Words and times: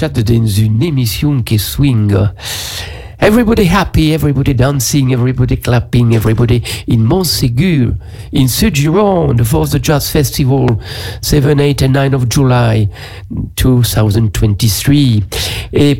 dans 0.00 0.46
une 0.46 0.82
émission 0.82 1.42
qui 1.42 1.58
swing. 1.58 2.16
Everybody 3.18 3.66
happy, 3.66 4.12
everybody 4.12 4.54
dancing, 4.54 5.12
everybody 5.12 5.56
clapping, 5.56 6.14
everybody 6.14 6.62
in 6.88 7.04
Montségur, 7.04 7.94
in 8.32 8.48
Sugiron, 8.48 9.36
the 9.36 9.44
4th 9.44 9.80
Jazz 9.80 10.10
Festival, 10.10 10.80
7, 11.20 11.58
8 11.58 11.82
and 11.82 11.92
9 11.92 12.14
of 12.14 12.28
July 12.28 12.88
2023. 13.56 15.22
Et 15.72 15.98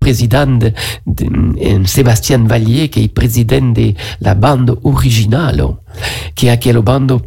président 0.00 0.46
de, 0.58 0.72
de, 1.06 1.86
Sébastien 1.86 2.38
Vallier, 2.38 2.88
qui 2.88 3.04
est 3.04 3.08
président 3.08 3.72
de 3.72 3.94
la 4.20 4.34
bande 4.34 4.80
originale, 4.82 5.64
qui 6.34 6.48
est 6.48 6.58
quelle 6.58 6.80
bande 6.80 7.20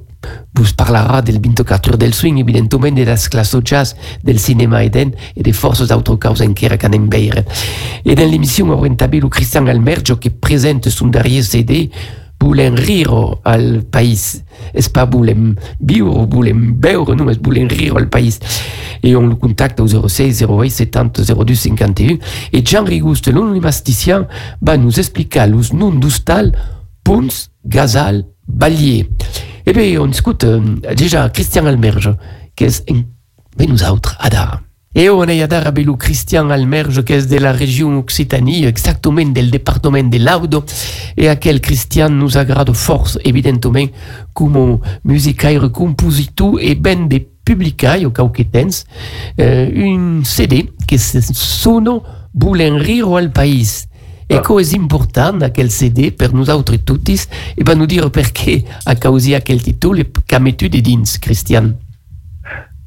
vous 0.56 0.74
parlera 0.76 1.22
del 1.22 1.40
24 1.40 1.98
del 1.98 2.14
swing, 2.14 2.40
evidentement 2.40 2.92
de 2.92 3.04
las 3.04 3.30
classes 3.30 3.58
jazz 3.64 3.96
del 4.24 4.40
cinéma 4.40 4.84
eden 4.84 5.16
et 5.36 5.44
des 5.44 5.54
forces 5.54 5.92
autocaus 5.92 6.42
en 6.42 6.54
Kera 6.54 6.78
Canembeiren. 6.78 7.44
Et 8.06 8.16
dans 8.16 8.30
l'émission 8.30 8.70
orientabile 8.70 9.26
Christian 9.30 9.68
Almergio 9.68 10.18
qui 10.18 10.30
présente 10.30 10.90
son 10.90 11.08
dernier 11.08 11.44
CD, 11.44 11.92
volen 12.40 12.76
rire 12.76 13.40
al 13.44 13.84
país. 13.84 14.44
Es 14.74 14.90
pas 14.90 15.06
volen 15.06 15.56
viure, 15.80 16.28
volen 16.28 16.74
beure, 16.74 17.16
non, 17.16 17.30
es 17.30 17.40
volen 17.42 17.70
rire 17.70 17.98
al 17.98 18.10
país. 18.10 18.40
Et 19.04 19.16
on 19.16 19.28
le 19.28 19.36
contacte 19.36 19.80
au 19.80 19.88
06 19.88 20.44
08 20.48 20.70
70 20.70 21.34
02 21.34 21.56
51. 21.56 22.18
Et 22.54 22.64
Jean 22.66 22.84
Rigouste, 22.84 23.32
l'universitien, 23.32 24.28
va 24.62 24.78
nous 24.78 25.00
expliquer 25.00 25.48
los 25.48 25.74
noms 25.74 25.92
d'hostal, 25.92 26.52
Pons, 27.04 27.50
Gazal, 27.66 28.26
Ballier. 28.48 29.10
Eh 29.68 29.74
bien, 29.74 30.00
on 30.00 30.12
écoute 30.12 30.44
euh, 30.44 30.62
déjà 30.96 31.28
Christian 31.30 31.66
Almerge, 31.66 32.14
qui 32.56 32.66
est 32.66 32.84
un 32.92 33.02
nous 33.68 33.84
autres, 33.84 34.16
Adar. 34.20 34.62
Et 34.94 35.10
on 35.10 35.24
est 35.24 35.42
Adar 35.42 35.66
avec 35.66 35.88
Christian 35.98 36.52
Almerge, 36.52 37.04
qui 37.04 37.14
est 37.14 37.28
de 37.28 37.38
la 37.38 37.52
région 37.52 37.98
Occitanie, 37.98 38.66
exactement 38.66 39.26
del 39.26 39.50
département 39.50 40.04
de 40.04 40.18
Laudo, 40.20 40.64
et 41.18 41.28
à 41.30 41.36
quel 41.36 41.62
Christian 41.62 42.10
nous 42.10 42.38
agrade 42.38 42.74
force, 42.74 43.18
évidemment, 43.26 43.88
comme 44.36 44.80
musicaire, 45.04 45.72
compositeur 45.72 46.54
et 46.60 46.76
ben 46.76 47.08
de 47.08 47.22
publicai, 47.44 48.06
au 48.06 48.12
cauquetens, 48.12 48.86
euh, 49.40 49.70
une 49.74 50.24
CD 50.24 50.70
qui 50.88 51.00
sono 51.00 52.04
Boulen 52.36 52.76
rire 52.76 53.16
al 53.16 53.32
país. 53.32 53.88
E 54.28 54.42
cosa 54.42 54.76
è 54.76 54.80
importante 54.80 55.52
quel 55.52 55.68
CD 55.68 56.12
per 56.12 56.34
noi 56.34 56.50
altri 56.50 56.84
tutti 56.84 57.14
e 57.14 57.64
va 57.64 57.76
nous 57.76 57.86
dire 57.86 58.10
perché 58.10 58.64
a 58.86 58.96
causa 58.96 59.40
quel 59.42 59.62
titolo 59.62 60.02
che 60.26 60.40
messo 60.40 60.68
di 60.68 60.82
dins, 60.82 61.20
Christian? 61.20 61.78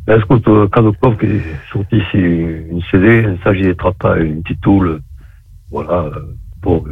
Écoute, 0.09 0.69
cada 0.71 0.91
preuve 0.93 1.17
que 1.17 1.43
sortisse 1.71 2.15
une 2.15 2.81
CD, 2.91 3.21
il 3.21 3.39
s'agit 3.45 3.75
pas 3.75 4.17
une 4.17 4.43
titule, 4.43 5.03
voilà, 5.71 6.11
pour 6.63 6.89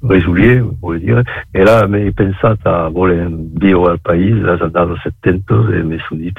résoudre, 0.00 0.72
pour 0.80 0.92
le 0.92 1.00
dire. 1.00 1.24
Et 1.54 1.64
là, 1.64 1.88
mais 1.88 2.12
pensate 2.12 2.64
a 2.64 2.88
voler 2.88 3.26
bio 3.28 3.88
al 3.88 3.98
país, 3.98 4.30
là, 4.30 4.56
ça 4.58 4.68
dà 4.68 4.86
70 4.86 5.74
e 5.74 5.82
mi 5.82 5.98
sono 6.06 6.20
dit, 6.20 6.38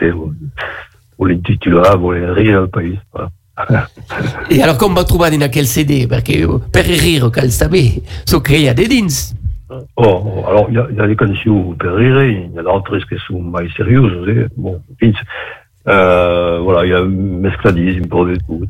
voler 1.17 1.35
intitolare, 1.35 1.97
voler 1.97 2.31
rire 2.31 2.55
al 2.55 2.69
país, 2.69 2.97
voilà. 3.11 3.29
Et 4.49 4.63
alors, 4.63 4.77
com 4.77 4.95
va 4.95 5.03
trobar 5.03 5.29
dans 5.31 5.49
quel 5.51 5.67
CD 5.67 6.07
Perquè 6.07 6.41
per 6.73 6.85
rire, 6.89 7.29
cal 7.31 7.51
saber, 7.51 8.01
so 8.25 8.41
que 8.41 8.57
hi 8.57 8.67
ha 8.67 8.73
de 8.73 8.87
dins. 8.89 9.33
Oh, 9.95 10.43
alors 10.47 10.67
il 10.69 10.75
y, 10.75 11.01
a, 11.01 11.07
des 11.07 11.15
cançons 11.15 11.75
per 11.79 11.89
rire, 11.89 12.23
il 12.23 12.51
y 12.53 12.59
a 12.59 12.63
d'autres 12.63 12.97
qui 13.07 13.15
sont 13.27 13.41
mai 13.41 13.69
sérieuses, 13.75 14.27
eh? 14.27 14.47
bon, 14.57 14.81
fins, 14.99 15.11
euh, 15.87 16.59
voilà, 16.61 16.85
il 16.85 16.91
y 16.91 16.93
a 16.93 17.03
mescladis, 17.03 17.99
un 18.03 18.07
peu 18.07 18.31
de 18.31 18.37
tout. 18.45 18.65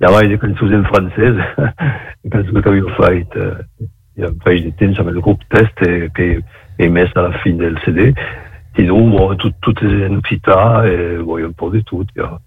Il 0.00 0.06
y 0.06 0.06
a 0.06 0.22
des 0.26 0.38
cançons 0.38 0.72
en 0.72 0.84
français, 0.84 1.32
des 2.24 2.30
cançons 2.30 2.52
que 2.62 2.62
j'avais 2.62 2.82
fait, 2.96 3.36
euh, 3.36 3.54
il 4.16 4.22
y 4.22 4.26
a 4.26 4.28
un 4.28 4.32
peu 4.32 4.58
de 4.58 4.70
temps 4.70 5.00
avec 5.00 5.14
le 5.14 5.20
groupe 5.20 5.40
Test 5.50 5.72
et 5.86 6.08
qui 6.14 6.42
est 6.78 6.88
mis 6.88 7.00
à 7.00 7.22
la 7.22 7.32
fin 7.32 7.50
du 7.50 7.76
CD. 7.84 8.14
Sinon, 8.76 9.08
bon, 9.08 9.34
tout, 9.36 9.52
tout 9.60 9.74
est 9.84 10.06
en 10.06 10.16
occitan 10.16 10.84
et 10.84 11.18
bon, 11.18 11.38
il 11.38 11.42
y 11.42 11.44
a 11.44 11.48
un 11.48 11.52
peu 11.52 11.70
de 11.70 11.80
tout. 11.80 12.04
Il 12.16 12.20
y 12.20 12.24
a, 12.24 12.38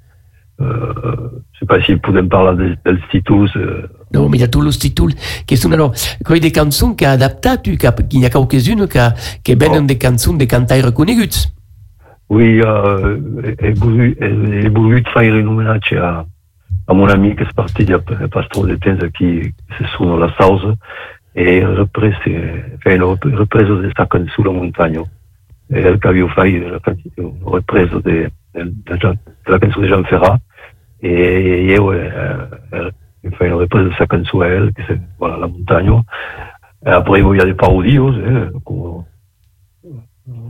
sais 0.59 1.65
pas 1.67 1.81
si 1.81 1.95
podem 1.97 2.27
parlar 2.29 2.55
de, 2.55 2.77
dels 2.85 3.01
títols. 3.11 3.49
Euh... 3.55 3.87
No, 4.13 4.29
mais 4.29 4.37
il 4.37 4.41
y 4.41 4.43
a 4.43 4.47
tous 4.47 4.61
les 4.61 4.71
títols 4.71 5.13
qui 5.45 5.57
sont 5.57 5.71
alors, 5.71 5.93
quoi 6.25 6.39
des 6.39 6.53
chansons 6.53 6.95
qui 6.95 7.05
a 7.05 7.11
adaptat, 7.11 7.57
tu, 7.57 7.77
qu'il 7.77 8.21
y 8.21 8.25
a 8.25 8.29
quelques-unes 8.29 8.87
qui, 8.87 8.99
qui 9.43 9.55
venen 9.55 9.83
oh. 9.83 9.87
des 9.87 9.99
chansons 10.01 10.33
de 10.33 10.45
cantaires 10.45 10.93
coneguts. 10.93 11.51
Oui, 12.29 12.61
euh, 12.61 13.17
he, 13.61 13.71
volgut, 13.71 14.17
he, 14.19 14.65
he 14.65 14.69
volgut 14.69 15.07
fer 15.13 15.31
un 15.31 15.47
homenatge 15.47 15.93
a, 15.95 16.25
a 16.87 16.93
mon 16.93 17.07
ami 17.07 17.35
que 17.35 17.45
és 17.47 17.53
parti 17.55 17.85
ja 17.87 17.99
pas 17.99 18.43
trop 18.51 18.67
de 18.67 18.75
temps 18.75 18.99
aquí, 19.03 19.53
que 19.53 19.77
se 19.77 19.87
sona 19.95 20.17
la 20.19 20.33
Sausa, 20.35 20.73
e 21.35 21.61
repres, 21.63 22.17
feia 22.83 23.05
una 23.05 23.15
represa 23.37 23.79
de 23.79 23.93
sa 23.95 24.07
cançó 24.07 24.43
La 24.43 24.51
Muntanya. 24.51 25.05
El 25.69 25.99
que 25.99 26.07
havia 26.07 26.27
fet 26.35 26.63
una 26.63 27.53
represa 27.53 27.99
de, 28.03 28.29
de, 28.53 28.63
de, 28.63 28.97
de 28.97 29.51
la 29.51 29.59
cançó 29.59 29.81
de 29.81 29.87
Jean 29.87 30.03
Ferrat, 30.05 30.41
et 31.01 31.73
io 31.73 31.93
eh, 31.93 32.91
fai 33.37 33.47
une 33.47 33.53
reprise 33.53 33.85
de 33.85 33.93
sa 33.97 34.05
cançó 34.05 34.41
a 34.41 34.47
elle, 34.47 34.71
que 34.73 34.81
c'est 34.87 34.99
voilà, 35.19 35.37
la 35.37 35.47
montagne. 35.47 35.91
Et 36.85 36.89
après, 36.89 37.19
il 37.19 37.37
y 37.37 37.41
a 37.41 37.45
des 37.45 37.53
parodies, 37.53 37.97
eh, 37.97 38.49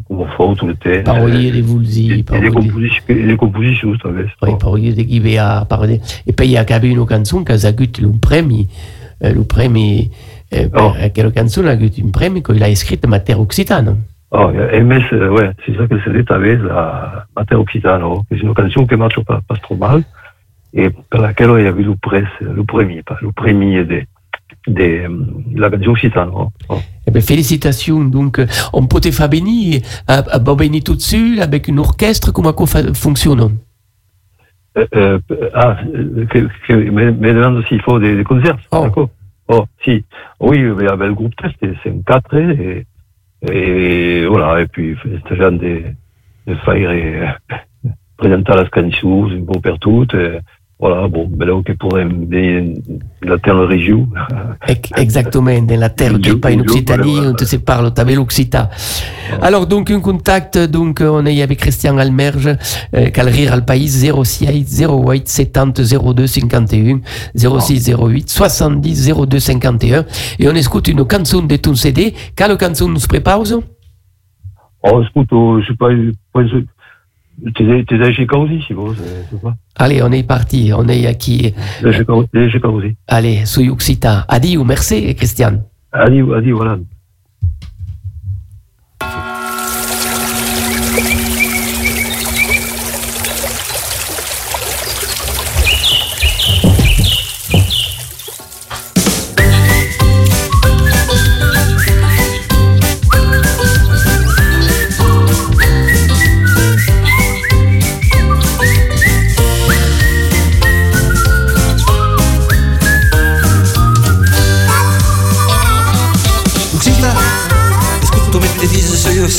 on 0.09 0.25
fait 0.25 0.55
tout 0.55 0.67
l'été. 0.67 0.99
Parodies 1.03 1.51
de 1.51 1.61
Vulzi. 1.61 2.11
Et, 2.11 2.39
des 2.39 2.49
compositions, 2.49 3.03
des 3.07 3.37
compositions, 3.37 3.93
tu 3.93 3.99
savais. 3.99 4.25
Oui, 4.41 4.51
parodies 4.59 4.95
de 4.95 5.01
Guibea, 5.03 5.65
parodie. 5.65 6.01
Et 6.25 6.33
puis, 6.33 6.47
il 6.47 6.51
y 6.51 6.57
a 6.57 6.65
quand 6.65 6.81
même 6.81 6.91
une 6.91 7.07
chanson 7.07 7.43
qui 7.43 7.51
a 7.51 7.69
eu 7.69 8.01
le 8.01 8.19
premi, 8.19 8.67
le 9.21 9.43
premi, 9.43 10.11
oh. 10.53 10.91
quelle 11.13 11.31
chanson 11.35 11.65
a 11.65 11.75
eu 11.75 11.91
un 12.03 12.11
premi 12.11 12.41
qu'il 12.41 12.63
a 12.63 12.69
écrit 12.69 12.99
en 13.05 13.09
matière 13.09 13.39
occitane. 13.39 13.97
Oh, 14.31 14.49
mais 14.51 14.81
ouais, 14.81 15.51
c'est 15.65 15.77
ça 15.77 15.87
que 15.87 15.95
c'est 16.03 16.31
la 16.31 17.25
matière 17.35 17.59
occitane, 17.59 18.01
c'est 18.29 18.37
une 18.37 18.53
chanson 18.55 18.85
qui 18.85 18.95
marche 18.95 19.19
pas, 19.21 19.41
pas 19.47 19.55
trop 19.57 19.75
mal. 19.75 20.03
Et 20.73 20.89
per 20.89 21.19
laquelle 21.21 21.51
il 21.57 21.63
y 21.63 21.67
avait 21.67 21.83
le, 21.83 21.95
presse, 21.95 22.25
le 22.41 22.63
premier, 22.63 23.03
pas 23.03 23.17
le 23.21 23.31
premier 23.31 23.83
de, 23.85 24.03
de 24.67 25.09
la 25.55 25.69
cançó 25.69 25.91
occitane. 25.91 26.29
Oh. 26.33 26.49
Oh. 26.69 26.79
Eh 27.07 27.11
bien, 27.11 27.21
félicitations. 27.21 28.03
Donc, 28.03 28.41
on 28.73 28.85
peut 28.85 28.99
te 28.99 29.11
faire 29.11 29.29
venir, 29.29 29.81
à, 30.07 30.17
à 30.19 30.39
venir 30.39 30.83
tout 30.83 30.99
seul 30.99 31.39
avec 31.41 31.67
une 31.67 31.79
orchestre, 31.79 32.31
comment 32.31 32.53
ça 32.65 32.93
fonctionne? 32.93 33.57
Euh, 34.77 34.85
euh, 34.95 35.19
Ah, 35.53 35.77
que, 36.29 36.47
que, 36.67 36.73
me, 36.73 37.11
me 37.11 37.33
demande 37.33 37.65
s'il 37.67 37.81
faut 37.81 37.99
des, 37.99 38.15
des 38.15 38.23
concerts. 38.23 38.57
Oh. 38.71 38.83
D'accord. 38.83 39.09
Oh, 39.47 39.65
si. 39.83 40.03
Oui, 40.39 40.59
mais 40.59 40.87
avec 40.89 41.07
le 41.07 41.13
groupe 41.13 41.35
test, 41.37 41.55
c'est 41.81 41.89
un 41.89 42.01
4 42.05 42.35
et, 42.35 42.85
et 43.49 44.25
voilà, 44.27 44.61
et 44.61 44.67
puis, 44.67 44.95
c'est 45.27 45.35
genre 45.37 45.51
de, 45.51 45.83
de 46.47 46.55
faire 46.65 46.91
et 46.91 47.21
présenter 48.17 48.53
les 48.55 48.69
cançons, 48.69 49.29
un 49.31 49.45
peu 49.45 49.59
partout. 49.59 50.05
Et, 50.13 50.39
voilà, 50.79 51.07
bon, 51.07 51.27
ben 51.27 51.47
là, 51.47 51.59
pour 51.79 51.97
la 51.97 53.37
terre 53.39 53.67
région. 53.67 54.07
Exactement, 54.95 55.59
dans 55.63 55.79
la 55.79 55.89
terre 55.89 56.19
qui 56.19 56.35
pas 56.35 56.53
en 56.53 56.59
Occitanie, 56.59 57.19
on 57.19 57.35
se 57.35 57.55
parle, 57.55 57.91
tu 57.91 57.99
avais 57.99 58.13
l'Occita. 58.13 58.69
Alors, 59.41 59.65
donc, 59.65 59.89
un 59.89 59.99
contact, 60.01 60.55
donc, 60.59 61.01
on 61.01 61.25
est 61.25 61.41
avec 61.41 61.57
Christian 61.57 61.97
Almerge, 61.97 62.55
euh, 62.93 63.09
Calrir 63.09 63.53
al 63.53 63.65
Pays, 63.65 63.89
06 63.89 64.85
08 64.87 65.27
70 65.27 65.95
02 65.95 66.27
51, 66.27 66.99
06 67.35 67.91
08 67.99 68.29
70 68.29 69.13
02 69.15 69.39
51, 69.39 70.05
et 70.37 70.47
on 70.47 70.53
écoute 70.53 70.89
une 70.89 71.03
chanson 71.09 71.41
de 71.41 71.55
ton 71.55 71.73
CD. 71.73 72.13
Quelle 72.35 72.55
chanson 72.59 72.87
nous 72.87 72.99
prépare? 72.99 73.41
Oh, 74.83 75.01
écoute, 75.01 75.29
je 75.31 75.67
sais 75.67 75.75
pas, 75.75 75.89
T'es 77.55 77.83
déjà 77.83 78.11
chez 78.11 78.25
Causi, 78.25 78.61
si 78.65 78.73
vous, 78.73 78.95
c'est 78.95 79.41
pas. 79.41 79.55
Allez, 79.75 80.01
on 80.01 80.11
est 80.11 80.23
parti, 80.23 80.71
on 80.75 80.87
est 80.87 81.15
qui? 81.17 81.53
Chez 81.91 82.03
Causi. 82.03 82.95
Allez, 83.07 83.45
soy 83.45 83.69
Occita. 83.69 84.25
Adieu, 84.27 84.63
merci, 84.63 85.13
Christian. 85.15 85.63
Adieu, 85.91 86.33
adieu, 86.33 86.53
voilà. 86.53 86.77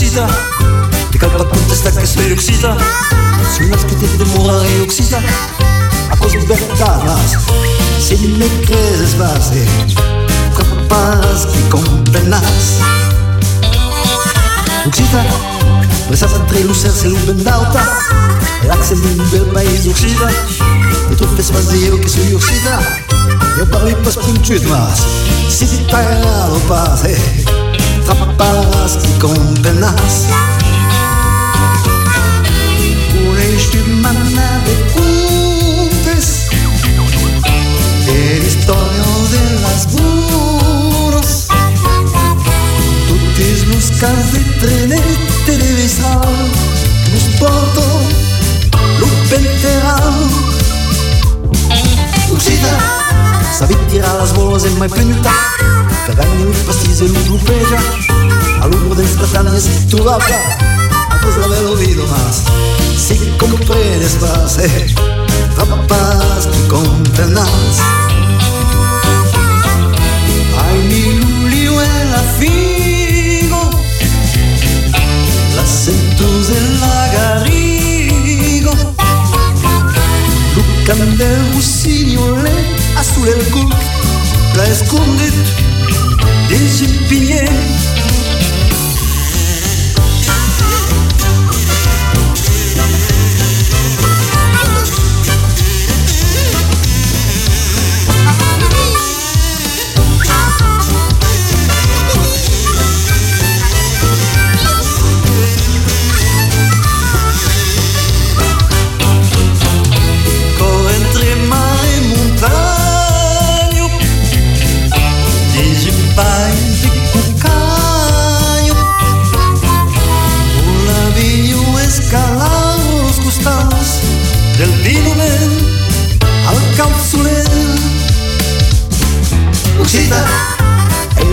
juksida 0.09 0.29
Tika 1.13 1.29
pakkutas 1.29 1.83
takkas 1.85 2.15
või 2.17 2.33
üksida 2.33 2.73
Sul 3.53 3.69
natuke 3.69 3.97
tehti 4.01 4.25
mure 4.33 4.57
ei 4.65 4.81
uksida 4.85 5.21
Aga 6.09 6.19
kus 6.23 6.37
me 6.37 6.45
peame 6.49 6.79
taas 6.81 7.37
Sinne 8.01 8.49
kreeses 8.65 9.15
pääse 9.19 9.67
Kapas 10.57 11.45
ki 11.53 11.63
kompenas 11.73 12.71
Uksida 14.89 15.25
entre 16.09 16.65
lucer 16.65 16.93
se 16.93 17.13
lupen 17.13 17.45
nauta 17.45 17.85
Lakse 18.69 18.97
min 19.05 19.21
bel 19.33 19.45
país 19.53 19.87
uksida 19.87 20.33
Et 21.11 21.17
tu 21.17 21.29
fes 21.37 21.53
más 21.53 21.69
de 21.69 22.01
que 22.01 22.09
soy 22.09 22.35
uksida 22.35 22.81
Eu 23.59 23.67
parli 23.67 23.95
pas 24.05 24.17
punxut 24.17 24.63
mas. 24.71 25.03
Si 25.51 25.67
t'agrada 25.91 26.49
el 26.55 26.61
pas, 26.69 27.05
eh 27.05 27.58
Capaz 28.09 28.97
que 28.97 29.19
compenas 29.21 30.29
Uneix-te 33.13 33.83
mana 34.01 34.63
de 34.65 34.75
cumpes 34.95 36.49
El 38.09 38.47
historia 38.47 39.05
de 39.35 39.61
las 39.61 39.93
burros. 39.93 41.49
Totes 43.09 43.67
los 43.67 43.91
cas 44.01 44.33
de 44.33 44.41
trenet 44.59 45.45
televisal 45.45 46.23
Nos 47.13 47.25
porto 47.39 47.85
lo 49.01 49.07
penteral 49.29 50.15
Oxida 52.33 52.98
Sabit 53.53 53.79
tirar 53.91 54.13
les 54.21 54.33
boles 54.35 54.65
en 54.65 54.79
mai 54.79 54.89
punta 54.89 55.33
Cada 56.07 56.23
any 56.23 56.45
un 56.45 56.55
pastís 56.67 57.01
en 57.01 57.17
un 57.17 57.25
grupeja 57.25 57.81
A 58.63 58.67
l'uno 58.67 58.95
de 58.95 59.03
instantáneas 59.03 59.69
trobava 59.89 60.41
Pues 61.23 61.37
haber 61.45 61.65
oído 61.65 62.07
más 62.07 62.43
Si 62.97 63.17
comprendes 63.39 64.21
más 64.21 64.59
eh, 64.59 64.87
Capaz 65.57 66.47
que 66.47 66.69
comprendas 66.69 67.81
Hay 70.61 70.79
mi 70.89 71.05
lulio 71.21 71.83
en 71.83 72.13
la 72.13 72.23
figo 72.39 73.71
Las 75.57 75.69
centus 75.69 76.51
en 76.51 76.81
la 76.81 77.09
garrigo. 77.13 78.73
Lucan 80.55 81.17
del 81.17 81.39
rossignole 82.99 83.01
Azul 83.01 83.29
el 83.29 83.45
cuc 83.51 83.73
La 84.57 84.67
escondit 84.67 85.33
Des 86.49 86.83
épiniers 86.83 87.98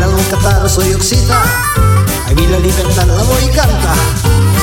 algún 0.06 0.24
catarro 0.26 0.70
soy 0.70 0.94
oxita. 0.94 1.42
Ahí 2.26 2.36
vi 2.36 2.48
la 2.48 2.60
libertad, 2.60 3.06
la 3.08 3.24
voy 3.24 3.44
y 3.44 3.50
canta. 3.50 3.94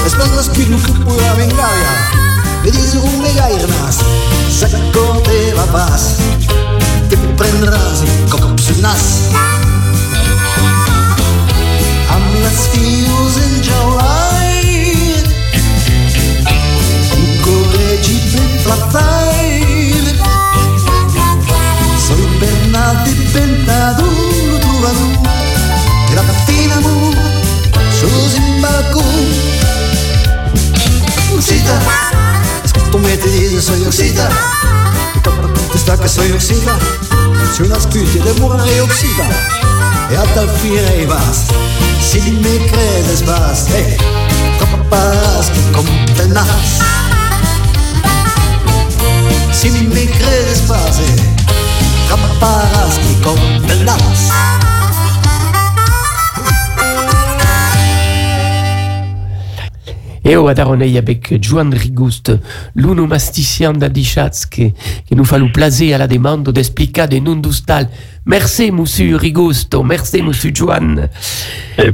Después 0.04 0.30
los 0.32 0.48
pirucos 0.50 0.98
pura 1.04 1.34
vengavia. 1.34 1.92
Me 2.62 2.70
dice 2.70 2.98
un 2.98 3.22
mega 3.22 3.50
irnas, 3.50 3.98
saco 4.50 5.22
te 5.24 5.52
papás. 5.54 6.16
Te 7.08 7.16
prenderás 7.16 8.02
y 8.04 8.30
cocopsunas. 8.30 9.30
I'm 12.10 12.42
las 12.42 12.68
fios 12.72 13.36
en 13.44 13.52
July. 13.66 15.14
Un 17.16 17.26
coregi 17.42 18.16
ben 18.32 18.52
platay. 18.64 19.72
Soy 22.06 22.24
Bernat 22.40 23.06
de 23.06 23.12
Pentador, 23.32 24.08
tu 24.60 25.21
imbalcó 28.92 29.00
Oxita 31.34 31.80
Tú 32.90 32.98
me 32.98 33.16
te 33.16 33.28
dices 33.30 33.64
soy 33.64 33.84
oxida. 33.86 34.28
Y 35.14 35.18
para 35.20 35.36
contestar 35.36 35.98
que 35.98 36.08
soy 36.08 36.32
oxida. 36.32 36.76
Si 37.56 37.62
una 37.62 37.80
scuti 37.80 38.18
de 38.18 38.32
morare 38.34 38.80
oxida 38.82 39.28
E 40.10 40.16
a 40.16 40.22
tal 40.34 40.48
fine 40.60 41.06
vas. 41.06 41.46
Si 42.00 42.20
me 42.20 42.66
crees 42.66 43.24
vas 43.24 43.66
eh, 43.70 43.96
Capaz 44.58 45.50
que 45.50 45.72
contenas 45.72 46.80
Si 49.52 49.70
me 49.70 50.06
crees 50.10 50.68
vas 50.68 50.98
eh, 50.98 51.34
Capaz 52.08 52.98
que 52.98 53.22
contenas 53.22 54.61
Et 60.24 60.36
au 60.36 60.52
Daronei 60.52 60.96
avec 60.98 61.42
Joan 61.42 61.74
Rigust, 61.74 62.32
l'onomasticien 62.76 63.72
d'Adichatz, 63.72 64.46
qui, 64.46 64.72
qui 65.04 65.16
nous 65.16 65.24
fallu 65.24 65.50
placer 65.50 65.92
à 65.92 65.98
la 65.98 66.06
demande 66.06 66.48
d'expliquer 66.50 67.08
de 67.08 67.18
non 67.18 67.36
dostal. 67.36 67.88
Merci, 68.24 68.70
monsieur 68.70 69.16
Rigusto, 69.16 69.82
merci, 69.82 70.22
monsieur 70.22 70.52
Joan. 70.54 71.08
Eh 71.76 71.90
ben, 71.90 71.92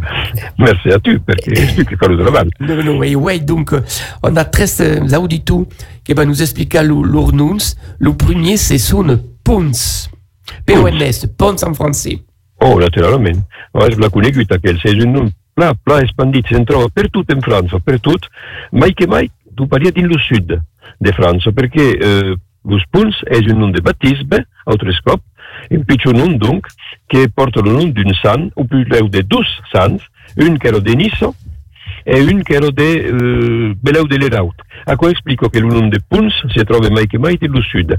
merci 0.58 0.90
à 0.90 0.98
tu, 0.98 1.18
perché 1.20 1.52
explichi 1.52 1.96
quello 1.96 2.16
della 2.16 2.30
banda. 2.30 2.50
Non, 2.60 2.84
non, 2.84 3.02
et 3.02 3.14
ouais, 3.14 3.38
donc, 3.38 3.72
euh, 3.72 3.80
on 4.22 4.36
a 4.36 4.44
13 4.44 5.14
auditeurs 5.14 5.64
qui 6.04 6.12
va 6.12 6.26
nous 6.26 6.42
expliquer 6.42 6.82
leur 6.82 7.32
noms. 7.32 7.56
Le 7.98 8.12
premier, 8.12 8.58
c'est 8.58 8.78
son 8.78 9.18
Pons. 9.42 10.10
P-O-N-S, 10.66 11.28
Pons 11.38 11.64
en 11.64 11.72
français. 11.72 12.18
Oh, 12.60 12.78
naturalment. 12.78 13.46
Abans 13.72 13.96
la 13.98 14.08
conegut, 14.10 14.50
aquell. 14.50 14.80
És 14.84 14.96
un 15.04 15.12
nom 15.12 15.30
pla, 15.58 15.72
pla 15.74 16.02
expandit. 16.04 16.46
Se'n 16.50 16.66
troba 16.68 16.90
per 16.94 17.08
tot 17.14 17.30
en 17.34 17.42
França, 17.44 17.82
per 17.82 17.98
tot. 18.04 18.28
Mai 18.72 18.94
que 18.94 19.08
mai, 19.10 19.30
tu 19.58 19.66
paria 19.70 19.94
dins 19.94 20.12
el 20.12 20.22
sud 20.28 20.54
de 20.54 21.16
França, 21.16 21.52
perquè 21.54 21.88
eh, 21.94 22.36
los 22.68 22.84
punts 22.94 23.18
és 23.34 23.50
un 23.50 23.60
nom 23.64 23.74
de 23.74 23.82
baptisme, 23.84 24.44
altres 24.70 25.02
cop, 25.06 25.24
un 25.74 25.82
pitjor 25.88 26.14
nom, 26.14 26.36
donc, 26.38 26.68
que 27.10 27.26
porta 27.34 27.62
el 27.64 27.72
nom 27.72 27.90
d'un 27.94 28.14
sant, 28.22 28.48
o 28.54 28.66
pluteu 28.68 29.10
de 29.10 29.24
dos 29.26 29.50
sants, 29.72 30.04
un 30.38 30.58
que 30.60 30.70
era 30.70 30.80
de 30.80 30.94
Nisso 30.94 31.34
e 32.08 32.20
un 32.22 32.42
que 32.44 32.54
era 32.56 32.70
de 32.72 32.88
eh, 33.10 33.74
Beleu 33.82 34.06
de 34.08 34.16
l'Eraut. 34.16 34.54
A 34.86 34.96
quoi 34.96 35.12
explico 35.12 35.50
el 35.52 35.66
nom 35.68 35.90
de 35.90 36.00
punts 36.08 36.32
se 36.54 36.64
troba 36.64 36.88
mai 36.90 37.06
que 37.06 37.18
mai 37.18 37.36
el 37.40 37.62
sud. 37.68 37.92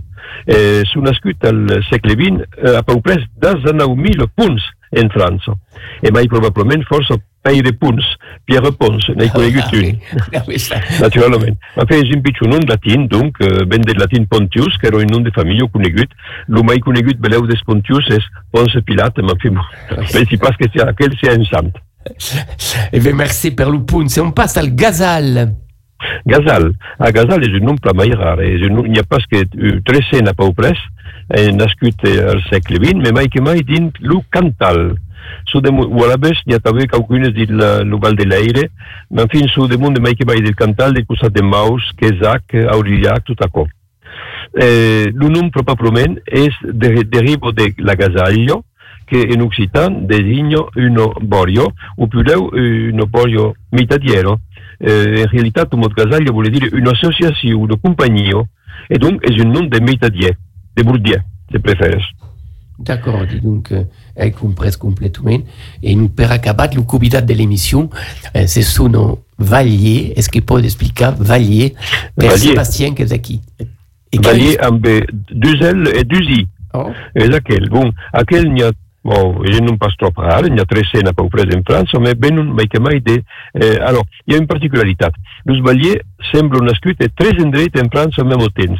Eh, 0.48 0.82
Són 0.90 1.06
nascut 1.06 1.44
al 1.46 1.84
segle 1.90 2.16
XX 2.18 2.42
eh, 2.42 2.78
a 2.80 2.84
peu 2.84 3.02
des 3.06 3.26
de 3.66 3.74
9.000 3.74 4.26
punts 4.34 4.64
en 4.92 5.10
França. 5.14 5.56
E 6.02 6.12
mai 6.12 6.28
probablement 6.28 6.84
força 6.88 7.18
Peire 7.42 7.72
Punts, 7.80 8.04
Pierre 8.46 8.72
Pons, 8.76 9.00
n'hai 9.16 9.30
conegut 9.32 9.72
un. 9.74 9.94
Ah 10.36 10.44
oui, 10.48 10.60
ça. 10.60 10.80
Naturalment. 11.02 11.56
Ma 11.78 11.86
fe 11.88 12.02
és 12.04 12.12
un 12.12 12.24
pitjor 12.26 12.50
nom 12.52 12.66
latin, 12.68 13.06
donc, 13.12 13.40
eh, 13.40 13.64
ben 13.70 13.86
del 13.88 14.02
latin 14.02 14.26
Pontius, 14.30 14.76
que 14.82 14.90
era 14.92 15.00
un 15.00 15.08
nom 15.08 15.24
de 15.24 15.32
família 15.32 15.68
conegut. 15.72 16.12
Lo 16.48 16.66
mai 16.68 16.84
conegut 16.84 17.22
beleu 17.24 17.48
des 17.48 17.64
Pontius 17.66 18.10
és 18.12 18.28
Ponce 18.52 18.84
Pilat, 18.84 19.24
ma 19.24 19.38
fe, 19.40 19.54
pensi 20.14 20.42
pas 20.42 20.58
que 20.60 20.68
aquell 20.84 21.16
sia 21.22 21.38
un 21.38 21.48
sant. 21.48 21.80
Eh 22.92 23.00
bien, 23.00 23.16
merci, 23.16 23.52
per 23.52 23.70
le 23.70 23.84
Pons. 23.86 24.18
Et 24.18 24.22
on 24.22 24.32
passe 24.32 24.58
al 24.58 24.74
Gazal. 24.76 25.56
Gazal? 26.26 26.72
A 27.00 27.12
Gazal 27.12 27.44
és 27.44 27.56
un 27.60 27.66
nom 27.68 27.80
pla 27.80 27.94
mai 27.96 28.12
rar. 28.16 28.40
Un, 28.40 28.84
n'hi 28.88 29.00
ha 29.00 29.08
pas 29.08 29.24
que 29.32 29.46
tres 29.86 30.08
cent 30.12 30.28
a 30.28 30.36
peu 30.36 30.52
pres, 31.30 31.48
eh, 31.48 31.52
nascut 31.52 32.04
eh, 32.06 32.20
al 32.24 32.42
segle 32.50 32.80
XX, 32.80 32.96
mais 33.02 33.12
mai 33.12 33.30
que 33.30 33.42
mai 33.42 33.64
dins 33.64 33.92
lo 34.02 34.24
Cantal. 34.30 34.98
Su 35.46 35.62
de, 35.62 35.70
o 35.70 36.04
a 36.04 36.08
la 36.08 36.18
vez 36.18 36.40
n'hi 36.46 36.56
ha 36.56 36.60
també 36.60 36.88
qualcunes 36.88 37.34
dins 37.34 37.52
la, 37.52 37.84
lo 37.84 38.00
Val 38.00 38.16
de 38.16 38.26
l'Aire, 38.26 38.70
mais 39.12 39.26
en 39.26 39.30
fin, 39.30 39.48
su 39.48 39.68
de 39.68 39.78
munt 39.78 39.94
de 39.94 40.02
mai 40.02 40.16
que 40.16 40.26
mai 40.26 40.42
del 40.42 40.56
Cantal, 40.56 40.94
del 40.94 41.06
costat 41.06 41.34
de 41.34 41.44
Maus, 41.44 41.84
Quesac, 41.98 42.56
Aurillac, 42.74 43.26
tot 43.26 43.46
acò. 43.46 43.68
Eh, 44.58 45.12
lo 45.14 45.30
nom 45.30 45.52
probablement 45.54 46.18
és 46.26 46.56
de, 46.64 47.04
derivo 47.06 47.52
de 47.54 47.74
la 47.78 47.96
Gazaglio, 47.96 48.64
che 49.06 49.18
in 49.18 49.42
occitan 49.42 50.06
designo 50.06 50.70
un 50.76 51.14
borio, 51.22 51.74
o 51.96 52.08
più 52.08 52.22
un 52.22 53.04
borio 53.10 53.56
mitadiero, 53.72 54.42
eh, 54.80 55.26
in 55.32 55.42
realtà 55.42 55.66
tu 55.66 55.78
mot 55.78 55.94
Casaglia 55.94 56.32
vuol 56.32 56.50
dire 56.50 56.70
un'associazione, 56.72 57.56
una 57.56 57.78
compagnia, 57.82 58.42
e 58.88 58.98
donc 58.98 59.22
è 59.22 59.42
un 59.42 59.52
nom 59.52 59.68
de 59.68 59.80
métadier, 59.82 60.38
de 60.76 60.84
bourdier, 60.84 61.18
se 61.52 61.58
preferes. 61.58 62.02
D'accord, 62.80 63.24
donc, 63.44 63.72
euh, 63.74 63.84
elle 64.16 64.32
comprend 64.32 64.70
complètement. 64.80 65.38
Et 65.84 65.96
nous, 65.96 66.08
per 66.08 66.32
acabar, 66.32 66.70
le 66.74 66.82
convidat 66.84 67.20
de 67.22 67.34
l'émission, 67.34 67.90
euh, 68.36 68.44
c'est 68.48 68.62
son 68.62 69.20
Valier. 69.38 70.14
Est-ce 70.16 70.30
qu'il 70.30 70.44
peut 70.44 70.64
expliquer 70.64 71.10
Valier, 71.20 71.76
per 72.16 72.30
Valier. 72.30 72.58
Aquí? 73.12 73.42
Qui- 74.12 74.20
Valier 74.24 74.58
amb 74.60 74.80
deux 75.32 75.62
L 75.62 75.90
et 75.94 76.04
deux 76.04 76.22
I. 76.24 76.48
Oh, 76.74 76.90
És 77.16 77.30
aquell. 77.36 77.68
Bon, 77.70 77.92
aquell 78.14 78.48
n'hi 78.54 78.64
ha, 78.64 78.72
bon, 79.04 79.44
je 79.44 79.60
non 79.60 79.78
pas 79.78 79.90
trop 79.98 80.12
rare, 80.16 80.50
n'hi 80.50 80.60
ha 80.60 80.66
tres 80.66 80.88
cena 80.92 81.14
peu 81.14 81.28
près 81.30 81.46
en 81.56 81.62
França, 81.68 82.00
mais 82.00 82.16
ben 82.16 82.42
mai 82.44 82.68
que 82.68 82.80
mai 82.80 83.02
de... 83.02 83.22
Eh, 83.56 83.78
alors, 83.82 84.06
hi 84.28 84.34
ha 84.36 84.38
una 84.38 84.48
particularitat. 84.48 85.12
Los 85.46 85.60
Valier 85.62 86.02
semblen 86.32 86.64
nascut 86.66 87.02
a 87.04 87.08
tres 87.10 87.42
endrets 87.44 87.70
en 87.76 87.90
al 88.18 88.26
même 88.26 88.48
temps. 88.56 88.80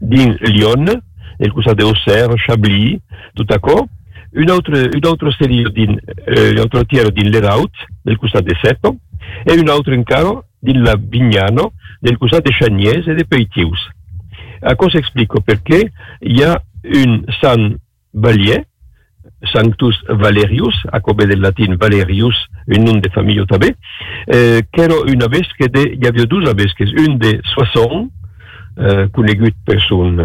Dins 0.00 0.36
Lyon, 0.42 1.00
el 1.38 1.52
costat 1.52 1.78
d'Auxerre, 1.78 2.36
Chablis, 2.46 3.00
tout 3.34 3.44
d'accord? 3.44 3.86
Une 4.32 4.50
autre, 4.50 4.74
une 4.94 5.06
autre 5.06 5.30
sèrie 5.38 5.64
dins, 5.74 5.96
eh, 6.26 6.52
un 6.52 6.62
altre 6.62 6.84
tiers 6.86 7.10
dins 7.12 7.30
l'Eraut, 7.30 7.72
del 8.04 8.18
costat 8.18 8.44
de 8.44 8.54
Seto, 8.62 8.96
e 9.46 9.56
un 9.58 9.68
altre 9.68 9.96
encara 9.96 10.34
dins 10.62 10.82
la 10.84 10.96
Vignano, 10.98 11.72
del 12.02 12.18
costat 12.18 12.44
de 12.44 12.52
Chagnès 12.52 13.06
e 13.08 13.14
de 13.14 13.24
Peitius. 13.24 13.80
A 14.60 14.74
cosa 14.74 14.98
explico? 14.98 15.40
Perché 15.40 15.92
hi 16.20 16.42
ha 16.42 16.58
un 16.84 17.24
Sant 17.40 17.76
Valier, 18.12 18.64
Sanctus 19.52 19.96
Valerius, 20.08 20.74
a 20.90 21.00
come 21.00 21.24
del 21.24 21.40
latin 21.40 21.76
Valerius, 21.76 22.36
un 22.66 22.84
nom 22.84 23.00
de 23.00 23.10
famille 23.14 23.46
també, 23.46 23.70
eh, 24.26 24.64
que 24.72 24.82
era 24.82 24.98
una 25.06 25.28
vesca 25.30 25.68
de, 25.70 25.84
hi 25.94 26.08
havia 26.08 26.26
dues 26.26 26.54
vesques, 26.58 26.90
un 27.06 27.18
de 27.22 27.36
Soissons, 27.54 28.10
eh, 28.78 29.06
conegut 29.14 29.54
per 29.64 29.78
son 29.86 30.18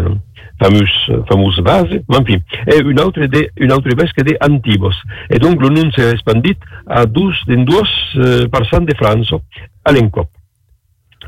eh, 0.60 0.64
famós, 0.64 0.90
famós 1.28 1.58
base, 1.60 2.02
ma 2.08 2.18
en 2.18 2.24
fi, 2.24 2.38
e 2.66 2.82
un 2.82 2.98
altre, 2.98 3.28
de, 3.28 3.50
un 3.60 3.72
altre 3.72 3.94
vesca 3.96 4.22
de 4.22 4.36
Antibos. 4.40 4.96
E 5.30 5.38
donc 5.38 5.62
le 5.62 5.68
nom 5.68 5.90
s'est 5.92 6.12
expandit 6.12 6.58
a 6.86 7.04
dus, 7.06 7.36
en 7.48 7.64
dues 7.64 7.90
eh, 8.16 8.48
parçants 8.48 8.84
de 8.84 8.94
França, 8.96 9.36
a 9.84 9.92
l'encop. 9.92 10.28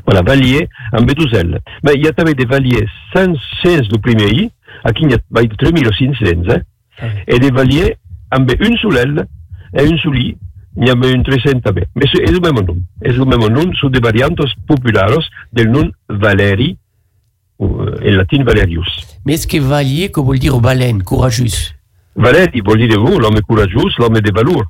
Voilà, 0.05 0.21
Valier 0.21 0.69
amb 0.93 1.09
L. 1.09 1.59
Mais 1.83 1.93
il 1.95 2.05
y 2.05 2.07
a 2.07 2.13
també 2.13 2.33
des 2.33 2.45
Valiers 2.45 2.87
sans, 3.13 3.35
sans 3.61 3.89
le 3.91 3.97
primer 3.97 4.29
I, 4.31 4.49
aquí 4.83 5.05
n'hi 5.05 5.15
ha 5.15 5.17
vai 5.29 5.47
de 5.47 5.55
3.500, 5.55 6.51
eh? 6.53 7.09
et 7.27 7.39
des 7.39 7.51
Valiers 7.51 7.97
amb 8.31 8.49
un 8.49 8.77
sol 8.77 8.97
L 8.97 9.25
et 9.73 9.83
un 9.83 9.97
sol 9.97 10.17
I, 10.17 10.37
n'hi 10.77 10.89
ha 10.89 10.95
un 10.95 11.23
300 11.23 11.61
també. 11.65 11.87
Mais 11.95 12.07
és 12.13 12.29
el 12.29 12.39
même 12.39 12.63
nom. 12.63 12.79
És 13.01 13.17
el 13.17 13.27
même 13.27 13.49
nom, 13.51 13.73
són 13.75 13.91
des 13.91 14.03
variantes 14.03 14.53
populares 14.67 15.27
del 15.51 15.71
nom 15.73 15.91
Valeri, 16.07 16.77
en 17.59 18.15
latin 18.15 18.43
Valerius. 18.43 19.07
mais 19.25 19.33
est-ce 19.33 19.47
que 19.47 19.57
Valier, 19.57 20.09
que 20.09 20.19
veut 20.21 20.37
dire 20.37 20.59
baleine, 20.59 21.03
courageuse? 21.03 21.73
Valeri 22.17 22.61
vol 22.61 22.79
dir 22.79 22.99
vous, 22.99 23.19
l'homme 23.19 23.39
courageux, 23.41 23.89
l'homme 23.99 24.19
de 24.19 24.31
valor. 24.31 24.63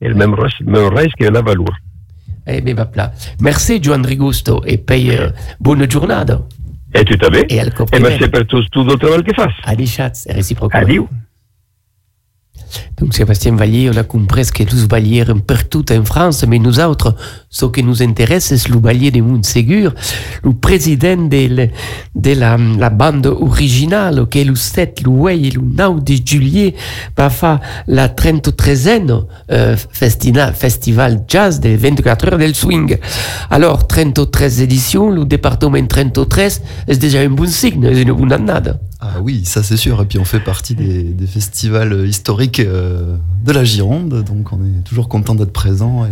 El 0.00 0.14
même 0.14 0.34
res, 0.34 0.54
même 0.64 0.86
res 0.94 1.12
que 1.18 1.24
la 1.24 1.42
valor. 1.42 1.70
Eh 2.46 2.74
va 2.74 2.86
pla. 2.86 3.12
Merci, 3.40 3.82
Joan 3.82 4.04
Rigusto, 4.04 4.62
et 4.66 4.76
paye 4.76 5.16
euh, 5.16 5.30
bonne 5.60 5.90
journée. 5.90 6.22
Et 6.94 7.04
tu 7.04 7.18
també. 7.18 7.46
Et 7.48 7.58
al 7.58 7.72
Et 7.92 7.98
merci 7.98 8.28
per 8.28 8.44
tot, 8.46 8.62
tot 8.70 8.84
el 8.92 8.98
treball 8.98 9.24
que 9.24 9.34
fas. 9.34 9.52
Allez, 9.64 9.86
chats, 9.86 10.26
réciproquement. 10.28 10.80
Adieu. 10.80 11.06
Donc 12.98 13.14
Sébastien 13.14 13.56
Vallier, 13.56 13.90
on 13.92 13.96
a 13.96 14.04
compris 14.04 14.46
que 14.46 14.62
tous 14.64 14.86
Valliers 14.88 15.24
partout 15.46 15.84
en 15.92 16.04
France, 16.04 16.44
mais 16.46 16.58
nous 16.58 16.80
autres, 16.80 17.14
ce 17.50 17.66
qui 17.66 17.82
nous 17.82 18.02
intéresse, 18.02 18.54
c'est 18.54 18.68
le 18.68 18.78
Vallier 18.78 19.10
de 19.10 19.20
Montségur, 19.20 19.94
le 20.42 20.52
président 20.52 21.16
de, 21.16 21.68
de 22.14 22.32
la, 22.32 22.56
la 22.56 22.90
bande 22.90 23.26
originale, 23.26 24.26
qui 24.28 24.40
est 24.40 24.44
le 24.44 24.54
7, 24.54 25.02
le 25.04 25.10
8 25.10 25.54
le 25.54 25.62
9 25.62 26.04
de 26.04 26.14
juillet, 26.24 26.74
va 27.16 27.30
faire 27.30 27.60
la 27.86 28.08
33e 28.08 29.24
euh, 29.50 29.76
festina, 29.90 30.52
festival 30.52 31.24
jazz 31.28 31.60
des 31.60 31.76
24 31.76 32.32
heures 32.32 32.38
del 32.38 32.54
swing. 32.54 32.96
Alors, 33.50 33.86
33 33.86 34.60
éditions, 34.60 35.10
le 35.10 35.24
département 35.24 35.84
33, 35.86 36.44
c'est 36.88 36.98
déjà 36.98 37.20
un 37.20 37.28
bon 37.28 37.46
signe, 37.46 37.88
c'est 37.92 38.02
une 38.02 38.12
bonne 38.12 38.32
année. 38.32 38.72
Ah 39.06 39.20
oui, 39.20 39.44
ça 39.44 39.62
c'est 39.62 39.76
sûr. 39.76 40.00
Et 40.00 40.06
puis 40.06 40.18
on 40.18 40.24
fait 40.24 40.40
partie 40.40 40.74
des, 40.74 41.26
festivals 41.26 42.06
historiques 42.06 42.60
euh, 42.60 43.16
de 43.44 43.52
la 43.52 43.64
Gironde, 43.64 44.24
donc 44.24 44.52
on 44.52 44.64
est 44.64 44.82
toujours 44.84 45.08
content 45.08 45.34
d'être 45.34 45.52
présent 45.52 46.06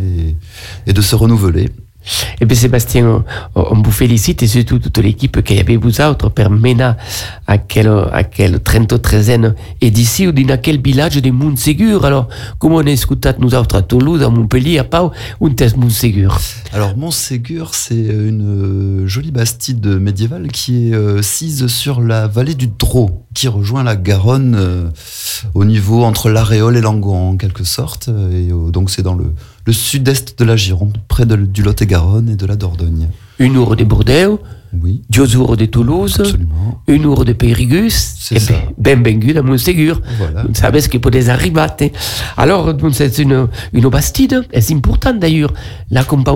et 0.86 0.92
de 0.92 1.00
se 1.00 1.16
renouveler. 1.16 1.70
Eh 2.40 2.44
bien, 2.44 2.56
Sébastien, 2.56 3.24
on, 3.54 3.82
vous 3.82 3.92
félicite 3.92 4.42
et 4.42 4.46
surtout 4.46 4.78
toute 4.78 4.98
l'équipe 4.98 5.42
qui 5.42 5.58
avait 5.58 5.76
vous 5.76 6.00
autres 6.00 6.28
per 6.28 6.48
mener 6.48 6.92
à 7.46 7.58
quel, 7.58 7.88
à 7.88 8.24
quel 8.24 8.56
33e 8.56 9.54
édition 9.80 10.32
dans 10.32 10.60
quel 10.60 10.80
village 10.80 11.16
de 11.16 11.30
Montségur? 11.30 12.04
Alors, 12.04 12.28
comment 12.58 12.76
on 12.76 12.86
écouté 12.86 13.30
nous 13.38 13.54
autres? 13.54 13.76
À 13.76 13.82
Toulouse, 13.82 14.22
à 14.22 14.28
Montpellier, 14.28 14.78
à 14.78 14.84
Pau, 14.84 15.12
où 15.40 15.48
est 15.48 15.76
Montségur? 15.76 16.38
Alors 16.72 16.96
Montségur, 16.96 17.74
c'est 17.74 17.94
une 17.94 19.02
euh, 19.02 19.06
jolie 19.06 19.30
bastide 19.30 19.86
médiévale 19.86 20.48
qui 20.48 20.88
est 20.88 20.94
euh, 20.94 21.22
sise 21.22 21.66
sur 21.66 22.00
la 22.00 22.26
vallée 22.26 22.54
du 22.54 22.66
Drô, 22.66 23.21
qui 23.34 23.48
rejoint 23.48 23.82
la 23.82 23.96
Garonne 23.96 24.54
euh, 24.58 24.88
au 25.54 25.64
niveau 25.64 26.04
entre 26.04 26.28
l'Aréole 26.30 26.76
et 26.76 26.80
l'Angon 26.80 27.30
en 27.30 27.36
quelque 27.36 27.64
sorte. 27.64 28.08
Et 28.08 28.50
euh, 28.52 28.70
donc 28.70 28.90
c'est 28.90 29.02
dans 29.02 29.14
le, 29.14 29.32
sud-est 29.72 30.38
de 30.38 30.44
la 30.44 30.56
Gironde, 30.56 30.98
près 31.08 31.24
de- 31.26 31.36
du 31.36 31.62
Lot-et-Garonne 31.62 32.28
et 32.28 32.36
de 32.36 32.46
la 32.46 32.56
Dordogne. 32.56 33.08
Une 33.38 33.56
heure 33.56 33.74
de 33.76 33.84
Bordeaux, 33.84 34.40
Oui, 34.80 35.02
heures 35.18 35.56
de 35.56 35.66
Toulouse, 35.66 36.16
absolument. 36.18 36.80
une 36.86 37.04
heure 37.04 37.24
de 37.24 37.32
Périgueux, 37.34 37.88
C'est 37.90 38.36
et 38.36 38.40
ça. 38.40 38.54
ben, 38.78 39.00
ben 39.02 39.18
bengu 39.20 39.36
à 39.36 39.42
Montségur. 39.42 40.00
Voilà. 40.18 40.44
Vous 40.44 40.54
savez 40.54 40.80
ce 40.80 40.88
qu'il 40.88 41.00
peut 41.00 41.10
des 41.10 41.28
arrivate. 41.28 41.82
Alors, 42.36 42.72
c'est 42.92 43.18
une, 43.18 43.48
une 43.72 43.88
bastide, 43.88 44.46
et 44.52 44.60
c'est 44.60 44.74
important 44.74 45.12
d'ailleurs, 45.12 45.52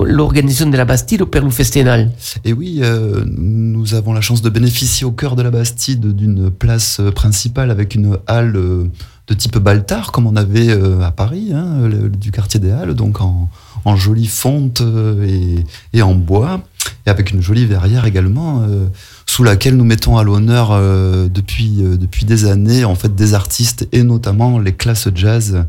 l'organisation 0.05 0.69
de 0.69 0.77
la 0.77 0.85
bastide 0.85 1.23
au 1.23 1.27
Perlou 1.27 1.51
Festinal? 1.51 2.11
Et 2.45 2.53
oui, 2.53 2.81
euh, 2.83 3.25
nous 3.27 3.95
avons 3.95 4.13
la 4.13 4.21
chance 4.21 4.43
de 4.43 4.51
bénéficier 4.51 5.07
au 5.07 5.13
cœur 5.13 5.35
de 5.37 5.43
la 5.43 5.51
Bastide 5.51 6.15
d'une 6.15 6.51
place 6.51 6.99
euh, 7.01 7.11
principale 7.11 7.71
avec 7.71 7.95
une 7.95 8.19
halle 8.27 8.57
euh, 8.57 8.85
de 9.29 9.35
type 9.35 9.59
Baltard, 9.59 10.13
comme 10.13 10.27
on 10.27 10.37
avait 10.37 10.71
à 11.03 11.11
Paris, 11.11 11.51
hein, 11.53 11.89
du 12.17 12.31
quartier 12.31 12.61
des 12.61 12.71
Halles, 12.71 12.95
donc 12.95 13.21
en, 13.21 13.49
en 13.85 13.97
jolie 13.97 14.29
fonte 14.29 14.81
et, 15.27 15.65
et 15.93 16.03
en 16.03 16.15
bois, 16.15 16.61
et 17.07 17.11
avec 17.11 17.31
une 17.31 17.41
jolie 17.41 17.67
verrière 17.67 18.05
également, 18.05 18.63
euh, 18.63 18.87
sous 19.27 19.45
laquelle 19.45 19.77
nous 19.77 19.85
mettons 19.85 20.19
à 20.19 20.25
l'honneur 20.25 20.73
euh, 20.73 21.29
depuis, 21.29 21.77
euh, 21.81 21.97
depuis 21.97 22.27
des 22.27 22.45
années 22.47 22.85
en 22.85 22.95
fait 22.95 23.15
des 23.15 23.35
artistes 23.35 23.89
et 23.93 24.03
notamment 24.03 24.59
les 24.59 24.73
classes 24.73 25.09
jazz. 25.15 25.65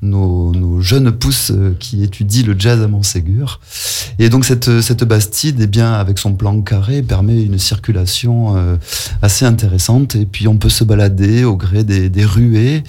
Nos, 0.00 0.52
nos 0.52 0.80
jeunes 0.80 1.10
pousses 1.10 1.50
euh, 1.50 1.74
qui 1.80 2.04
étudient 2.04 2.44
le 2.46 2.54
jazz 2.56 2.80
à 2.80 2.86
Montségur. 2.86 3.58
Et 4.20 4.28
donc 4.28 4.44
cette, 4.44 4.80
cette 4.80 5.02
bastide, 5.02 5.56
eh 5.60 5.66
bien, 5.66 5.92
avec 5.92 6.20
son 6.20 6.34
plan 6.34 6.60
carré, 6.60 7.02
permet 7.02 7.42
une 7.42 7.58
circulation 7.58 8.56
euh, 8.56 8.76
assez 9.22 9.44
intéressante. 9.44 10.14
Et 10.14 10.24
puis 10.24 10.46
on 10.46 10.56
peut 10.56 10.68
se 10.68 10.84
balader 10.84 11.42
au 11.42 11.56
gré 11.56 11.82
des, 11.82 12.10
des 12.10 12.24
ruées 12.24 12.84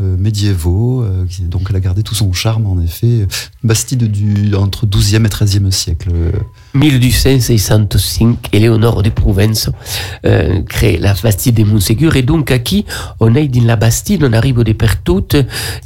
médiévaux. 0.00 1.02
euh, 1.02 1.24
donc 1.48 1.66
elle 1.70 1.76
a 1.76 1.80
gardé 1.80 2.02
tout 2.02 2.14
son 2.14 2.32
charme, 2.32 2.66
en 2.66 2.80
effet. 2.80 3.26
Bastide 3.62 4.10
du, 4.10 4.54
entre 4.54 4.86
12e 4.86 5.24
et 5.24 5.28
13e 5.28 5.70
siècle. 5.70 6.10
1265, 6.74 8.48
Éléonore 8.52 9.02
de 9.02 9.10
Provence 9.10 9.70
euh, 10.24 10.62
crée 10.62 10.98
la 10.98 11.14
Bastide 11.14 11.56
de 11.56 11.64
Montségur. 11.64 12.16
Et 12.16 12.22
donc, 12.22 12.50
à 12.50 12.58
qui 12.58 12.84
on 13.20 13.34
est 13.34 13.48
dans 13.48 13.64
la 13.64 13.76
Bastide, 13.76 14.24
on 14.24 14.32
arrive 14.32 14.58
au 14.58 14.64
de 14.64 14.72
Pertout. 14.72 15.26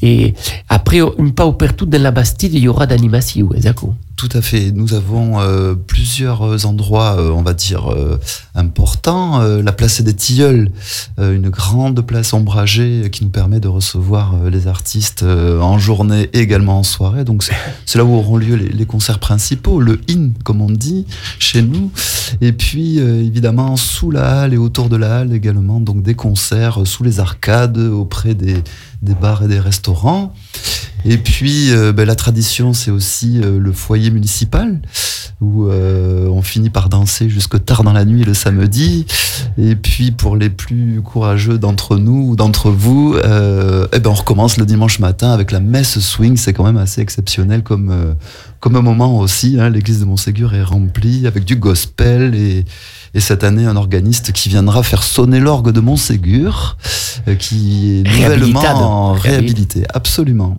Et 0.03 0.35
après, 0.69 1.01
une 1.19 1.33
pas 1.33 1.47
au 1.47 1.53
Pertout, 1.53 1.87
dans 1.87 2.03
la 2.03 2.11
Bastide, 2.11 2.55
il 2.55 2.61
y 2.61 2.69
aura 2.69 2.87
d'animation, 2.87 3.53
exactement. 3.55 3.97
Tout 4.17 4.31
à 4.33 4.41
fait. 4.41 4.73
Nous 4.73 4.95
avons 4.95 5.41
euh, 5.41 5.75
plusieurs 5.75 6.65
endroits, 6.65 7.17
euh, 7.19 7.31
on 7.33 7.43
va 7.43 7.53
dire, 7.53 7.93
euh, 7.93 8.19
importants. 8.55 9.43
Euh, 9.43 9.61
la 9.61 9.73
place 9.73 10.01
des 10.01 10.15
Tilleuls, 10.15 10.71
euh, 11.19 11.37
une 11.37 11.51
grande 11.51 12.01
place 12.01 12.33
ombragée 12.33 13.11
qui 13.13 13.25
nous 13.25 13.31
permet 13.31 13.61
de 13.61 13.69
recevoir 13.69 14.35
les 14.51 14.69
artistes 14.69 15.23
euh, 15.23 15.61
en 15.61 15.79
journée 15.79 16.31
et 16.33 16.39
également 16.39 16.79
en 16.79 16.83
soirée. 16.83 17.25
Donc 17.25 17.45
c'est 17.85 17.99
là 17.99 18.07
où 18.07 18.15
auront 18.15 18.39
lieu 18.39 18.57
les, 18.57 18.71
les 18.71 18.87
concerts 18.87 19.19
principaux, 19.19 19.81
le 19.81 20.01
in, 20.09 20.31
comme 20.45 20.63
on 20.63 20.71
dit, 20.71 21.05
chez 21.39 21.61
nous. 21.61 21.91
Et 22.41 22.53
puis, 22.53 23.01
euh, 23.01 23.23
évidemment, 23.23 23.77
sous 23.77 24.11
la 24.11 24.41
halle 24.41 24.55
et 24.55 24.59
autour 24.59 24.89
de 24.89 24.97
la 24.97 25.19
halle 25.19 25.35
également, 25.35 25.79
donc 25.79 26.03
des 26.03 26.15
concerts 26.15 26.87
sous 26.87 27.05
les 27.05 27.21
arcades, 27.21 27.77
auprès 27.77 28.35
des, 28.35 28.65
des 29.03 29.15
bars 29.15 29.43
et 29.43 29.49
des 29.49 29.61
restaurants. 29.61 30.33
Et 31.09 31.19
puis, 31.19 31.71
euh, 31.71 31.93
ben, 31.93 32.05
la 32.05 32.17
tradition, 32.17 32.73
c'est 32.73 32.91
aussi 32.91 33.41
euh, 33.41 33.61
le 33.61 33.73
foyer 33.73 34.11
municipal, 34.11 34.81
où 35.41 35.67
euh, 35.67 36.27
on 36.27 36.43
finit 36.43 36.69
par 36.69 36.89
danser 36.89 37.29
jusque 37.29 37.65
tard 37.65 37.85
dans 37.85 37.93
la 37.93 38.05
nuit 38.05 38.25
le 38.25 38.35
samedi. 38.35 39.07
Et 39.57 39.77
puis, 39.77 40.11
pour 40.11 40.37
les 40.37 40.51
plus 40.51 41.01
courageux 41.03 41.59
d'entre 41.59 41.97
nous 41.97 42.31
ou 42.31 42.37
d'entre 42.37 42.71
vous, 42.71 43.15
eh 43.17 43.99
ben, 44.01 44.11
on 44.11 44.15
recommence 44.15 44.57
le 44.57 44.67
dimanche 44.67 44.99
matin 44.99 45.31
avec 45.31 45.53
la 45.53 45.61
messe 45.61 46.01
swing. 46.01 46.37
C'est 46.37 46.53
quand 46.53 46.65
même 46.65 46.77
assez 46.77 47.01
exceptionnel 47.01 47.63
comme, 47.63 48.17
comme 48.67 48.75
un 48.75 48.83
moment 48.83 49.21
aussi, 49.21 49.59
hein, 49.61 49.71
l'église 49.71 50.01
de 50.01 50.07
Montségur 50.07 50.53
est 50.53 50.65
remplie 50.65 51.29
avec 51.29 51.45
du 51.45 51.55
gospel 51.55 52.35
et, 52.35 52.65
et 53.15 53.21
cette 53.21 53.45
année 53.45 53.65
un 53.65 53.77
organiste 53.77 54.33
qui 54.33 54.49
viendra 54.49 54.83
faire 54.83 55.05
sonner 55.05 55.39
l'orgue 55.39 55.71
de 55.71 55.79
Montségur, 55.79 56.77
euh, 57.29 57.37
qui 57.37 58.03
est 58.05 58.11
nouvellement 58.11 59.13
réhabilité, 59.13 59.85
absolument. 59.95 60.59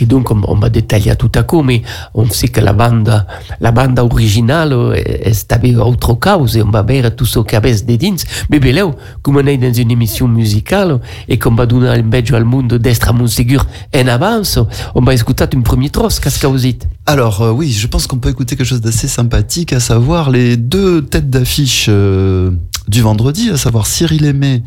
Et 0.00 0.06
donc 0.06 0.30
on, 0.30 0.40
on, 0.46 0.54
va 0.54 0.68
détailler 0.70 1.14
tout 1.16 1.32
à 1.34 1.42
coup, 1.42 1.62
mais 1.62 1.82
on 2.14 2.30
sait 2.30 2.46
que 2.46 2.60
la 2.60 2.72
bande, 2.72 3.26
la 3.60 3.72
bande 3.72 3.98
originale 3.98 4.94
est 4.94 5.52
avec 5.52 5.76
autre 5.78 6.14
cause 6.14 6.56
et 6.56 6.62
on 6.62 6.70
va 6.70 6.82
voir 6.82 7.14
tout 7.16 7.26
ce 7.26 7.40
cabez 7.40 7.82
de 7.82 7.96
dins. 7.96 8.22
Mais 8.50 8.58
là, 8.72 8.88
comme 9.22 9.36
on 9.36 9.46
est 9.46 9.56
dans 9.56 9.72
une 9.72 9.90
émission 9.90 10.28
musicale 10.28 11.00
et 11.28 11.38
qu'on 11.38 11.56
va 11.56 11.66
donner 11.66 11.88
un 11.88 12.02
badge 12.02 12.32
au 12.32 12.44
monde 12.44 12.74
d'Estre 12.74 13.08
à 13.08 13.12
Montségur 13.12 13.66
en 13.94 14.06
avance, 14.06 14.60
on 14.94 15.02
va 15.02 15.12
écouter 15.12 15.44
une 15.52 15.64
première 15.64 15.90
trosse, 15.90 16.20
qu'est-ce 16.20 16.38
que 16.38 16.46
vous 16.46 16.58
dites? 16.58 16.86
Alors 17.04 17.42
euh, 17.48 17.52
oui, 17.52 17.72
je 17.72 17.86
pense 17.86 18.06
qu'on 18.06 18.18
peut 18.18 18.28
écouter 18.28 18.56
quelque 18.56 18.66
chose 18.66 18.80
d'assez 18.80 19.08
sympathique, 19.08 19.72
à 19.72 19.80
savoir 19.80 20.30
les 20.30 20.56
deux 20.56 21.02
têtes 21.02 21.30
d'affiche 21.30 21.86
euh, 21.88 22.50
du 22.86 23.02
vendredi, 23.02 23.50
à 23.50 23.56
savoir 23.56 23.86
Cyril 23.86 24.24
Aimé, 24.24 24.62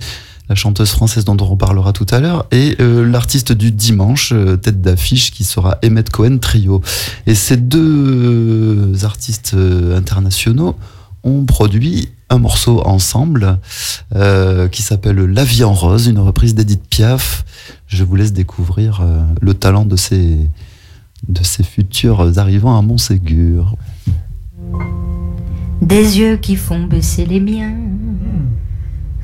la 0.49 0.55
chanteuse 0.55 0.89
française 0.89 1.23
dont 1.23 1.37
on 1.39 1.55
parlera 1.55 1.93
tout 1.93 2.07
à 2.09 2.19
l'heure, 2.19 2.45
et 2.51 2.75
euh, 2.79 3.09
l'artiste 3.09 3.51
du 3.51 3.71
dimanche, 3.71 4.33
tête 4.61 4.81
d'affiche, 4.81 5.31
qui 5.31 5.43
sera 5.43 5.77
Emmett 5.83 6.09
Cohen 6.09 6.37
Trio. 6.39 6.81
Et 7.27 7.35
ces 7.35 7.57
deux 7.57 8.91
artistes 9.03 9.55
internationaux 9.95 10.75
ont 11.23 11.45
produit 11.45 12.09
un 12.29 12.39
morceau 12.39 12.81
ensemble 12.85 13.59
qui 14.71 14.81
s'appelle 14.81 15.17
La 15.17 15.43
vie 15.43 15.63
en 15.63 15.73
rose, 15.73 16.07
une 16.07 16.19
reprise 16.19 16.55
d'Edith 16.55 16.83
Piaf. 16.89 17.45
Je 17.87 18.03
vous 18.03 18.15
laisse 18.15 18.33
découvrir 18.33 19.05
le 19.39 19.53
talent 19.53 19.85
de 19.85 19.95
ces, 19.95 20.49
de 21.27 21.43
ces 21.43 21.63
futurs 21.63 22.37
arrivants 22.37 22.77
à 22.77 22.81
Montségur. 22.81 23.75
Des 25.81 26.19
yeux 26.19 26.37
qui 26.37 26.55
font 26.55 26.83
baisser 26.85 27.25
les 27.25 27.39
miens, 27.39 27.75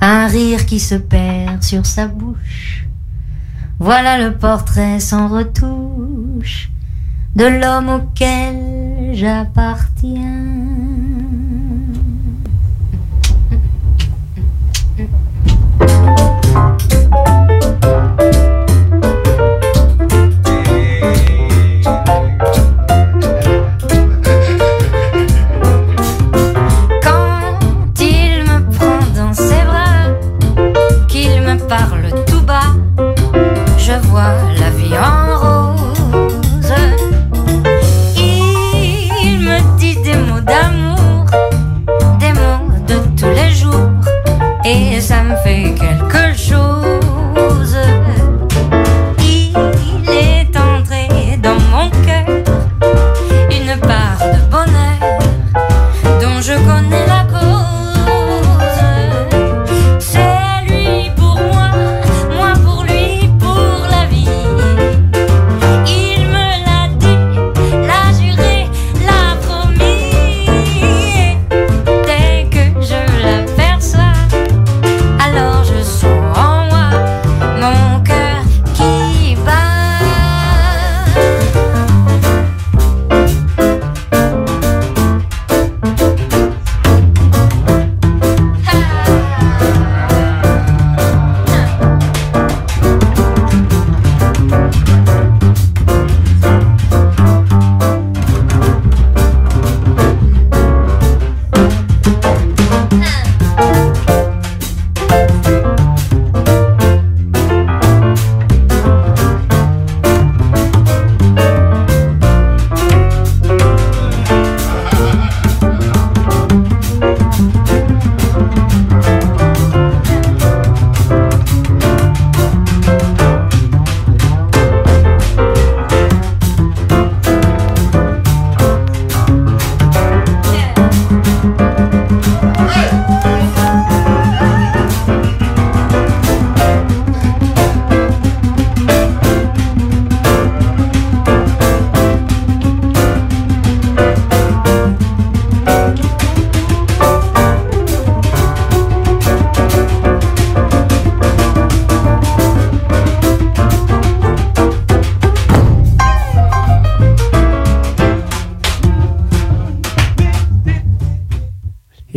un 0.01 0.27
rire 0.27 0.65
qui 0.65 0.79
se 0.79 0.95
perd 0.95 1.63
sur 1.63 1.85
sa 1.85 2.07
bouche. 2.07 2.87
Voilà 3.79 4.17
le 4.17 4.35
portrait 4.35 4.99
sans 4.99 5.27
retouche 5.27 6.71
de 7.35 7.45
l'homme 7.45 7.89
auquel 7.89 9.13
j'appartiens. 9.13 10.47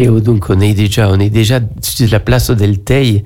Donc 0.06 0.46
on 0.48 0.60
est 0.60 0.74
déjà, 0.74 1.10
on 1.10 1.18
est 1.18 1.30
déjà 1.30 1.60
sur 1.82 2.08
la 2.10 2.20
place 2.20 2.50
del 2.50 2.80
Tei 2.80 3.24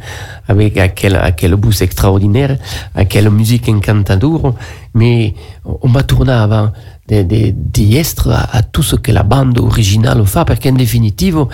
avec 0.48 0.76
à 0.76 0.88
quel, 0.88 1.16
à 1.16 1.32
quel 1.32 1.54
bus 1.56 1.82
extraordinaire, 1.82 2.58
à 2.94 3.04
quelle 3.04 3.30
musique 3.30 3.68
encantadora, 3.68 4.54
mais 4.94 5.34
on 5.64 5.88
va 5.88 6.02
tourner 6.02 6.32
avant 6.32 6.72
de, 7.08 7.22
de, 7.22 7.52
de 7.54 8.32
à, 8.32 8.62
tout 8.62 8.82
ce 8.82 8.96
que 8.96 9.12
la 9.12 9.22
bande 9.22 9.58
originale 9.58 10.24
fait, 10.26 10.44
parce 10.44 10.60
qu'en 10.60 10.72
définitive, 10.72 11.46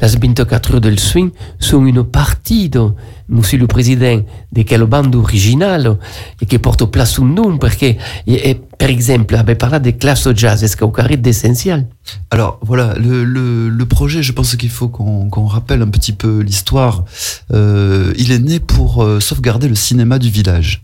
les 0.00 0.08
24 0.08 0.74
heures 0.74 0.80
del 0.80 0.98
swing 0.98 1.30
sont 1.58 1.84
une 1.86 2.04
partie 2.04 2.68
de, 2.68 2.90
Monsieur 3.28 3.58
le 3.58 3.66
Président, 3.66 4.22
de 4.52 4.62
quelle 4.62 4.84
bande 4.84 5.14
originale 5.14 5.96
et 6.40 6.46
qui 6.46 6.58
porte 6.58 6.84
place 6.86 7.18
un 7.18 7.24
nom, 7.24 7.58
parce 7.58 7.76
que, 7.76 7.86
et, 7.86 7.96
et, 8.26 8.60
par 8.80 8.88
exemple, 8.88 9.36
parlé 9.58 9.78
des 9.78 9.92
classes 9.92 10.26
jazz, 10.34 10.64
est-ce 10.64 10.74
y 10.74 10.84
a 10.84 11.16
d'essentiel? 11.18 11.86
Alors 12.30 12.58
voilà, 12.62 12.94
le, 12.96 13.84
projet, 13.84 14.22
je 14.22 14.32
pense 14.32 14.56
qu'il 14.56 14.70
faut 14.70 14.88
qu'on 14.88 15.28
qu 15.28 15.40
rappelle 15.40 15.82
un 15.82 15.88
petit 15.88 16.14
peu 16.14 16.40
l'histoire. 16.40 17.04
Euh, 17.52 18.14
il 18.16 18.32
est 18.32 18.38
né 18.38 18.58
pour 18.58 19.02
euh, 19.02 19.20
sauvegarder 19.20 19.68
le 19.68 19.74
cinéma 19.74 20.18
du 20.18 20.30
village. 20.30 20.82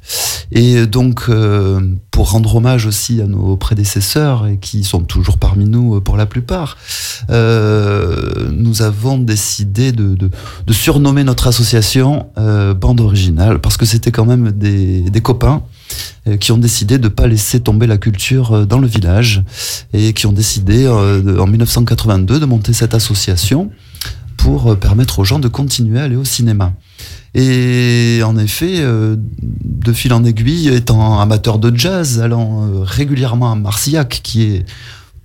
Et 0.52 0.87
donc, 0.87 1.22
euh, 1.30 1.80
pour 2.11 2.32
rendre 2.32 2.56
hommage 2.56 2.85
aussi 2.85 3.22
à 3.22 3.26
nos 3.26 3.56
prédécesseurs, 3.56 4.46
et 4.46 4.59
qui 4.59 4.85
sont 4.85 5.00
toujours 5.00 5.38
parmi 5.38 5.64
nous 5.64 5.98
pour 6.02 6.18
la 6.18 6.26
plupart, 6.26 6.76
nous 7.30 8.82
avons 8.82 9.16
décidé 9.16 9.92
de, 9.92 10.30
surnommer 10.70 11.24
notre 11.24 11.46
association 11.46 12.26
Bande 12.37 13.00
Originale, 13.00 13.59
parce 13.61 13.78
que 13.78 13.87
c'était 13.87 14.12
quand 14.12 14.26
même 14.26 14.52
des, 14.52 15.20
copains 15.22 15.62
qui 16.40 16.53
ont 16.53 16.59
décidé 16.59 16.99
de 16.99 17.05
ne 17.05 17.09
pas 17.09 17.27
laisser 17.27 17.61
tomber 17.61 17.87
la 17.87 17.99
culture 17.99 18.53
euh, 18.53 18.64
dans 18.64 18.79
le 18.79 18.87
village 18.87 19.42
et 19.92 20.12
qui 20.12 20.27
ont 20.27 20.33
décidé 20.33 20.85
euh, 20.85 21.38
en 21.38 21.46
1982 21.46 22.40
de 22.40 22.46
monter 22.46 22.72
cette 22.72 22.94
association 22.94 23.70
pour 24.37 24.77
permettre 24.79 25.18
aux 25.18 25.25
gens 25.25 25.38
de 25.38 25.49
continuer 25.49 25.99
à 25.99 26.05
aller 26.05 26.16
au 26.16 26.25
cinéma. 26.25 26.72
Et 27.35 28.20
en 28.25 28.37
effet, 28.38 28.81
de 28.83 29.92
fil 29.92 30.12
en 30.12 30.25
aiguille, 30.25 30.68
étant 30.68 31.20
amateur 31.20 31.59
de 31.59 31.77
jazz, 31.77 32.20
allant 32.20 32.83
régulièrement 32.83 33.51
à 33.51 33.55
Marcillac, 33.57 34.20
qui 34.22 34.42
est 34.42 34.66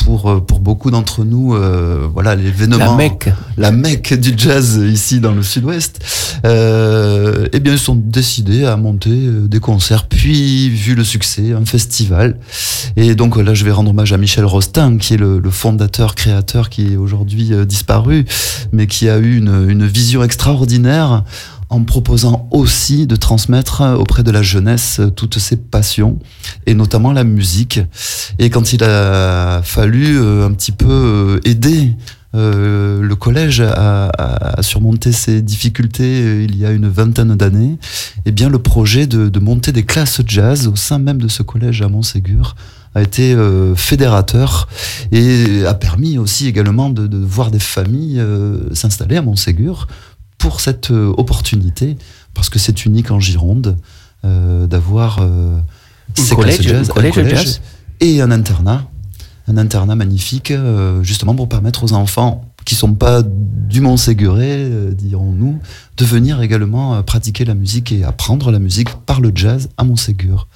pour, 0.05 0.29
euh, 0.29 0.39
pour 0.39 0.59
beaucoup 0.59 0.91
d'entre 0.91 1.23
nous, 1.23 1.55
euh, 1.55 2.07
voilà, 2.11 2.35
l'événement. 2.35 2.77
La 2.77 2.95
Mecque. 2.95 3.29
La 3.57 3.71
Mecque 3.71 4.13
du 4.13 4.33
jazz 4.35 4.81
ici 4.85 5.19
dans 5.19 5.31
le 5.31 5.43
sud-ouest. 5.43 5.99
Euh, 6.45 7.47
eh 7.53 7.59
bien, 7.59 7.73
ils 7.73 7.79
sont 7.79 7.95
décidés 7.95 8.65
à 8.65 8.77
monter 8.77 9.09
euh, 9.09 9.47
des 9.47 9.59
concerts, 9.59 10.07
puis, 10.07 10.69
vu 10.69 10.95
le 10.95 11.03
succès, 11.03 11.53
un 11.53 11.65
festival. 11.65 12.37
Et 12.95 13.15
donc 13.15 13.37
là, 13.37 13.53
je 13.53 13.65
vais 13.65 13.71
rendre 13.71 13.91
hommage 13.91 14.13
à 14.13 14.17
Michel 14.17 14.45
Rostin, 14.45 14.97
qui 14.97 15.13
est 15.13 15.17
le, 15.17 15.39
le 15.39 15.49
fondateur, 15.49 16.15
créateur, 16.15 16.69
qui 16.69 16.93
est 16.93 16.97
aujourd'hui 16.97 17.53
euh, 17.53 17.65
disparu, 17.65 18.25
mais 18.71 18.87
qui 18.87 19.09
a 19.09 19.17
eu 19.17 19.37
une, 19.37 19.69
une 19.69 19.85
vision 19.85 20.23
extraordinaire 20.23 21.23
en 21.71 21.83
proposant 21.83 22.47
aussi 22.51 23.07
de 23.07 23.15
transmettre 23.15 23.81
auprès 23.97 24.23
de 24.23 24.29
la 24.29 24.43
jeunesse 24.43 24.99
toutes 25.15 25.39
ses 25.39 25.55
passions, 25.55 26.19
et 26.65 26.73
notamment 26.73 27.13
la 27.13 27.23
musique. 27.23 27.79
Et 28.39 28.49
quand 28.49 28.73
il 28.73 28.83
a 28.83 29.61
fallu 29.63 30.19
euh, 30.19 30.45
un 30.45 30.51
petit 30.51 30.73
peu 30.73 30.87
euh, 30.89 31.39
aider 31.45 31.95
euh, 32.33 33.01
le 33.01 33.15
collège 33.15 33.59
à, 33.61 34.09
surmonter 34.61 35.11
ses 35.11 35.41
difficultés 35.41 36.21
euh, 36.21 36.43
il 36.43 36.57
y 36.57 36.65
a 36.65 36.71
une 36.71 36.87
vingtaine 36.87 37.35
d'années, 37.35 37.77
eh 38.25 38.31
bien 38.31 38.47
le 38.47 38.59
projet 38.59 39.05
de, 39.05 39.39
monter 39.39 39.73
des 39.73 39.83
classes 39.83 40.21
jazz 40.25 40.67
au 40.67 40.77
sein 40.77 40.97
même 40.97 41.21
de 41.21 41.27
ce 41.27 41.43
collège 41.43 41.81
à 41.81 41.89
Montségur 41.89 42.55
a 42.93 43.01
été 43.01 43.33
euh, 43.33 43.75
fédérateur 43.75 44.67
et 45.11 45.65
a 45.65 45.73
permis 45.73 46.17
aussi 46.17 46.47
également 46.47 46.89
de, 46.89 47.07
de 47.07 47.17
voir 47.17 47.51
des 47.51 47.59
familles 47.59 48.19
euh, 48.19 48.73
s'installer 48.73 49.17
à 49.17 49.21
Montségur 49.21 49.87
pour 50.41 50.59
cette 50.59 50.91
euh, 50.91 51.13
opportunité, 51.17 51.97
parce 52.33 52.49
que 52.49 52.59
c'est 52.59 52.85
unique 52.85 53.11
en 53.11 53.19
Gironde 53.19 53.77
euh, 54.25 54.67
d'avoir 54.67 55.19
euh, 55.21 55.57
Un 56.17 56.21
ces 56.21 56.35
collège- 56.35 56.55
classes 56.59 56.67
jazz, 56.67 56.89
un 56.89 56.93
collège 57.11 57.29
jazz. 57.29 57.61
et 57.99 58.21
un 58.21 58.31
internat, 58.31 58.83
un 59.47 59.57
internat 59.57 59.95
magnifique, 59.95 60.51
euh, 60.51 61.03
justement 61.03 61.35
pour 61.35 61.47
permettre 61.47 61.83
aux 61.83 61.93
enfants 61.93 62.50
qui 62.65 62.75
sont 62.75 62.93
pas 62.93 63.23
du 63.23 63.81
Montséguré, 63.81 64.49
euh, 64.51 64.91
dirons-nous, 64.91 65.59
de 65.97 66.05
venir 66.05 66.41
également 66.41 66.95
euh, 66.95 67.01
pratiquer 67.01 67.45
la 67.45 67.53
musique 67.53 67.91
et 67.91 68.03
apprendre 68.03 68.51
la 68.51 68.59
musique 68.59 68.89
par 69.05 69.21
le 69.21 69.31
jazz 69.33 69.69
à 69.77 69.83
Montségur. 69.83 70.47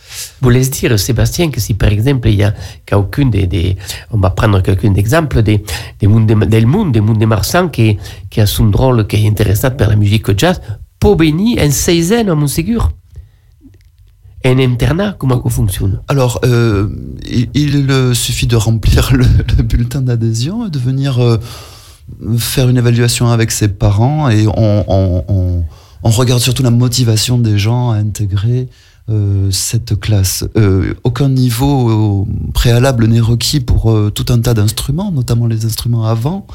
Vous 0.41 0.50
laisse 0.50 0.70
dire, 0.70 1.00
Sébastien, 1.00 1.50
que 1.50 1.60
si 1.62 1.74
par 1.74 1.89
exemple 1.89 2.28
il 2.30 2.36
y 2.36 2.44
a 2.44 2.54
quelqu'un 2.86 3.28
des, 3.28 3.48
des- 3.48 3.78
on 4.12 4.18
va 4.20 4.30
prendre 4.30 4.62
quelqu'un 4.62 4.91
d'exemple 4.91 5.41
des, 5.44 5.63
des 6.00 6.08
monde, 6.08 6.28
del 6.28 6.65
monde, 6.68 6.91
des 6.91 7.02
monde 7.02 7.20
de 7.20 7.26
Marsan 7.26 7.70
qui, 7.70 7.98
qui 8.30 8.41
a 8.41 8.46
son 8.46 8.68
drôle, 8.68 9.08
qui 9.08 9.15
est 9.18 9.28
intéressé 9.28 9.70
par 9.72 9.89
la 9.89 9.96
musique 9.96 10.38
jazz, 10.38 10.60
peut 11.00 11.15
venir 11.18 11.62
en 11.63 11.72
seizaine 11.72 12.30
à 12.30 12.36
Montségur. 12.36 12.91
Un 14.44 14.60
internat, 14.60 15.15
comment 15.18 15.41
ça 15.44 15.50
fonctionne? 15.50 16.02
Alors, 16.08 16.39
euh, 16.46 16.88
il, 17.28 17.50
il, 17.56 17.89
euh, 17.89 18.13
suffit 18.13 18.46
de 18.46 18.56
remplir 18.56 19.12
le, 19.12 19.26
le 19.58 19.63
bulletin 19.63 20.02
d'adhésion 20.02 20.68
et 20.68 20.70
de 20.70 20.78
venir 20.78 21.18
euh, 21.20 21.38
faire 22.38 22.70
une 22.70 22.78
évaluation 22.78 23.30
avec 23.30 23.52
ses 23.52 23.68
parents 23.68 24.30
et 24.30 24.48
on, 24.48 25.63
regarde 26.04 26.39
surtout 26.39 26.63
la 26.63 26.72
motivation 26.72 27.38
des 27.38 27.58
gens 27.58 27.91
à 27.91 27.96
intégrer 27.96 28.70
euh, 29.10 29.50
cette 29.52 30.00
classe. 30.00 30.46
Euh, 30.56 30.94
aucun 31.04 31.30
niveau 31.30 32.28
préalable 32.54 33.08
n'est 33.08 33.20
requis 33.20 33.60
pour 33.60 33.91
euh, 33.91 34.12
tout 34.12 34.26
un 34.30 34.39
tas 34.39 34.54
d'instruments, 34.54 35.12
notamment 35.12 35.48
les 35.48 35.65
instruments 35.65 36.06
avant. 36.06 36.48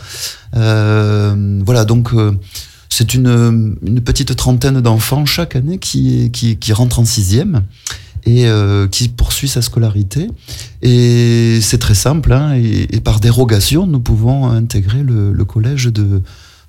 Voilà, 0.53 1.85
donc 1.85 2.11
c'est 2.89 3.15
une, 3.15 3.77
une 3.87 4.01
petite 4.01 4.35
trentaine 4.37 4.81
d'enfants 4.81 5.27
chaque 5.27 5.57
année 5.57 5.79
qui, 5.79 6.31
qui, 6.33 6.57
qui 6.57 6.73
rentrent 6.73 7.01
en 7.01 7.05
sixième 7.05 7.63
et 8.25 8.47
euh, 8.47 8.87
qui 8.87 9.09
poursuit 9.09 9.49
sa 9.49 9.63
scolarité. 9.63 10.29
Et 10.83 11.59
c'est 11.61 11.79
très 11.79 11.95
simple, 11.95 12.33
hein, 12.33 12.55
et, 12.55 13.01
par 13.01 13.21
dérogation, 13.21 13.87
nous 13.87 14.01
pouvons 14.01 14.49
intégrer 14.49 15.03
le, 15.03 15.45
collège 15.45 15.87
de, 15.87 16.23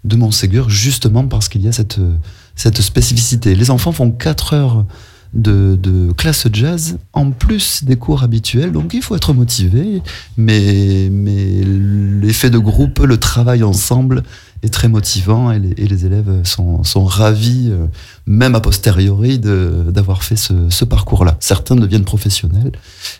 de 0.03 0.15
Montségur, 0.15 0.69
justement 0.69 1.27
parce 1.27 1.49
qu'il 1.49 1.61
y 1.61 1.67
a 1.67 1.71
cette, 1.71 2.81
spécificité. 2.81 3.55
Les 3.55 3.71
enfants 3.71 3.91
font 3.91 4.11
4 4.11 4.53
heures 4.53 4.85
de, 5.33 5.77
de 5.81 6.11
classe 6.11 6.47
jazz 6.51 6.97
en 7.13 7.31
plus 7.31 7.85
des 7.85 7.95
cours 7.95 8.23
habituels, 8.23 8.71
donc 8.71 8.93
il 8.93 9.01
faut 9.01 9.15
être 9.15 9.33
motivé, 9.33 10.01
mais, 10.35 11.09
mais 11.09 11.61
l'effet 11.63 12.49
de 12.49 12.57
groupe, 12.57 12.99
le 12.99 13.17
travail 13.17 13.63
ensemble 13.63 14.23
est 14.63 14.69
très 14.69 14.87
motivant 14.87 15.51
et 15.51 15.59
les, 15.59 16.05
élèves 16.05 16.43
sont, 16.43 16.83
sont 16.83 17.03
ravis, 17.03 17.69
euh, 17.71 17.87
même 18.27 18.53
a 18.55 18.59
posteriori, 18.59 19.39
d'avoir 19.39 20.23
fait 20.23 20.35
ce, 20.35 20.69
ce 20.69 20.85
parcours-là. 20.85 21.37
Certains 21.39 21.75
deviennent 21.75 22.05
professionnels 22.05 22.71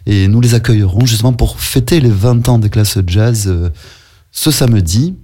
et 0.05 0.27
nous 0.27 0.41
les 0.41 0.53
accueillerons 0.53 1.05
justement 1.05 1.33
pour 1.33 1.59
fêter 1.59 1.99
les 1.99 2.09
20 2.09 2.49
ans 2.49 2.59
des 2.59 2.69
classes 2.69 2.99
jazz 3.07 3.45
euh, 3.47 3.69
ce 4.31 4.51
samedi. 4.51 5.15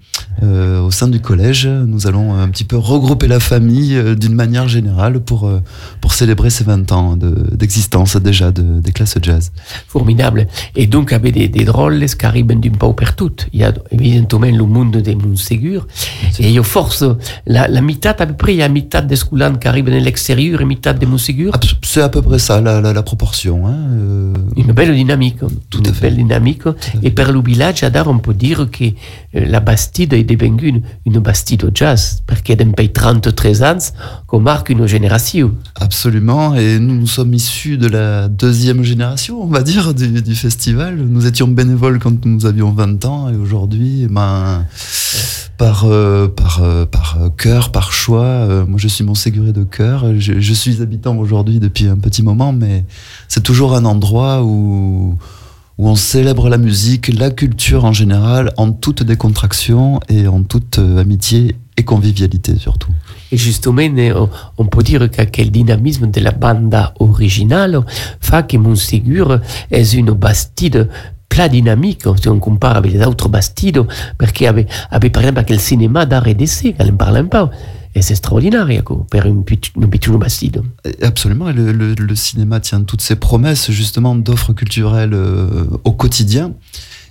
Euh, 0.44 0.82
au 0.82 0.92
sein 0.92 1.08
du 1.08 1.20
collège, 1.20 1.68
nous 1.68 2.06
allons 2.08 2.34
un 2.36 2.48
petit 2.50 2.64
peu 2.64 2.78
regrouper 2.78 3.28
la 3.28 3.40
famille 3.40 3.96
euh, 3.96 4.16
d'une 4.16 4.34
manière 4.36 4.68
générale 4.68 5.20
pour, 5.20 5.48
euh, 5.48 5.62
pour 6.02 6.14
célébrer 6.14 6.50
ces 6.50 6.64
20 6.64 6.92
ans 6.92 7.16
de- 7.18 7.56
d'existence 7.56 8.16
déjà 8.18 8.52
de- 8.52 8.80
des 8.80 8.92
classes 8.92 9.18
jazz. 9.22 9.52
Formidable. 9.88 10.48
Et 10.76 10.86
donc, 10.88 11.12
avec 11.14 11.34
des, 11.34 11.48
des 11.48 11.66
drôles 11.66 12.06
qui 12.06 12.26
arrivent 12.26 12.46
d'un 12.48 12.60
peu 12.60 12.94
partout. 12.94 13.32
Il 13.54 13.62
y 13.62 13.64
a 13.64 13.74
évidemment 13.92 14.46
le 14.46 14.64
monde 14.66 14.98
des 14.98 15.16
Montségur. 15.16 15.88
Et 16.40 16.48
il 16.50 16.52
y 16.52 16.60
a 16.60 16.64
force, 16.64 17.04
la, 17.46 17.68
la 17.68 17.82
mitad, 17.82 18.16
à 18.22 18.26
peu 18.28 18.34
près, 18.36 18.54
il 18.54 18.58
y 18.58 18.64
a 18.64 18.70
mitad 18.70 19.06
des 19.08 19.16
scoulans 19.16 19.56
qui 19.56 19.68
arrivent 19.68 19.86
de 19.86 19.92
l'extérieur 19.92 20.62
et 20.62 20.66
mitad 20.66 20.98
des. 21.00 21.06
Abs- 21.08 21.76
C'est 21.84 22.02
à 22.02 22.10
peu 22.10 22.22
près 22.22 22.38
ça, 22.40 22.62
la, 22.62 22.80
la, 22.82 22.94
la 22.94 23.04
proportion. 23.04 23.66
Hein, 23.68 23.78
Une 24.56 24.72
belle 24.72 24.94
dynamique. 24.94 25.38
Tout 25.70 25.80
une 25.80 25.88
à 25.88 25.94
fait. 25.94 26.02
belle 26.10 26.18
dynamique. 26.18 26.62
Et 27.02 27.10
per 27.12 27.32
le 27.32 27.42
village, 27.42 27.84
on 28.06 28.20
peut 28.20 28.34
dire 28.34 28.68
que 28.72 28.86
la 29.46 29.60
Bastide 29.60 30.14
est 30.14 30.24
devenue 30.24 30.68
une, 30.68 30.82
une 31.06 31.20
Bastide 31.20 31.64
au 31.66 31.70
jazz, 31.74 32.24
parce 32.28 32.42
qu'il 32.42 32.58
y 32.58 32.62
a 32.62 32.64
depuis 32.64 32.90
33 32.90 33.64
ans 33.64 33.78
qu'on 34.28 34.40
marque 34.40 34.70
une 34.70 34.86
génération. 34.88 35.54
Absolument, 35.76 36.56
et 36.56 36.80
nous, 36.80 37.08
sommes 37.08 37.34
issus 37.34 37.78
de 37.78 37.88
la 37.88 38.28
deuxième 38.28 38.84
génération, 38.84 39.42
on 39.42 39.48
va 39.48 39.64
dire, 39.64 39.94
du, 39.94 40.36
festival. 40.36 40.98
Nous 40.98 41.26
étions 41.26 41.48
bénévoles 41.48 42.00
quand 42.00 42.26
nous 42.26 42.46
avions 42.46 42.72
20 42.72 43.06
ans, 43.06 43.30
et 43.30 43.36
aujourd'hui, 43.36 44.04
eh 44.04 44.08
ben, 44.08 44.66
par, 45.58 45.86
euh, 45.86 46.28
par, 46.28 46.62
euh, 46.62 46.86
par 46.86 47.18
euh, 47.20 47.30
cœur, 47.30 47.72
par 47.72 47.92
choix, 47.92 48.24
euh, 48.24 48.66
moi 48.66 48.78
je 48.78 48.88
suis 48.88 49.04
Montséguré 49.04 49.54
de 49.54 49.64
cœur, 49.64 50.06
je 50.20 50.54
suis 50.54 50.82
habitant 50.82 51.18
aujourd'hui 51.18 51.60
depuis 51.60 51.88
un 51.88 51.98
petit 51.98 52.22
moment, 52.22 52.54
mais 52.54 52.86
c'est 53.28 53.44
toujours 53.44 53.76
un 53.76 53.86
endroit 53.86 54.44
où, 54.44 55.18
où 55.78 55.88
on 55.88 55.96
célèbre 55.96 56.50
la 56.50 56.58
musique, 56.58 57.14
la 57.18 57.30
culture 57.30 57.86
en 57.86 57.94
général, 57.94 58.52
en 58.58 58.72
toute 58.72 59.04
décontraction 59.04 60.00
et 60.10 60.28
en 60.28 60.44
toute 60.44 60.80
euh, 60.80 61.00
amitié 61.00 61.56
et 61.78 61.84
convivialité 61.84 62.58
surtout. 62.58 62.92
Et 63.32 63.38
justement, 63.38 63.84
on, 64.58 64.66
peut 64.66 64.84
dire 64.84 65.12
que 65.12 65.22
quel 65.24 65.52
dynamisme 65.52 66.10
de 66.10 66.22
la 66.22 66.32
banda 66.32 66.94
originale 67.00 67.82
fait 68.22 68.48
que 68.48 68.58
Montségur 68.58 69.40
est 69.70 69.94
une 69.94 70.12
Bastide 70.12 70.88
pla 71.30 71.50
dynamique 71.50 72.04
si 72.22 72.30
on 72.30 72.40
compare 72.40 72.78
avec 72.78 72.94
les 72.94 73.06
autres 73.06 73.30
Bastides, 73.30 73.84
parce 74.18 74.32
qu'il 74.32 74.46
y 74.46 74.48
avait, 74.48 74.66
par 75.10 75.24
exemple 75.24 75.52
le 75.52 75.60
cinéma 75.60 76.06
d'art 76.06 76.28
et 76.28 76.34
d'essai, 76.34 76.74
quand 76.78 76.86
on 76.90 76.96
parle 76.96 77.28
peu. 77.28 77.38
Et 77.98 78.04
c'est 78.04 78.14
extraordinaire, 78.14 78.70
une 79.26 79.44
petite 79.44 79.76
Bastide. 80.20 80.62
Et 80.86 81.04
Absolument, 81.04 81.52
le, 81.52 81.72
le- 81.72 81.96
le 81.96 82.16
cinéma 82.16 82.60
tient 82.60 82.82
toutes 82.82 83.02
ses 83.02 83.16
promesses 83.16 83.72
justement 83.72 84.14
d'offres 84.16 84.54
culturelles 84.54 85.16
euh, 85.16 85.66
au 85.84 85.92
quotidien, 85.94 86.54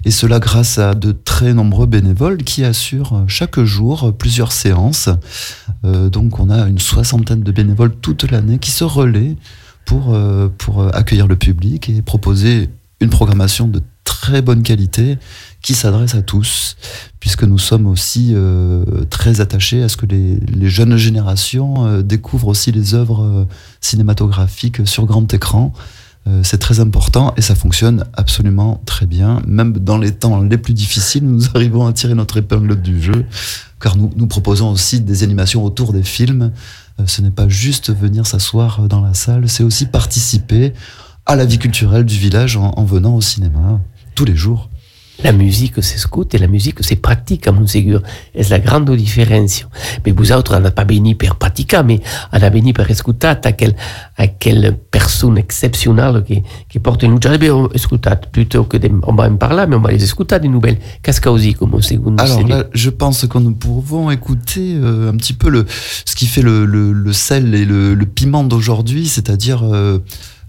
et 0.05 0.13
cela 0.13 0.39
grâce 0.39 0.79
à 0.79 0.95
de 0.95 1.11
très 1.11 1.55
nombreux 1.55 1.87
bénévoles 1.87 2.37
qui 2.45 2.63
assurent 2.65 3.15
euh, 3.17 3.25
chaque 3.27 3.59
jour 3.65 4.05
euh, 4.05 4.13
plusieurs 4.13 4.53
séances. 4.53 5.09
Donc 5.83 6.39
on 6.39 6.51
a 6.51 6.69
une 6.69 6.79
soixantaine 6.79 7.43
de 7.43 7.51
bénévoles 7.51 7.95
toute 7.97 8.31
l'année 8.31 8.59
qui 8.59 8.71
se 8.71 8.85
relaient 8.85 9.37
pour, 9.85 10.17
pour 10.59 10.95
accueillir 10.95 11.27
le 11.27 11.37
public 11.37 11.89
et 11.89 12.03
proposer 12.03 12.71
une 13.01 13.11
programmation 13.11 13.67
de 13.69 13.81
très 14.07 14.41
bonne 14.41 14.63
qualité 14.63 15.19
qui 15.61 15.75
s'adresse 15.75 16.15
à 16.15 16.23
tous, 16.23 16.77
puisque 17.21 17.43
nous 17.43 17.59
sommes 17.59 17.87
aussi 17.87 18.31
euh, 18.33 18.85
très 19.11 19.41
attachés 19.41 19.83
à 19.83 19.89
ce 19.89 19.97
que 19.97 20.07
les, 20.07 20.37
les 20.37 20.71
jeunes 20.71 20.97
générations 20.97 21.87
euh, 21.87 22.03
découvrent 22.03 22.49
aussi 22.49 22.73
les 22.73 22.95
œuvres 22.95 23.23
euh, 23.23 23.45
cinématographiques 23.81 24.87
sur 24.87 25.05
grand 25.07 25.35
écran. 25.35 25.73
Euh, 26.29 26.41
c'est 26.45 26.59
très 26.59 26.81
important 26.81 27.35
et 27.37 27.43
ça 27.43 27.55
fonctionne 27.55 28.05
absolument 28.15 28.81
très 28.87 29.07
bien. 29.07 29.43
Même 29.47 29.73
dans 29.73 29.99
les 29.99 30.13
temps 30.13 30.41
les 30.41 30.57
plus 30.57 30.75
difficiles, 30.75 31.25
nous 31.25 31.47
arrivons 31.55 31.87
à 31.87 31.93
tirer 31.93 32.15
notre 32.15 32.37
épingle 32.37 32.81
du 32.81 33.03
jeu, 33.03 33.27
car 33.81 33.97
nous, 33.97 34.11
nous 34.17 34.27
proposons 34.29 34.71
aussi 34.71 35.01
des 35.01 35.25
animations 35.25 35.65
autour 35.65 35.93
des 35.93 36.05
films. 36.05 36.53
Ce 37.07 37.21
n'est 37.21 37.31
pas 37.31 37.49
juste 37.49 37.95
venir 37.95 38.27
s'asseoir 38.27 38.89
dans 38.89 39.03
la 39.03 39.15
salle, 39.15 39.49
c'est 39.49 39.63
aussi 39.63 39.85
participer 39.85 40.73
à 41.27 41.37
la 41.37 41.45
vie 41.45 41.59
culturelle 41.59 42.05
du 42.05 42.17
village 42.17 42.57
en, 42.57 42.71
en 42.71 42.85
venant 42.85 43.15
au 43.15 43.21
cinéma 43.21 43.81
tous 44.17 44.25
les 44.25 44.35
jours. 44.35 44.69
la 45.25 45.33
musique 45.33 45.83
s'écoute 45.83 46.35
et 46.35 46.39
la 46.39 46.47
musique 46.47 46.79
c'est 46.83 46.97
pratique 47.09 47.47
à 47.49 47.53
Montségur. 47.53 48.03
C'est 48.35 48.51
la 48.51 48.59
grande 48.59 48.91
différence? 48.97 49.67
Mais 50.05 50.13
vous 50.13 50.31
autres, 50.33 50.57
on 50.57 50.61
n'a 50.61 50.71
pas 50.71 50.85
béni 50.85 51.15
pour 51.15 51.37
pratiquer, 51.37 51.83
mais 51.85 52.01
on 52.33 52.41
a 52.43 52.51
béni 52.51 52.73
pour 52.73 52.89
écouter 52.91 53.29
à 53.29 53.53
quelle, 53.53 53.75
à 54.17 54.27
quelle 54.27 54.77
personne 54.91 55.39
exceptionnelle 55.39 56.23
qui, 56.27 56.43
qui 56.69 56.79
porte 56.79 57.03
une 57.03 57.13
lutte. 57.15 57.29
Eh 57.41 57.51
on 57.51 57.69
écoute 57.69 58.07
plutôt 58.33 58.65
que 58.65 58.77
des, 58.77 58.93
on 59.11 59.15
va 59.15 59.25
en 59.25 59.37
parler, 59.37 59.65
mais 59.69 59.77
on 59.77 59.81
va 59.81 59.91
les 59.91 60.05
écouter 60.05 60.39
des 60.39 60.49
nouvelles. 60.49 60.79
Qu'est-ce 61.03 61.21
qu'on 61.21 61.39
comme 61.59 61.71
Montségur 61.71 62.13
Alors 62.19 62.47
là, 62.47 62.65
je 62.73 62.91
pense 62.91 63.27
que 63.27 63.39
nous 63.39 63.55
pouvons 63.55 64.11
écouter 64.11 64.75
euh, 64.75 65.13
un 65.13 65.17
petit 65.17 65.33
peu 65.33 65.49
le, 65.49 65.65
ce 66.05 66.15
qui 66.15 66.27
fait 66.27 66.43
le, 66.43 66.67
le, 66.67 66.93
le 66.93 67.13
sel 67.13 67.55
et 67.55 67.65
le, 67.65 67.95
le 67.95 68.07
piment 68.07 68.45
d'aujourd'hui, 68.45 69.07
c'est-à-dire 69.09 69.61
euh, 69.65 69.99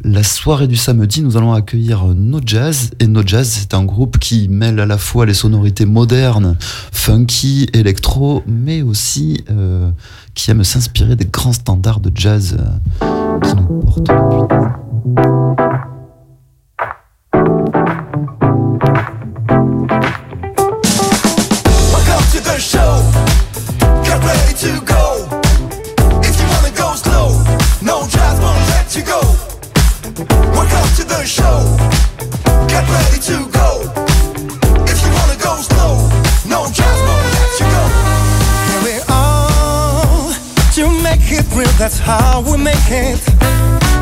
la 0.04 0.24
soirée 0.24 0.68
du 0.68 0.76
samedi, 0.76 1.22
nous 1.22 1.38
allons 1.38 1.54
accueillir 1.54 2.06
No 2.16 2.40
Jazz. 2.46 2.92
Et 3.00 3.08
No 3.08 3.22
Jazz, 3.26 3.48
c'est 3.48 3.74
un 3.74 3.84
groupe 3.84 4.18
qui 4.20 4.48
mêle 4.48 4.80
à 4.80 4.86
la 4.86 4.98
fois 4.98 5.26
les 5.26 5.34
sonorités 5.34 5.86
modernes, 5.86 6.56
funky, 6.92 7.68
électro, 7.74 8.44
mais 8.48 8.82
aussi 8.82 9.44
euh, 9.50 9.90
qui 10.34 10.52
aime 10.52 10.64
s'inspirer 10.64 11.16
des 11.16 11.26
grands 11.26 11.54
standards 11.54 12.00
de 12.00 12.12
jazz 12.14 12.58
euh, 12.60 13.40
qui 13.42 13.56
nous 13.56 13.80
portent. 13.82 14.12
To 30.18 31.04
the 31.04 31.24
show. 31.26 31.78
Get 32.68 32.84
ready 32.90 33.20
to 33.30 33.38
go. 33.54 33.86
If 34.90 34.98
you 35.04 35.12
wanna 35.14 35.38
go 35.38 35.62
slow, 35.62 36.10
no 36.50 36.64
let 37.36 37.60
you 37.60 37.68
go. 37.70 37.84
To 40.74 40.90
make 41.04 41.32
it 41.32 41.46
real. 41.54 41.70
That's 41.78 42.00
how 42.00 42.42
we 42.42 42.58
make 42.58 42.90
it. 42.90 43.22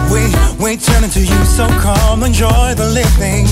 We 0.10 0.32
we 0.58 0.78
turn 0.78 1.04
into 1.04 1.20
you, 1.20 1.44
so 1.44 1.68
come 1.84 2.24
enjoy 2.24 2.76
the 2.76 2.88
living. 2.96 3.48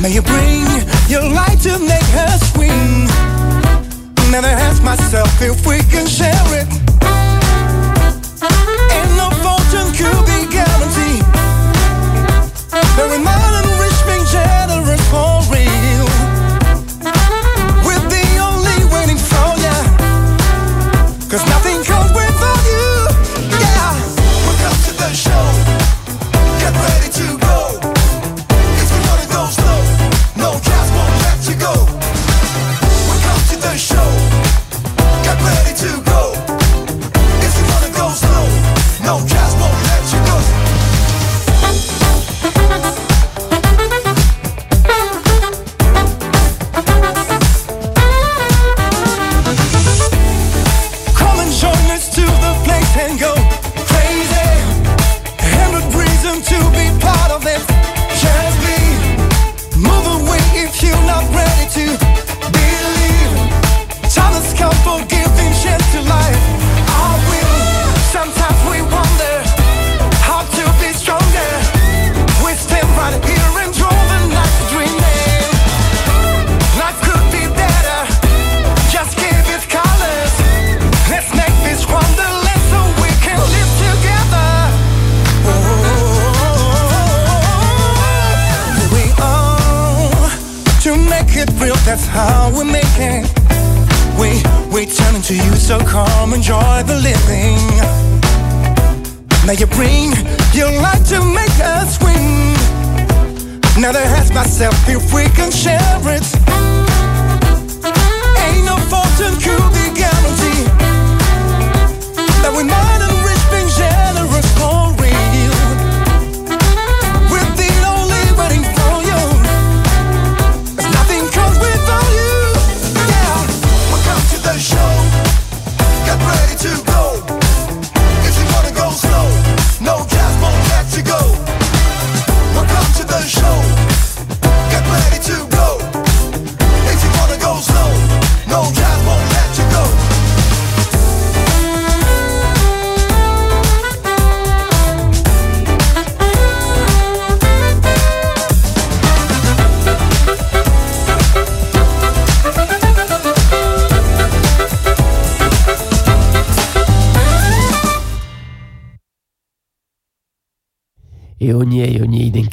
May 0.00 0.12
you 0.14 0.22
bring 0.22 0.64
your 1.10 1.28
light 1.28 1.60
to 1.64 1.78
make 1.78 2.08
swing. 2.54 3.06
Ask 4.32 4.82
myself 4.82 5.42
if 5.42 5.66
we 5.66 5.82
can 5.92 6.06
share 6.06 6.32
it. 6.56 6.68
Ain't 8.92 9.16
no 9.16 9.28
fortune 9.86 10.48
could 10.50 10.88
be. 10.96 11.22
Very 12.96 13.18
modern, 13.18 13.78
rich, 13.80 14.00
being 14.06 14.24
generous 14.26 15.00
for 15.10 15.40
real. 15.52 15.79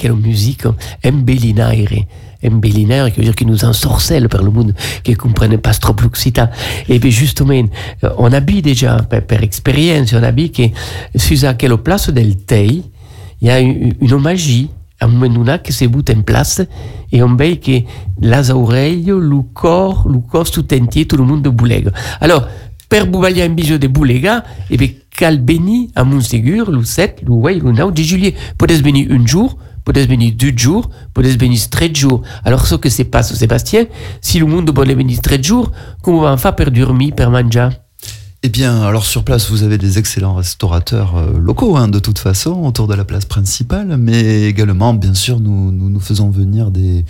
Quelle 0.08 0.16
musique 0.16 0.66
embellinare. 1.06 2.06
Embellinare, 2.44 3.12
qui 3.12 3.20
veut 3.20 3.26
dire 3.26 3.36
qui 3.36 3.46
nous 3.46 3.66
ensorcelle 3.66 4.30
par 4.30 4.44
le 4.44 4.52
monde, 4.52 4.74
qui 5.04 5.12
ne 5.12 5.16
comprenne 5.16 5.58
pas 5.58 5.74
trop 5.74 5.96
l'occitan. 6.02 6.50
Et 6.88 7.00
puis 7.00 7.12
justement, 7.12 7.54
euh, 8.04 8.10
on 8.18 8.32
a 8.32 8.40
déjà, 8.40 8.98
per 8.98 9.42
expérience, 9.42 10.14
on 10.14 10.24
a 10.24 10.32
vu 10.32 10.50
que 10.50 10.64
sur 11.16 11.58
quelle 11.58 11.78
place 11.78 12.10
del 12.10 12.38
tei, 12.38 12.84
il 13.42 13.48
y 13.48 13.50
a 13.50 13.60
une, 13.60 13.94
une 14.00 14.18
magie. 14.18 14.70
Un 15.00 15.10
moment 15.10 15.60
que 15.64 15.72
c'est 15.72 15.88
bout 15.88 16.10
en 16.10 16.24
place, 16.24 16.60
et 17.12 17.22
on 17.22 17.36
veut 17.36 17.56
que 17.56 17.84
les 18.20 18.50
oreilles, 18.50 19.06
le 19.06 19.42
corps, 19.54 20.08
le 20.10 20.18
corps 20.18 20.50
tout 20.50 20.66
entier, 20.74 21.06
tout 21.06 21.18
le 21.18 21.24
monde 21.24 21.44
boulega. 21.44 21.92
Alors, 22.20 22.48
per 22.90 23.06
boubalia 23.06 23.46
un 23.46 23.50
bijou 23.50 23.78
de 23.78 23.88
boulega, 23.88 24.44
et 24.72 24.78
bien, 24.78 24.88
cal 25.18 25.40
béni 25.40 25.92
à 25.96 26.04
Montségur, 26.04 26.72
le 26.72 26.84
7, 26.84 27.24
le 27.28 27.34
8, 27.34 27.64
le 27.64 27.72
9 27.74 27.94
de 27.94 28.02
juillet. 28.04 28.36
Peut-être 28.58 28.84
venir 28.84 29.08
un 29.12 29.26
jour, 29.26 29.58
peut-être 29.88 30.10
venir 30.10 30.34
deux 30.36 30.56
jours, 30.56 30.90
peut-être 31.14 31.40
venir 31.40 31.60
trois 31.70 31.88
jours. 31.94 32.22
Alors, 32.44 32.68
ce 32.68 32.76
que 32.76 32.90
se 32.90 33.04
passe, 33.04 33.34
Sébastien, 33.34 33.86
si 34.20 34.38
le 34.38 34.46
monde 34.46 34.70
veut 34.78 34.96
venir 34.96 35.22
trois 35.22 35.42
jours, 35.42 35.72
comment 36.04 36.22
va 36.22 36.36
faire 36.36 36.56
pour 36.56 36.70
dormir, 36.70 37.14
pour? 37.16 37.70
Eh 38.44 38.50
bien, 38.50 38.82
alors 38.84 39.06
sur 39.06 39.24
place, 39.24 39.50
vous 39.50 39.64
avez 39.64 39.78
des 39.78 39.98
excellents 39.98 40.36
restaurateurs 40.36 41.16
euh, 41.16 41.40
locaux, 41.40 41.78
hein, 41.78 41.88
de 41.88 42.00
toute 42.00 42.20
façon, 42.20 42.66
autour 42.66 42.88
de 42.88 42.96
la 42.96 43.06
place 43.06 43.26
principale, 43.26 43.96
mais 43.98 44.44
également, 44.44 44.94
bien 44.94 45.14
sûr, 45.14 45.40
nous, 45.40 45.72
nous 45.72 46.00
faisons 46.02 46.30
venir 46.30 46.70
des, 46.70 47.06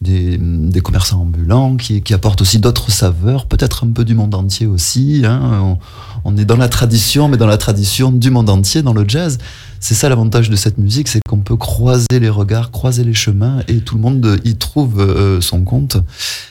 des, 0.00 0.38
des 0.38 0.80
commerçants 0.80 1.20
ambulants 1.20 1.76
qui, 1.76 2.00
qui 2.00 2.14
apportent 2.14 2.40
aussi 2.40 2.58
d'autres 2.58 2.90
saveurs, 2.90 3.44
peut-être 3.46 3.84
un 3.84 3.90
peu 3.90 4.04
du 4.04 4.14
monde 4.14 4.34
entier 4.34 4.66
aussi. 4.66 5.22
Hein. 5.26 5.76
On, 6.24 6.36
est 6.36 6.46
dans 6.46 6.56
la 6.56 6.68
tradition, 6.68 7.28
mais 7.28 7.36
dans 7.36 7.46
la 7.46 7.58
tradition 7.58 8.10
du 8.10 8.30
monde 8.30 8.48
entier, 8.48 8.82
dans 8.82 8.94
le 8.94 9.06
jazz. 9.06 9.38
C'est 9.78 9.94
ça 9.94 10.08
l'avantage 10.08 10.48
de 10.48 10.56
cette 10.56 10.78
musique, 10.78 11.08
c'est 11.08 11.20
qu'on 11.28 11.38
peut 11.38 11.56
croiser 11.56 12.06
les 12.18 12.28
regards, 12.28 12.70
croiser 12.70 13.04
les 13.04 13.14
chemins, 13.14 13.60
et 13.68 13.80
tout 13.80 13.96
le 13.96 14.00
monde 14.00 14.40
y 14.44 14.56
trouve 14.56 15.00
euh, 15.00 15.40
son 15.40 15.64
compte. 15.64 15.98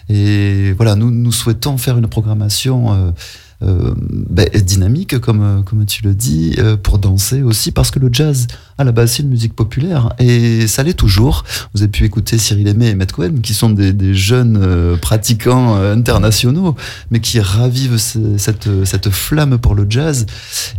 Et 0.09 0.71
voilà, 0.73 0.95
nous, 0.95 1.09
nous 1.09 1.31
souhaitons 1.31 1.77
faire 1.77 1.97
une 1.97 2.07
programmation. 2.07 2.93
Euh, 2.93 3.11
euh, 3.61 3.93
ben, 3.97 4.47
dynamique, 4.63 5.19
comme, 5.19 5.63
comme 5.65 5.85
tu 5.85 6.03
le 6.03 6.13
dis, 6.13 6.55
euh, 6.59 6.77
pour 6.77 6.97
danser 6.99 7.41
aussi, 7.41 7.71
parce 7.71 7.91
que 7.91 7.99
le 7.99 8.09
jazz, 8.11 8.47
à 8.77 8.83
la 8.83 8.91
base, 8.91 9.11
c'est 9.11 9.23
une 9.23 9.29
musique 9.29 9.53
populaire, 9.55 10.13
et 10.19 10.65
ça 10.67 10.83
l'est 10.83 10.93
toujours. 10.93 11.43
Vous 11.73 11.81
avez 11.81 11.91
pu 11.91 12.05
écouter 12.05 12.37
Cyril 12.37 12.67
Aimé 12.67 12.87
et 12.87 12.95
Matt 12.95 13.11
Cohen, 13.11 13.35
qui 13.43 13.53
sont 13.53 13.69
des, 13.69 13.91
des 13.91 14.13
jeunes 14.13 14.57
euh, 14.61 14.95
pratiquants 14.97 15.75
euh, 15.75 15.93
internationaux, 15.95 16.75
mais 17.11 17.19
qui 17.19 17.39
ravivent 17.41 17.97
ce- 17.97 18.37
cette, 18.37 18.69
cette 18.85 19.09
flamme 19.09 19.57
pour 19.57 19.75
le 19.75 19.85
jazz. 19.89 20.25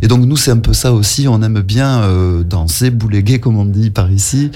Et 0.01 0.07
donc, 0.07 0.25
nous, 0.25 0.37
c'est 0.37 0.51
un 0.51 0.57
peu 0.57 0.73
ça 0.73 0.93
aussi, 0.93 1.27
on 1.27 1.41
aime 1.43 1.61
bien 1.61 2.01
euh, 2.01 2.43
danser, 2.43 2.89
bouléguer, 2.89 3.39
comme 3.39 3.57
on 3.57 3.65
dit 3.65 3.91
par 3.91 4.11
ici, 4.11 4.49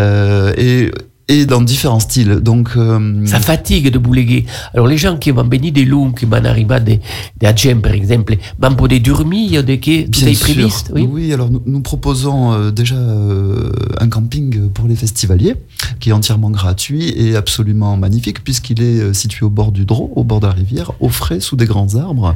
euh, 0.00 0.52
et, 0.56 0.92
et 1.28 1.46
dans 1.46 1.60
différents 1.62 2.00
styles. 2.00 2.36
Donc, 2.42 2.70
euh, 2.76 3.24
Ça 3.26 3.40
fatigue 3.40 3.90
de 3.90 3.98
bouléguer. 3.98 4.44
Alors 4.74 4.86
les 4.86 4.98
gens 4.98 5.16
qui 5.16 5.30
vont 5.30 5.48
venir 5.48 5.72
de 5.72 5.82
Lung, 5.82 6.14
qui 6.14 6.26
vont 6.26 6.44
arriver 6.44 6.80
de, 6.80 6.98
de 7.40 7.46
Agen, 7.46 7.80
par 7.80 7.92
exemple, 7.92 8.36
vont 8.58 8.74
pour 8.74 8.88
des 8.88 9.00
dormir, 9.00 9.64
de 9.64 9.76
que 9.76 10.04
tout 10.04 10.20
Bien 10.20 10.28
est 10.28 10.34
sûr. 10.34 10.54
prévu, 10.54 10.68
oui. 10.94 11.08
oui, 11.10 11.32
alors 11.32 11.50
nous, 11.50 11.62
nous 11.64 11.80
proposons 11.80 12.52
euh, 12.52 12.70
déjà 12.70 12.96
euh, 12.96 13.70
un 14.00 14.08
camping 14.08 14.68
pour 14.70 14.86
les 14.86 14.96
festivaliers 14.96 15.54
qui 16.00 16.10
est 16.10 16.12
entièrement 16.12 16.50
gratuit 16.50 17.08
et 17.16 17.36
absolument 17.36 17.96
magnifique 17.96 18.44
puisqu'il 18.44 18.82
est 18.82 19.00
euh, 19.00 19.12
situé 19.14 19.46
au 19.46 19.50
bord 19.50 19.72
du 19.72 19.84
Drô, 19.86 20.12
au 20.16 20.24
bord 20.24 20.40
de 20.40 20.46
la 20.46 20.52
rivière, 20.52 20.92
au 21.00 21.08
frais, 21.08 21.40
sous 21.40 21.56
des 21.56 21.66
grands 21.66 21.94
arbres. 21.94 22.34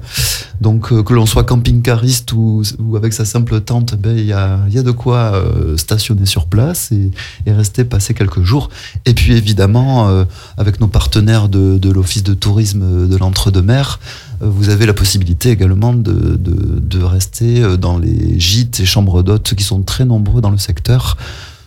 Donc 0.61 0.92
euh, 0.92 1.03
que 1.03 1.12
l'on 1.14 1.27
soit 1.27 1.44
camping-cariste 1.44 2.33
ou, 2.33 2.62
ou 2.79 2.96
avec 2.96 3.12
sa 3.12 3.24
simple 3.24 3.61
tente, 3.61 3.94
ben, 3.96 4.16
il 4.16 4.24
y, 4.27 4.33
a, 4.33 4.61
il 4.68 4.74
y 4.74 4.79
a 4.79 4.83
de 4.83 4.90
quoi 4.90 5.33
euh, 5.35 5.77
stationner 5.77 6.27
sur 6.27 6.46
place 6.46 6.90
et, 6.92 7.11
et 7.46 7.53
rester 7.53 7.85
passer 7.85 8.14
quelques 8.14 8.42
jours. 8.42 8.70
Et 9.05 9.14
puis 9.14 9.33
évidemment, 9.33 10.09
euh, 10.09 10.25
avec 10.57 10.81
nos 10.81 10.88
partenaires 10.88 11.49
de, 11.49 11.79
de 11.79 11.91
l'Office 11.91 12.23
de 12.23 12.35
tourisme 12.35 13.09
de 13.09 13.17
l'Entre-deux-Mers, 13.17 13.99
euh, 14.43 14.49
vous 14.49 14.69
avez 14.69 14.87
la 14.87 14.95
possibilité 14.95 15.51
également 15.51 15.93
de, 15.93 16.37
de, 16.37 16.81
de 16.81 17.03
rester 17.03 17.62
euh, 17.62 17.77
dans 17.77 17.99
les 17.99 18.38
gîtes 18.38 18.81
et 18.81 18.87
chambres 18.87 19.23
d'hôtes 19.23 19.55
qui 19.55 19.64
sont 19.64 19.83
très 19.83 20.05
nombreux 20.05 20.41
dans 20.41 20.51
le 20.51 20.59
secteur, 20.59 21.17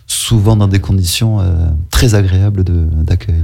souvent 0.07 0.55
dans 0.55 0.67
des 0.67 0.79
conditions 0.79 1.39
euh, 1.39 1.67
très 1.89 2.15
agréables 2.15 2.63
d'accueil. 2.63 3.43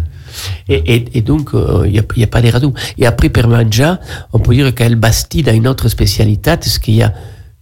Et, 0.68 0.96
et, 0.96 1.18
et 1.18 1.22
donc, 1.22 1.52
il 1.86 1.92
n'y 1.92 2.24
a, 2.24 2.28
pas 2.28 2.42
de 2.42 2.50
radou. 2.50 2.74
Et 2.98 3.06
après, 3.06 3.30
per 3.30 3.48
Manja, 3.48 4.00
on 4.34 4.40
peut 4.40 4.54
dire 4.54 4.74
qu'elle 4.76 4.96
Bastide 4.96 5.50
a 5.50 5.54
une 5.54 5.68
autre 5.68 5.88
spécialité, 5.90 6.58
parce 6.58 6.78
qu'il 6.80 6.96
y 6.96 7.04
a 7.04 7.14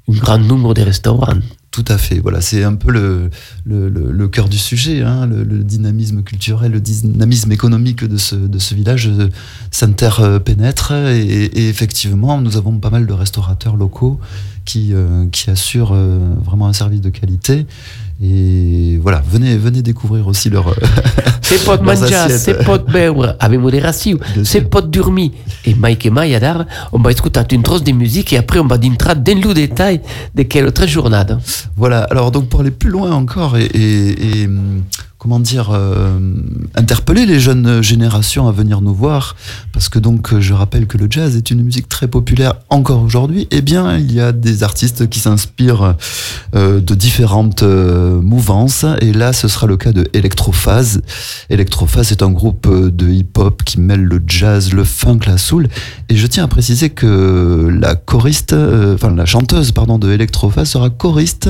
un 0.10 0.14
grand 0.14 0.40
nombre 0.40 0.74
de 0.74 0.82
restaurants. 0.82 1.40
Tout 1.76 1.84
à 1.90 1.98
fait. 1.98 2.20
Voilà, 2.20 2.40
c'est 2.40 2.64
un 2.64 2.76
peu 2.76 2.90
le, 2.90 4.28
cœur 4.30 4.48
du 4.48 4.58
sujet, 4.58 5.02
hein, 5.02 5.28
le, 5.28 5.44
dynamisme 5.62 6.24
culturel, 6.24 6.72
le 6.72 6.80
dynamisme 6.80 7.52
économique 7.52 8.06
de 8.06 8.16
ce, 8.16 8.36
de 8.36 8.60
ce 8.60 8.76
village 8.76 9.10
euh, 9.10 9.28
s'interpénètre. 9.72 10.94
Et, 10.94 11.44
et 11.44 11.68
effectivement, 11.68 12.40
nous 12.40 12.56
avons 12.56 12.80
pas 12.80 12.92
mal 12.92 13.06
de 13.06 13.12
restaurateurs 13.12 13.76
locaux 13.76 14.22
qui, 14.66 14.94
euh, 14.94 15.26
assurent 15.48 15.94
euh, 15.94 16.18
vraiment 16.44 16.68
un 16.68 16.74
service 16.74 17.02
de 17.02 17.10
qualité. 17.10 17.66
Et 18.24 18.98
voilà, 19.02 19.22
venez, 19.30 19.58
venez 19.58 19.82
découvrir 19.82 20.28
aussi 20.28 20.50
leur. 20.50 20.74
Se 21.42 21.64
pot 21.64 21.80
assiettes. 21.90 22.40
se 22.40 22.52
pot 22.64 22.84
beure 22.90 23.36
avec 23.40 23.60
modération, 23.60 24.18
Bien 24.34 24.44
se 24.44 24.58
sûr. 24.60 24.70
pot 24.70 24.82
dormir. 24.90 25.32
Et 25.66 25.76
Mike 25.76 26.06
et 26.08 26.10
Maya 26.10 26.40
d'art, 26.40 26.66
on 26.92 27.00
va 27.00 27.12
écouter 27.12 27.40
une 27.52 27.62
trosse 27.62 27.84
de 27.84 27.92
musique 27.92 28.34
et 28.34 28.38
après 28.38 28.60
on 28.60 28.66
va 28.68 28.78
entrer 28.78 29.14
dans 29.16 29.48
le 29.48 29.54
détail 29.54 30.02
de 30.34 30.44
quelle 30.44 30.66
autre 30.66 30.88
journée. 30.88 31.22
Voilà, 31.76 32.04
alors 32.06 32.32
donc 32.32 32.50
pour 32.50 32.62
aller 32.62 32.72
plus 32.72 32.90
loin 32.90 33.12
encore 33.12 33.58
et, 33.58 33.66
et- 33.66 34.42
et, 34.42 34.46
hum, 34.48 34.82
comment 35.26 35.40
dire, 35.40 35.72
euh, 35.72 36.20
interpeller 36.76 37.26
les 37.26 37.40
jeunes 37.40 37.82
générations 37.82 38.48
à 38.48 38.52
venir 38.52 38.82
nous 38.82 38.94
voir, 38.94 39.36
parce 39.74 39.90
que 39.90 39.98
donc 39.98 40.32
euh, 40.32 40.40
je 40.40 40.54
rappelle 40.54 40.86
que 40.86 41.00
le 41.00 41.08
jazz 41.10 41.36
est 41.36 41.50
une 41.50 41.64
musique 41.64 41.90
très 41.90 42.08
populaire 42.08 42.54
encore 42.70 43.02
aujourd'hui, 43.02 43.48
eh 43.50 43.64
bien 43.64 43.98
il 43.98 44.14
y 44.14 44.22
a 44.22 44.32
des 44.32 44.62
artistes 44.62 45.10
qui 45.10 45.20
s'inspirent 45.20 45.96
euh, 46.56 46.80
de 46.80 46.94
différentes 46.94 47.64
mouvances, 47.64 48.86
et 49.02 49.14
là 49.14 49.34
ce 49.34 49.48
sera 49.48 49.66
le 49.66 49.78
cas 49.78 49.94
de 49.94 50.08
Electrophase. 50.14 51.02
Electrophase 51.50 52.12
est 52.12 52.22
un 52.22 52.30
groupe 52.30 52.70
de 52.70 53.10
hip-hop 53.10 53.64
qui 53.64 53.80
mêle 53.80 54.04
le 54.04 54.22
jazz, 54.28 54.74
le 54.74 54.84
funk, 54.84 55.22
la 55.26 55.40
soul, 55.40 55.70
et 56.08 56.18
je 56.18 56.28
tiens 56.28 56.44
à 56.44 56.48
préciser 56.48 56.92
que 56.92 57.76
la 57.82 57.96
choriste, 57.96 58.54
enfin 58.54 59.10
la 59.16 59.26
chanteuse 59.26 59.72
pardon 59.72 59.98
de 59.98 60.12
Electrophase 60.12 60.70
sera 60.70 60.92
choriste 60.92 61.50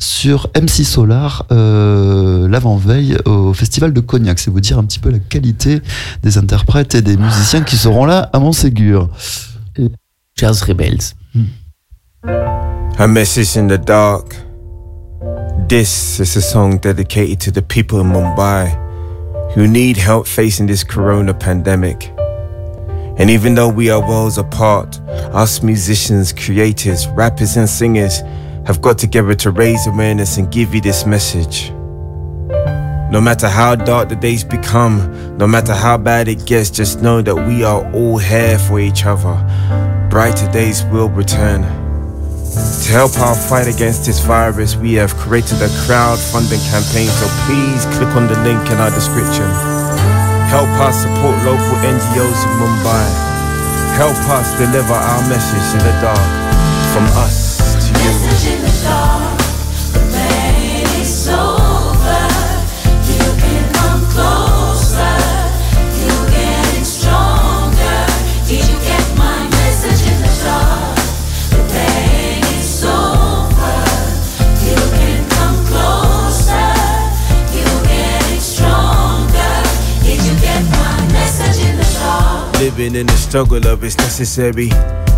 sur 0.00 0.48
MC 0.60 0.84
Solar 0.84 1.46
euh, 1.52 2.48
au 3.24 3.52
festival 3.52 3.92
de 3.92 4.00
Cognac. 4.00 4.38
C'est 4.38 4.50
vous 4.50 4.60
dire 4.60 4.78
un 4.78 4.84
petit 4.84 4.98
peu 4.98 5.10
la 5.10 5.18
qualité 5.18 5.80
des 6.22 6.38
interprètes 6.38 6.94
et 6.94 7.02
des 7.02 7.16
musiciens 7.16 7.62
qui 7.62 7.76
seront 7.76 8.04
là 8.04 8.30
à 8.32 8.38
Montségur. 8.38 9.08
Jazz 10.36 10.62
Rebels. 10.62 11.14
A 12.98 13.06
message 13.06 13.56
in 13.56 13.68
the 13.68 13.78
dark. 13.78 14.36
This 15.68 16.18
is 16.18 16.36
a 16.36 16.40
song 16.40 16.78
dedicated 16.78 17.40
to 17.40 17.50
the 17.50 17.62
people 17.62 18.00
in 18.00 18.12
Mumbai 18.12 18.78
who 19.54 19.66
need 19.66 19.96
help 19.96 20.26
facing 20.26 20.66
this 20.66 20.84
corona 20.84 21.34
pandemic. 21.34 22.10
And 23.18 23.28
even 23.30 23.54
though 23.54 23.68
we 23.68 23.90
are 23.90 24.00
worlds 24.00 24.38
apart, 24.38 24.98
us 25.32 25.62
musicians, 25.62 26.32
creators, 26.32 27.06
rappers, 27.08 27.56
and 27.56 27.68
singers 27.68 28.22
have 28.66 28.80
got 28.80 28.98
together 28.98 29.34
to 29.34 29.50
raise 29.50 29.86
awareness 29.86 30.38
and 30.38 30.50
give 30.50 30.74
you 30.74 30.80
this 30.80 31.04
message. 31.04 31.72
No 33.12 33.20
matter 33.20 33.46
how 33.46 33.76
dark 33.76 34.08
the 34.08 34.16
days 34.16 34.42
become, 34.42 35.36
no 35.36 35.46
matter 35.46 35.74
how 35.74 35.98
bad 35.98 36.28
it 36.28 36.46
gets, 36.46 36.70
just 36.70 37.02
know 37.02 37.20
that 37.20 37.36
we 37.36 37.62
are 37.62 37.84
all 37.92 38.16
here 38.16 38.58
for 38.58 38.80
each 38.80 39.04
other. 39.04 39.36
Brighter 40.08 40.50
days 40.50 40.82
will 40.86 41.10
return. 41.10 41.60
To 41.60 42.88
help 42.88 43.12
our 43.20 43.36
fight 43.36 43.68
against 43.68 44.06
this 44.06 44.24
virus, 44.24 44.76
we 44.76 44.94
have 44.94 45.12
created 45.16 45.60
a 45.60 45.68
crowdfunding 45.84 46.64
campaign, 46.72 47.12
so 47.12 47.28
please 47.44 47.84
click 48.00 48.08
on 48.16 48.28
the 48.28 48.38
link 48.48 48.64
in 48.72 48.80
our 48.80 48.90
description. 48.90 49.44
Help 50.48 50.72
us 50.80 51.04
support 51.04 51.36
local 51.44 51.76
NGOs 51.84 52.40
in 52.48 52.52
Mumbai. 52.64 53.06
Help 54.00 54.16
us 54.32 54.56
deliver 54.56 54.96
our 54.96 55.28
message 55.28 55.68
in 55.76 55.84
the 55.84 55.92
dark 56.00 56.32
from 56.96 57.04
us 57.20 57.76
to 57.76 57.92
you. 58.00 58.71
In 82.82 83.06
the 83.06 83.12
struggle 83.12 83.64
of 83.68 83.84
it's 83.84 83.96
necessary. 83.96 84.68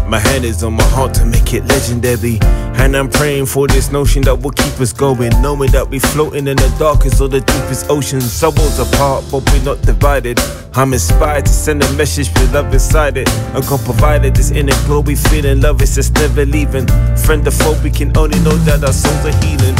My 0.06 0.18
hand 0.18 0.44
is 0.44 0.62
on 0.62 0.74
my 0.74 0.84
heart 0.84 1.14
to 1.14 1.24
make 1.24 1.54
it 1.54 1.64
legendary. 1.64 2.38
And 2.76 2.94
I'm 2.94 3.08
praying 3.08 3.46
for 3.46 3.66
this 3.66 3.90
notion 3.90 4.20
that 4.24 4.34
will 4.34 4.50
keep 4.50 4.78
us 4.80 4.92
going. 4.92 5.32
Knowing 5.40 5.70
that 5.70 5.88
we 5.88 5.98
floating 5.98 6.46
in 6.46 6.58
the 6.58 6.76
darkest 6.78 7.22
or 7.22 7.28
the 7.28 7.40
deepest 7.40 7.88
oceans. 7.88 8.30
Souls 8.30 8.78
apart, 8.78 9.24
but 9.30 9.50
we're 9.50 9.64
not 9.64 9.80
divided. 9.80 10.38
I'm 10.74 10.92
inspired 10.92 11.46
to 11.46 11.52
send 11.52 11.82
a 11.82 11.90
message 11.94 12.28
with 12.34 12.52
love 12.52 12.70
inside 12.70 13.16
it. 13.16 13.30
And 13.30 13.66
God 13.66 13.80
provided 13.80 14.36
this 14.36 14.50
inner 14.50 14.74
we 15.00 15.14
feeling. 15.14 15.62
Love 15.62 15.80
is 15.80 15.94
just 15.94 16.12
never 16.16 16.44
leaving. 16.44 16.86
Friend 17.16 17.46
of 17.48 17.54
foe, 17.54 17.80
we 17.82 17.90
can 17.90 18.14
only 18.18 18.38
know 18.40 18.56
that 18.68 18.84
our 18.84 18.92
souls 18.92 19.24
are 19.24 19.36
healing. 19.42 19.74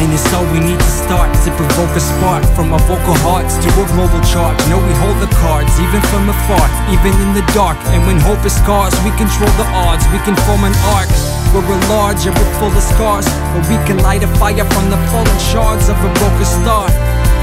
And 0.00 0.08
it's 0.16 0.32
all 0.32 0.48
we 0.48 0.64
need 0.64 0.80
to 0.80 0.92
start 1.04 1.28
to 1.44 1.52
provoke 1.60 1.92
a 1.92 2.00
spark 2.00 2.40
from 2.56 2.72
our 2.72 2.80
vocal 2.88 3.12
hearts 3.20 3.60
to 3.60 3.68
a 3.68 3.84
global 3.92 4.16
chart. 4.24 4.56
Know 4.72 4.80
we 4.80 4.96
hold 4.96 5.20
the 5.20 5.28
cards, 5.44 5.76
even 5.76 6.00
from 6.08 6.24
afar, 6.24 6.64
even 6.88 7.12
in 7.20 7.36
the 7.36 7.44
dark. 7.52 7.76
And 7.92 8.08
when 8.08 8.16
hope 8.16 8.40
is 8.48 8.56
scars, 8.56 8.96
we 9.04 9.12
control 9.20 9.52
the 9.60 9.68
odds. 9.76 10.08
We 10.08 10.16
can 10.24 10.32
form 10.48 10.64
an 10.64 10.72
arc. 10.96 11.12
Where 11.52 11.60
we're 11.68 11.84
large 11.92 12.24
and 12.24 12.32
we're 12.32 12.54
full 12.56 12.72
of 12.72 12.80
scars, 12.80 13.28
but 13.52 13.68
we 13.68 13.76
can 13.84 14.00
light 14.00 14.24
a 14.24 14.30
fire 14.40 14.64
from 14.72 14.88
the 14.88 14.96
fallen 15.12 15.40
shards 15.52 15.92
of 15.92 16.00
a 16.00 16.10
broken 16.16 16.48
star. 16.48 16.88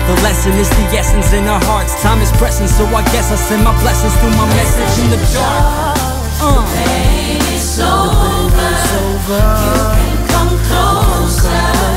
The 0.10 0.18
lesson 0.26 0.58
is 0.58 0.66
the 0.82 0.97
essence 0.97 1.30
in 1.38 1.45
our 1.45 1.62
hearts. 1.70 1.93
Time 2.01 2.18
is 2.26 2.34
pressing, 2.41 2.66
so 2.66 2.89
I 2.89 3.05
guess 3.14 3.30
I 3.30 3.38
send 3.38 3.62
my 3.62 3.76
blessings 3.86 4.18
through 4.18 4.34
my 4.34 4.49
message 4.58 5.05
in 5.05 5.14
the 5.14 5.22
dark. 5.30 5.62
Uh. 6.41 6.66
is 7.53 7.78
over. 8.97 9.45
You 9.62 9.78
can 9.93 10.18
come 10.34 10.53
closer. 10.66 11.97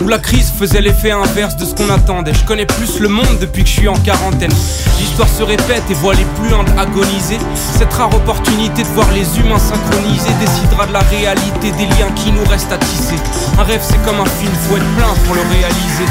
où 0.00 0.08
la 0.08 0.18
crise 0.18 0.52
faisait 0.58 0.80
l'effet 0.80 1.10
inverse 1.10 1.56
de 1.56 1.64
ce 1.64 1.74
qu'on 1.74 1.90
attendait. 1.90 2.32
Je 2.34 2.44
connais 2.44 2.66
plus 2.66 3.00
le 3.00 3.08
monde 3.08 3.38
depuis 3.40 3.62
que 3.62 3.68
je 3.68 3.74
suis 3.80 3.88
en 3.88 3.96
quarantaine. 3.96 4.52
L'histoire 4.98 5.28
se 5.28 5.42
répète 5.42 5.82
et 5.90 5.94
voit 5.94 6.14
les 6.14 6.26
plus 6.40 6.54
humbles 6.54 6.72
agoniser. 6.78 7.38
Cette 7.54 7.92
rare 7.92 8.14
opportunité 8.14 8.82
de 8.82 8.88
voir 8.88 9.10
les 9.12 9.26
humains 9.38 9.58
synchronisés 9.58 10.34
décidera 10.40 10.86
de 10.86 10.92
la 10.92 11.00
réalité 11.00 11.70
des 11.72 11.86
liens 11.86 12.10
qui 12.16 12.32
nous 12.32 12.44
restent 12.44 12.72
à 12.72 12.78
tisser. 12.78 13.16
Un 13.58 13.64
rêve 13.64 13.82
c'est 13.82 14.02
comme 14.04 14.20
un 14.20 14.30
film, 14.40 14.52
faut 14.68 14.76
être 14.76 14.96
plein 14.96 15.14
pour 15.26 15.34
le 15.34 15.42
réaliser. 15.42 16.06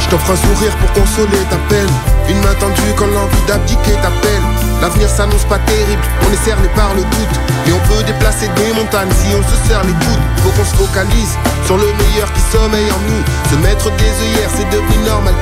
Je 0.00 0.08
t'offre 0.08 0.32
un 0.32 0.36
sourire 0.36 0.76
pour 0.76 0.92
consoler 0.92 1.38
ta 1.50 1.56
peine. 1.68 1.90
Une 2.28 2.38
main 2.38 2.54
tendue 2.58 2.94
quand 2.96 3.06
l'envie 3.06 3.46
d'abdiquer 3.46 3.92
t'appelle. 4.02 4.63
L'avenir 4.84 5.08
s'annonce 5.08 5.46
pas 5.46 5.58
terrible, 5.60 6.02
on 6.28 6.30
est 6.30 6.44
cerné 6.44 6.68
par 6.76 6.92
le 6.92 7.00
doute. 7.00 7.36
Mais 7.64 7.72
on 7.72 7.80
peut 7.88 8.04
déplacer 8.04 8.48
des 8.48 8.70
montagnes 8.74 9.08
si 9.16 9.32
on 9.32 9.40
se 9.40 9.56
serre 9.66 9.82
les 9.82 9.96
coudes. 9.96 10.24
Faut 10.44 10.50
qu'on 10.50 10.64
se 10.68 10.76
focalise 10.76 11.38
sur 11.64 11.78
le 11.78 11.86
meilleur 11.86 12.30
qui 12.34 12.42
sommeille 12.52 12.92
en 12.92 13.00
nous. 13.08 13.24
Se 13.48 13.56
mettre 13.64 13.88
des 13.96 14.12
œillères, 14.20 14.50
c'est 14.52 14.68
devenu 14.68 14.98
normal 15.06 15.33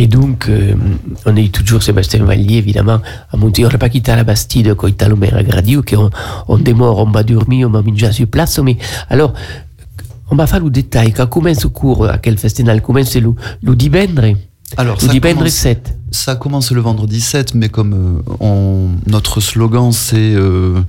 Et 0.00 0.06
donc, 0.06 0.48
euh, 0.48 0.72
on 1.26 1.36
est 1.36 1.54
toujours 1.54 1.82
Sébastien 1.82 2.24
Vallier, 2.24 2.56
évidemment, 2.56 3.00
à 3.30 3.36
monter. 3.36 3.66
On 3.66 3.68
n'a 3.68 3.76
pas 3.76 3.90
quitté 3.90 4.10
la 4.16 4.24
Bastide, 4.24 4.72
quand 4.72 4.88
il 4.88 4.94
a 5.04 5.36
a 5.36 5.42
Gradio, 5.42 5.82
qu'on 5.82 6.08
on 6.48 6.56
démord, 6.56 7.00
on 7.00 7.10
va 7.10 7.22
dormir, 7.22 7.68
on 7.68 7.70
va 7.70 7.82
manger 7.82 8.10
sur 8.10 8.26
place. 8.26 8.58
Mais 8.60 8.78
alors, 9.10 9.34
on 10.30 10.36
va 10.36 10.46
faire 10.46 10.60
le 10.60 10.70
détail. 10.70 11.12
Quand 11.12 11.26
commence 11.26 11.64
le 11.64 11.68
cours, 11.68 12.06
à 12.06 12.16
quel 12.16 12.38
festival 12.38 12.80
commence 12.80 13.14
le, 13.14 13.34
le 13.62 13.76
divendre 13.76 14.24
Alors, 14.76 15.00
ça 15.00 15.08
divendre 15.08 15.38
commence- 15.38 15.52
7. 15.52 15.96
Ça 16.12 16.34
commence 16.36 16.72
le 16.72 16.80
vendredi 16.80 17.20
7, 17.20 17.54
mais 17.54 17.68
comme 17.68 17.92
euh, 18.28 18.34
on- 18.40 18.88
notre 19.06 19.40
slogan 19.40 19.92
c'est 19.92 20.16
euh, 20.34 20.80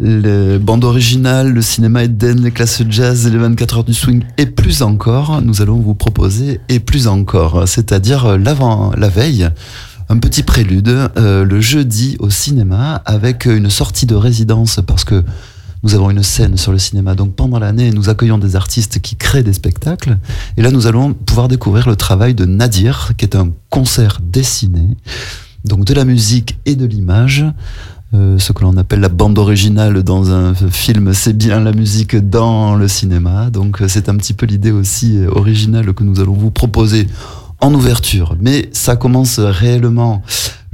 les 0.00 0.58
bandes 0.58 0.84
originales, 0.84 1.50
le 1.52 1.62
cinéma 1.62 2.04
Eden, 2.04 2.42
les 2.42 2.50
classes 2.50 2.82
jazz 2.88 3.26
et 3.26 3.30
les 3.30 3.38
24 3.38 3.78
heures 3.78 3.84
du 3.84 3.94
swing 3.94 4.22
et 4.38 4.46
plus 4.46 4.82
encore, 4.82 5.40
nous 5.42 5.62
allons 5.62 5.78
vous 5.78 5.94
proposer 5.94 6.60
et 6.68 6.80
plus 6.80 7.06
encore, 7.08 7.66
c'est-à-dire 7.66 8.26
euh, 8.26 8.36
l'avant, 8.38 8.92
la 8.96 9.08
veille, 9.08 9.48
un 10.10 10.18
petit 10.18 10.42
prélude 10.42 10.88
euh, 11.16 11.44
le 11.44 11.60
jeudi 11.60 12.16
au 12.18 12.28
cinéma 12.28 12.96
avec 13.06 13.46
une 13.46 13.70
sortie 13.70 14.04
de 14.06 14.14
résidence 14.14 14.80
parce 14.86 15.04
que 15.04 15.24
nous 15.82 15.94
avons 15.94 16.10
une 16.10 16.22
scène 16.22 16.56
sur 16.56 16.72
le 16.72 16.78
cinéma. 16.78 17.14
Donc 17.14 17.34
pendant 17.34 17.58
l'année, 17.58 17.90
nous 17.90 18.08
accueillons 18.08 18.38
des 18.38 18.56
artistes 18.56 19.00
qui 19.00 19.16
créent 19.16 19.42
des 19.42 19.52
spectacles. 19.52 20.18
Et 20.56 20.62
là, 20.62 20.70
nous 20.70 20.86
allons 20.86 21.12
pouvoir 21.12 21.48
découvrir 21.48 21.88
le 21.88 21.96
travail 21.96 22.34
de 22.34 22.44
Nadir, 22.44 23.12
qui 23.16 23.24
est 23.24 23.36
un 23.36 23.50
concert 23.70 24.20
dessiné, 24.22 24.96
donc 25.64 25.84
de 25.84 25.94
la 25.94 26.04
musique 26.04 26.58
et 26.66 26.76
de 26.76 26.86
l'image. 26.86 27.44
Euh, 28.14 28.38
ce 28.38 28.52
que 28.52 28.62
l'on 28.62 28.76
appelle 28.76 29.00
la 29.00 29.08
bande 29.08 29.38
originale 29.38 30.02
dans 30.02 30.30
un 30.30 30.54
film, 30.54 31.14
c'est 31.14 31.32
bien 31.32 31.60
la 31.60 31.72
musique 31.72 32.14
dans 32.14 32.74
le 32.74 32.86
cinéma. 32.86 33.48
Donc 33.50 33.82
c'est 33.88 34.08
un 34.08 34.16
petit 34.16 34.34
peu 34.34 34.46
l'idée 34.46 34.70
aussi 34.70 35.16
euh, 35.16 35.30
originale 35.30 35.94
que 35.94 36.04
nous 36.04 36.20
allons 36.20 36.34
vous 36.34 36.50
proposer 36.50 37.06
en 37.60 37.72
ouverture. 37.72 38.36
Mais 38.38 38.68
ça 38.72 38.96
commence 38.96 39.38
réellement 39.38 40.22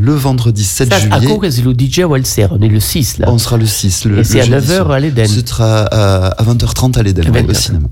le 0.00 0.12
vendredi 0.14 0.62
7 0.64 0.88
Ça, 0.90 0.96
à 0.96 1.20
juillet. 1.20 1.36
quoi 1.36 1.50
c'est 1.50 1.62
le 1.62 1.72
DJ 1.76 1.98
Walser 2.00 2.46
On 2.52 2.60
est 2.62 2.68
le 2.68 2.78
6, 2.80 3.18
là. 3.18 3.26
On 3.30 3.36
sera 3.36 3.56
le 3.56 3.66
6. 3.66 4.04
Le, 4.04 4.18
Et 4.20 4.24
c'est 4.24 4.40
à 4.40 4.44
jeudi 4.44 4.66
9h 4.68 4.76
soir. 4.76 4.90
à 4.92 5.00
l'Éden. 5.00 5.26
Ce 5.26 5.44
sera 5.44 5.80
à, 5.82 6.26
à 6.28 6.44
20h30 6.44 6.96
à 6.96 7.00
À 7.00 7.02
20h30. 7.02 7.50
au 7.50 7.54
cinéma. 7.54 7.88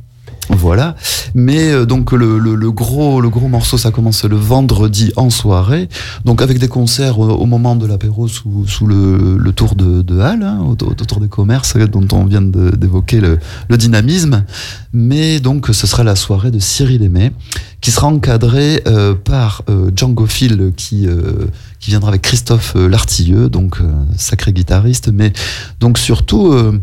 Voilà. 0.51 0.95
Mais 1.35 1.73
euh, 1.73 1.87
donc 1.87 2.13
le, 2.13 2.39
le, 2.39 2.55
le 2.55 2.71
gros 2.71 3.21
le 3.21 3.29
gros 3.29 3.49
morceau, 3.49 3.79
ça 3.79 3.91
commence 3.91 4.25
le 4.25 4.37
vendredi 4.37 5.13
en 5.17 5.31
soirée. 5.31 5.89
Donc 6.25 6.43
avec 6.43 6.59
des 6.59 6.69
concerts 6.69 7.19
au, 7.19 7.29
au 7.29 7.47
moment 7.47 7.77
de 7.77 7.87
l'apéro 7.87 8.29
sous, 8.29 8.67
sous 8.67 8.87
le, 8.87 9.37
le 9.37 9.53
tour 9.53 9.75
de, 9.75 10.03
de 10.03 10.21
Halle, 10.21 10.43
hein, 10.43 10.61
autour, 10.67 11.21
des 11.21 11.29
commerces 11.29 11.77
dont 11.77 12.07
on 12.13 12.25
vient 12.25 12.43
d'évoquer 12.43 13.21
le, 13.21 13.39
dynamisme. 13.77 14.45
Mais 14.93 15.41
donc 15.41 15.69
ce 15.73 15.87
sera 15.87 16.05
la 16.05 16.17
soirée 16.17 16.51
de 16.51 16.59
Cyril 16.59 17.03
Aimé, 17.03 17.33
qui 17.81 17.91
sera 17.91 18.07
encadrée 18.07 18.83
euh, 18.87 19.15
par 19.15 19.63
euh, 19.69 19.91
Django 19.95 20.27
Phil, 20.27 20.73
qui 20.77 21.07
euh, 21.07 21.47
qui 21.87 21.91
viendra 21.91 22.09
avec 22.09 22.23
Christophe 22.23 22.75
euh, 22.75 22.89
Lartilleux, 22.89 23.49
donc 23.49 23.79
euh, 23.81 23.93
sacré 24.17 24.53
guitariste, 24.53 25.11
mais 25.13 25.33
donc 25.79 25.99
surtout, 25.99 26.53
euh, 26.53 26.81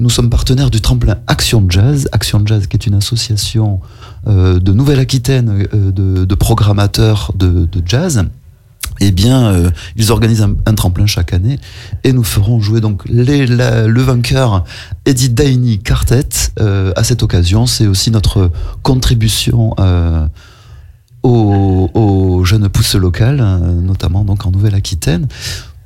nous 0.00 0.10
sommes 0.10 0.30
partenaires 0.30 0.70
du 0.70 0.80
tremplin 0.80 1.18
Action 1.26 1.64
Jazz, 1.68 2.08
Action 2.12 2.42
Jazz 2.44 2.66
qui 2.66 2.76
est 2.76 2.86
une 2.86 2.94
association 2.94 3.80
euh, 4.26 4.58
de 4.58 4.72
Nouvelle-Aquitaine 4.72 5.66
euh, 5.74 5.92
de, 6.24 6.34
programmateurs 6.34 7.32
de, 7.36 7.68
jazz. 7.84 8.24
Eh 9.02 9.12
bien, 9.12 9.48
euh, 9.48 9.70
ils 9.96 10.10
organisent 10.10 10.46
un, 10.66 10.74
tremplin 10.74 11.06
chaque 11.06 11.34
année 11.34 11.58
et 12.02 12.12
nous 12.12 12.24
ferons 12.24 12.60
jouer 12.60 12.80
donc 12.80 13.02
le 13.08 14.00
vainqueur 14.00 14.64
Eddie 15.04 15.30
Daini 15.30 15.78
Quartet 15.78 16.28
à 16.58 17.04
cette 17.04 17.22
occasion. 17.22 17.66
C'est 17.66 17.86
aussi 17.86 18.10
notre 18.10 18.50
contribution 18.82 19.74
aux, 21.22 21.90
aux 21.92 22.44
jeunes 22.44 22.68
pousses 22.70 22.94
locales, 22.94 23.44
notamment 23.82 24.24
donc 24.24 24.46
en 24.46 24.50
Nouvelle-Aquitaine, 24.50 25.28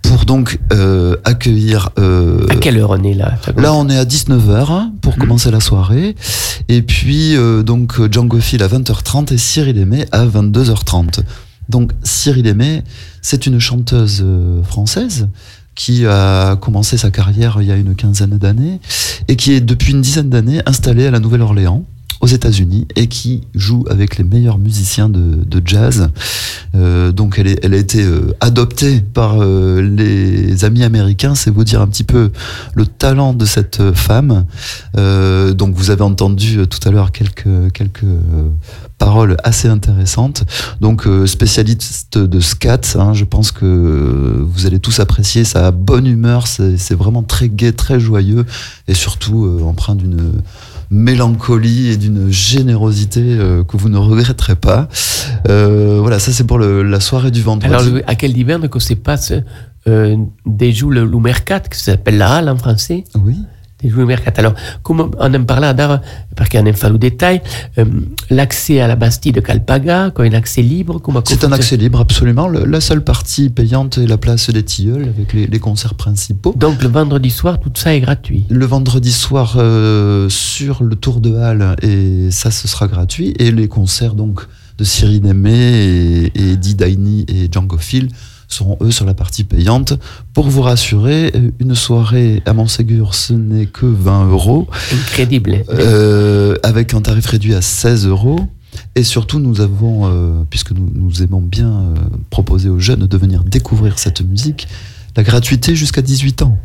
pour 0.09 0.25
donc 0.25 0.59
euh, 0.73 1.17
accueillir. 1.25 1.91
euh, 1.99 2.47
À 2.51 2.57
quelle 2.57 2.79
heure 2.79 2.91
on 2.91 3.03
est 3.03 3.15
là 3.15 3.35
Là, 3.57 3.73
on 3.75 3.89
est 3.89 3.97
à 3.99 4.05
19h 4.05 4.91
pour 5.01 5.17
commencer 5.17 5.51
la 5.51 5.61
soirée. 5.61 6.15
Et 6.69 6.83
puis, 6.83 7.37
euh, 7.37 7.63
donc, 7.63 8.01
Django 8.11 8.39
Phil 8.41 8.63
à 8.63 8.69
20h30 8.69 9.33
et 9.33 9.39
Cyril 9.39 9.79
Aimé 9.79 10.07
à 10.13 10.25
22h30. 10.27 11.21
Donc, 11.69 11.93
Cyril 12.03 12.47
Aimé, 12.47 12.83
c'est 13.23 13.47
une 13.47 13.59
chanteuse 13.59 14.23
euh, 14.25 14.63
française 14.63 15.29
qui 15.75 16.07
a 16.07 16.55
commencé 16.57 16.97
sa 16.97 17.11
carrière 17.11 17.57
il 17.61 17.67
y 17.67 17.73
a 17.73 17.77
une 17.77 17.97
quinzaine 17.97 18.39
d'années 18.39 18.81
et 19.27 19.35
qui 19.35 19.53
est 19.55 19.61
depuis 19.61 19.93
une 19.93 20.03
dizaine 20.03 20.31
d'années 20.31 20.61
installée 20.67 21.07
à 21.07 21.11
la 21.11 21.19
Nouvelle-Orléans 21.19 21.85
aux 22.25 22.27
États-Unis 22.27 22.89
et 22.97 23.07
qui 23.07 23.43
joue 23.55 23.85
avec 23.91 24.17
les 24.17 24.25
meilleurs 24.25 24.57
musiciens 24.57 25.11
de, 25.11 25.45
jazz. 25.63 26.09
Euh, 26.75 27.13
donc 27.13 27.39
elle, 27.39 27.47
est- 27.49 27.61
elle 27.63 27.75
a 27.75 27.77
été 27.77 28.03
euh, 28.03 28.35
adoptée 28.41 29.03
par 29.03 29.43
euh, 29.43 29.83
les 29.83 30.65
amis 30.65 30.85
américains, 30.85 31.35
c'est 31.35 31.51
vous 31.51 31.65
dire 31.65 31.83
un 31.83 31.87
petit 31.87 32.03
peu 32.03 32.31
le 32.75 32.87
talent 32.87 33.35
de 33.35 33.45
cette 33.45 33.93
femme. 33.93 34.47
Donc 34.95 35.75
vous 35.75 35.91
avez 35.91 36.03
entendu 36.03 36.67
tout 36.67 36.89
à 36.89 36.91
l'heure 36.91 37.13
quelques 37.13 37.73
quelques 37.75 38.07
paroles 38.99 39.37
assez 39.45 39.69
intéressantes. 39.69 40.45
Donc 40.81 41.07
spécialiste 41.27 42.17
de 42.19 42.41
scat, 42.41 42.81
hein, 42.99 43.13
je 43.13 43.25
pense 43.25 43.53
que 43.53 44.43
vous 44.47 44.67
allez 44.67 44.79
tous 44.79 44.99
apprécier 45.01 45.45
sa 45.45 45.71
bonne 45.73 46.07
humeur. 46.07 46.47
C'est 46.47 46.95
vraiment 46.95 47.23
très 47.23 47.49
gai, 47.49 47.73
très 47.73 48.01
joyeux 48.01 48.47
et 48.89 48.95
surtout 48.95 49.61
empreint 49.63 49.95
d'une 49.97 50.33
mélancolie 50.95 51.89
et 51.91 51.97
d'une 51.97 52.31
générosité 52.31 53.21
euh, 53.23 53.65
que 53.65 53.77
vous 53.77 53.89
ne 53.89 53.99
regretterez 53.99 54.57
pas. 54.57 54.89
Euh, 55.49 55.99
voilà, 56.01 56.19
ça 56.19 56.33
c'est 56.33 56.45
pour 56.45 56.59
le- 56.59 56.83
la 56.83 57.01
soirée 57.01 57.31
du 57.31 57.43
vendredi. 57.43 57.73
Alors, 57.75 57.85
à 58.07 58.15
quel 58.15 58.33
diverne 58.33 58.69
que 58.69 58.79
se 58.79 58.95
passe 58.95 59.33
euh, 59.87 60.17
des 60.47 60.73
jours 60.73 60.91
le, 60.91 61.05
le 61.05 61.19
mercat, 61.19 61.61
qui 61.61 61.79
s'appelle 61.79 62.17
la 62.19 62.35
halle 62.37 62.49
en 62.49 62.57
français? 62.57 63.05
Oui. 63.23 63.37
Jours 63.89 64.01
le 64.01 64.07
mercat. 64.07 64.33
Alors, 64.37 64.55
comme 64.83 65.11
on 65.19 65.35
en 65.35 65.45
parlait 65.45 65.73
d'art, 65.75 66.01
parce 66.37 66.49
qu'on 66.49 66.65
aime 66.67 66.75
faire 66.75 66.91
le 66.91 66.99
détail, 66.99 67.41
euh, 67.79 67.85
l'accès 68.31 68.81
à 68.81 68.89
la 68.89 68.97
Bastille 68.97 69.33
de 69.33 69.41
Calpaga, 69.41 70.11
quand 70.15 70.23
un 70.25 70.33
accès 70.33 70.63
libre, 70.63 70.99
comment 71.01 71.21
C'est 71.25 71.45
un 71.45 71.53
accès 71.53 71.77
libre, 71.77 72.01
absolument. 72.01 72.49
Le- 72.49 72.65
la 72.65 72.81
seule 72.81 73.03
partie 73.05 73.51
payante 73.51 73.99
est 73.99 74.07
la 74.07 74.19
place 74.19 74.51
des 74.51 74.63
Tilleuls, 74.63 75.03
avec 75.09 75.33
les, 75.33 75.47
les 75.47 75.59
concerts 75.59 75.95
principaux. 75.95 76.55
Donc, 76.57 76.83
le 76.83 76.89
vendredi 76.89 77.31
soir, 77.31 77.61
tout 77.61 77.71
ça 77.75 77.95
est 77.95 78.01
gratuit. 78.01 78.45
Le 78.49 78.67
vendredi 78.67 79.13
soir, 79.13 79.57
euh, 79.59 80.29
sur 80.29 80.83
le 80.83 80.97
Tour 80.97 81.21
de 81.21 81.35
Halle, 81.35 81.77
et 81.83 82.31
ça, 82.31 82.51
ce 82.51 82.69
sera 82.69 82.87
gratuit. 82.89 83.35
Et 83.39 83.51
les 83.51 83.69
concerts, 83.69 84.15
donc, 84.15 84.41
de 84.79 84.85
Cyril 84.85 85.25
Aimé 85.27 85.53
et, 85.55 86.25
et 86.35 86.53
Eddie 86.55 86.75
Daini 86.75 87.25
et 87.29 87.49
Django 87.51 87.79
Phil 87.79 88.09
seront, 88.55 88.79
eux, 88.81 88.91
sur 88.91 89.05
la 89.05 89.15
partie 89.15 89.45
payante. 89.45 89.95
Pour 90.33 90.49
vous 90.49 90.63
rassurer, 90.63 91.33
une 91.59 91.75
soirée 91.75 92.43
à 92.47 92.53
Montségur, 92.53 93.15
ce 93.15 93.33
n'est 93.33 93.67
que 93.67 93.87
20 93.87 94.31
euros. 94.31 94.69
Incroyable. 94.93 95.65
Euh, 95.71 96.57
avec 96.63 96.95
un 96.95 97.01
tarif 97.01 97.27
réduit 97.27 97.55
à 97.55 97.61
16 97.63 98.07
euros. 98.07 98.41
Et 98.97 99.05
surtout, 99.05 99.39
nous 99.39 99.61
avons, 99.61 100.07
euh, 100.07 100.43
puisque 100.51 100.73
nous, 100.73 100.91
nous 100.95 101.23
aimons 101.23 101.41
bien 101.41 101.69
euh, 101.69 101.95
proposer 102.31 102.69
aux 102.69 102.79
jeunes 102.81 103.07
de 103.07 103.17
venir 103.17 103.45
découvrir 103.45 103.99
cette 103.99 104.21
musique, 104.21 104.67
la 105.17 105.23
gratuité 105.23 105.77
jusqu'à 105.77 106.03
18 106.03 106.43
ans. 106.43 106.59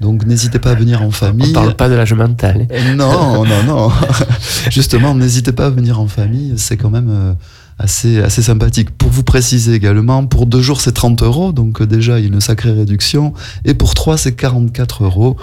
Donc 0.00 0.26
n'hésitez 0.26 0.58
pas 0.58 0.72
à 0.72 0.74
venir 0.74 1.02
en 1.02 1.06
On 1.06 1.10
famille. 1.12 1.52
parle 1.52 1.74
pas 1.74 1.88
de 1.88 1.94
l'âge 1.94 2.12
mental. 2.12 2.66
Non, 2.96 3.44
non, 3.44 3.62
non. 3.64 3.92
Justement, 4.70 5.14
n'hésitez 5.14 5.52
pas 5.52 5.66
à 5.66 5.70
venir 5.70 6.00
en 6.00 6.08
famille, 6.08 6.54
c'est 6.56 6.76
quand 6.76 6.90
même 6.90 7.36
assez, 7.82 8.22
assez 8.22 8.42
sympathique. 8.42 8.90
Pour 8.90 9.10
vous 9.10 9.22
préciser 9.22 9.74
également, 9.74 10.24
pour 10.26 10.46
deux 10.46 10.60
jours 10.60 10.80
c'est 10.80 10.92
30 10.92 11.22
euros, 11.22 11.52
donc 11.52 11.80
euh, 11.80 11.86
déjà 11.86 12.18
il 12.18 12.24
y 12.24 12.28
a 12.28 12.32
une 12.32 12.40
sacrée 12.40 12.72
réduction. 12.72 13.32
Et 13.64 13.74
pour 13.74 13.94
trois 13.94 14.16
c'est 14.16 14.32
44 14.32 15.04
euros. 15.04 15.36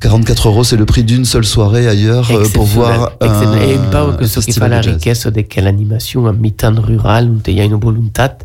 44 0.00 0.48
euros 0.48 0.64
c'est 0.64 0.76
le 0.76 0.86
prix 0.86 1.02
d'une 1.02 1.24
seule 1.24 1.44
soirée 1.44 1.88
ailleurs 1.88 2.30
euh, 2.30 2.48
pour 2.54 2.64
voir. 2.64 3.12
E 3.20 3.26
un 3.26 3.90
pau 3.90 4.10
un 4.10 4.16
que 4.16 4.26
so 4.26 4.40
che 4.40 4.52
fa 4.52 4.68
festival 4.68 4.70
la 4.70 4.80
de 4.80 4.90
richiesta 4.90 5.30
de 5.30 5.46
che 5.46 5.60
l'animazione 5.60 6.28
a 6.28 6.32
mitan 6.32 6.80
rural 6.80 7.26
non 7.26 7.40
te 7.40 7.50
una 7.50 7.76
volontà 7.76 8.36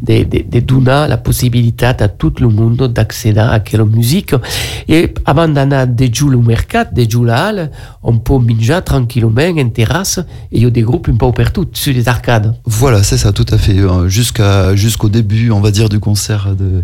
de, 0.00 0.24
de, 0.24 0.44
de 0.48 0.60
donar 0.64 1.08
la 1.08 1.18
possibilità 1.18 1.94
a 1.98 2.08
tutto 2.08 2.42
il 2.42 2.54
mondo 2.54 2.86
d'accedere 2.86 3.54
a 3.54 3.60
quella 3.60 3.84
musica 3.84 4.40
e 4.86 5.12
avant 5.24 5.52
d'anar 5.52 5.86
de 5.86 6.10
giù 6.10 6.28
al 6.28 6.38
mercat, 6.38 6.92
de 6.92 7.06
la 7.24 7.46
halle, 7.46 7.70
on 8.02 8.18
peut 8.18 8.38
menjar 8.38 8.82
tranquillement 8.82 9.58
en 9.58 9.70
terrasse 9.70 10.24
e 10.50 10.58
io 10.58 10.70
des 10.70 10.82
groupes 10.82 11.08
un 11.08 11.16
peu 11.16 11.32
partout 11.32 11.68
sur 11.72 11.92
les 11.92 12.08
arcades. 12.08 12.47
Voilà, 12.64 13.02
c'est 13.02 13.16
ça, 13.18 13.32
tout 13.32 13.46
à 13.50 13.58
fait. 13.58 13.78
Euh, 13.78 14.08
Jusqu'à 14.08 14.74
jusqu'au 14.76 15.08
début, 15.08 15.50
on 15.50 15.60
va 15.60 15.70
dire, 15.70 15.88
du 15.88 16.00
concert 16.00 16.54
de, 16.56 16.82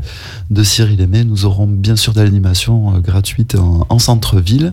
de 0.51 0.62
Cyril 0.62 1.01
Aimé, 1.01 1.25
nous 1.25 1.45
aurons 1.45 1.67
bien 1.67 1.97
sûr 1.97 2.12
de 2.12 2.21
l'animation 2.23 2.95
euh, 2.95 2.99
gratuite 3.01 3.55
en, 3.57 3.87
en 3.89 3.99
centre-ville. 3.99 4.73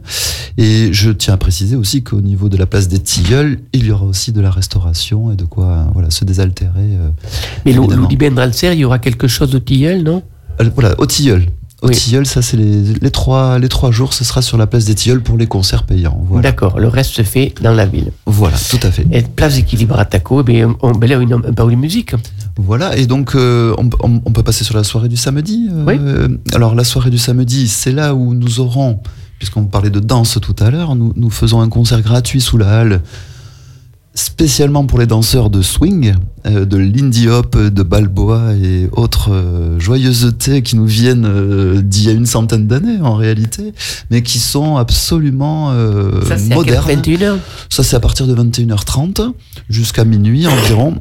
Et 0.58 0.94
je 0.94 1.12
tiens 1.12 1.34
à 1.34 1.38
préciser 1.38 1.76
aussi 1.76 2.04
qu'au 2.04 2.22
niveau 2.22 2.50
de 2.50 2.58
la 2.58 2.66
place 2.66 2.88
des 2.88 3.00
Tilleuls, 3.00 3.60
il 3.74 3.86
y 3.86 3.92
aura 3.92 4.06
aussi 4.06 4.32
de 4.32 4.42
la 4.42 4.52
restauration 4.52 5.32
et 5.32 5.36
de 5.36 5.46
quoi 5.46 5.88
voilà, 5.94 6.10
se 6.12 6.26
désaltérer. 6.26 6.72
euh, 6.78 7.10
Mais 7.66 7.74
Dibendralser, 8.08 8.74
il 8.74 8.80
y 8.80 8.86
aura 8.86 9.00
quelque 9.00 9.28
chose 9.28 9.50
de 9.52 9.60
tilleul, 9.60 10.04
non? 10.04 10.24
Voilà, 10.76 10.94
au 11.00 11.06
Tilleul. 11.06 11.46
Au 11.82 11.88
Oui. 11.88 11.96
Tilleul, 11.96 12.28
ça 12.28 12.44
c'est 12.44 12.58
les, 12.58 12.94
les, 13.02 13.10
trois, 13.12 13.58
les 13.58 13.68
trois 13.68 13.90
jours, 13.90 14.14
ce 14.14 14.24
sera 14.24 14.44
sur 14.44 14.56
la 14.58 14.68
place 14.68 14.86
des 14.86 14.94
Tilleuls 14.94 15.24
pour 15.24 15.36
les 15.38 15.48
concerts 15.48 15.84
payants. 15.84 16.24
Voilà, 16.30 16.50
D'accord, 16.52 16.80
le 16.80 16.88
reste 16.88 17.12
se 17.12 17.24
fait 17.24 17.56
dans 17.62 17.74
la 17.74 17.88
ville. 17.88 18.12
voilà 18.28 18.56
tout 18.70 18.78
à 18.84 18.92
fait. 18.92 19.06
Et 19.12 19.24
place 19.24 19.58
équilibrataco, 19.58 20.42
eh 20.42 20.44
bien, 20.44 20.76
on, 20.82 20.92
ben 20.92 21.10
là, 21.10 21.18
une, 21.18 21.34
un 21.34 21.40
peu 21.40 21.54
de 21.72 21.76
musique. 21.76 22.14
Voilà, 22.58 22.96
et 22.98 23.08
donc 23.08 23.34
euh, 23.36 23.74
on, 23.80 23.90
on- 24.02 24.22
on 24.26 24.32
peut 24.32 24.44
passer 24.44 24.64
sur 24.64 24.76
la 24.76 24.84
soirée 24.84 25.10
du 25.10 25.18
samedi. 25.18 25.70
euh, 25.72 26.28
Alors 26.54 26.76
la 26.76 26.84
soirée 26.84 27.10
du 27.10 27.18
samedi, 27.18 27.68
c'est 27.68 27.92
là 27.94 28.14
où 28.14 28.36
nous 28.36 28.60
aurons, 28.60 29.00
puisqu'on 29.40 29.64
parlait 29.64 29.90
de 29.90 30.00
danse 30.00 30.38
tout 30.40 30.56
à 30.60 30.70
l'heure, 30.70 30.94
nous, 30.96 31.14
nous 31.16 31.32
faisons 31.32 31.62
un 31.62 31.70
concert 31.70 32.02
gratuit 32.04 32.42
sous 32.42 32.60
la 32.60 32.80
halle, 32.82 33.02
spécialement 34.14 34.86
pour 34.86 35.00
les 35.00 35.08
danseurs 35.08 35.50
de 35.50 35.62
swing, 35.62 36.16
euh, 36.46 36.66
de 36.66 36.78
Lindy 36.78 37.30
Hop, 37.30 37.58
de 37.58 37.84
Balboa 37.84 38.54
et 38.56 38.90
autres 38.92 39.32
euh, 39.32 39.80
joyeusetés 39.80 40.62
qui 40.64 40.76
nous 40.76 40.86
viennent 40.86 41.26
euh, 41.26 41.82
d'il 41.82 42.06
y 42.06 42.10
a 42.10 42.12
une 42.12 42.26
centaine 42.26 42.68
d'années 42.68 43.00
en 43.02 43.16
réalité, 43.16 43.74
mais 44.10 44.22
qui 44.22 44.40
sont 44.40 44.78
absolument 44.78 45.72
euh, 45.72 46.24
Ça, 46.26 46.36
à 46.36 46.56
modernes. 46.56 46.90
21h. 46.90 47.38
Ça, 47.70 47.84
c'est 47.84 47.96
à 47.96 48.00
partir 48.00 48.28
de 48.28 48.36
21h30 48.36 49.34
jusqu'à 49.70 50.04
minuit 50.04 50.48
environ. 50.48 50.96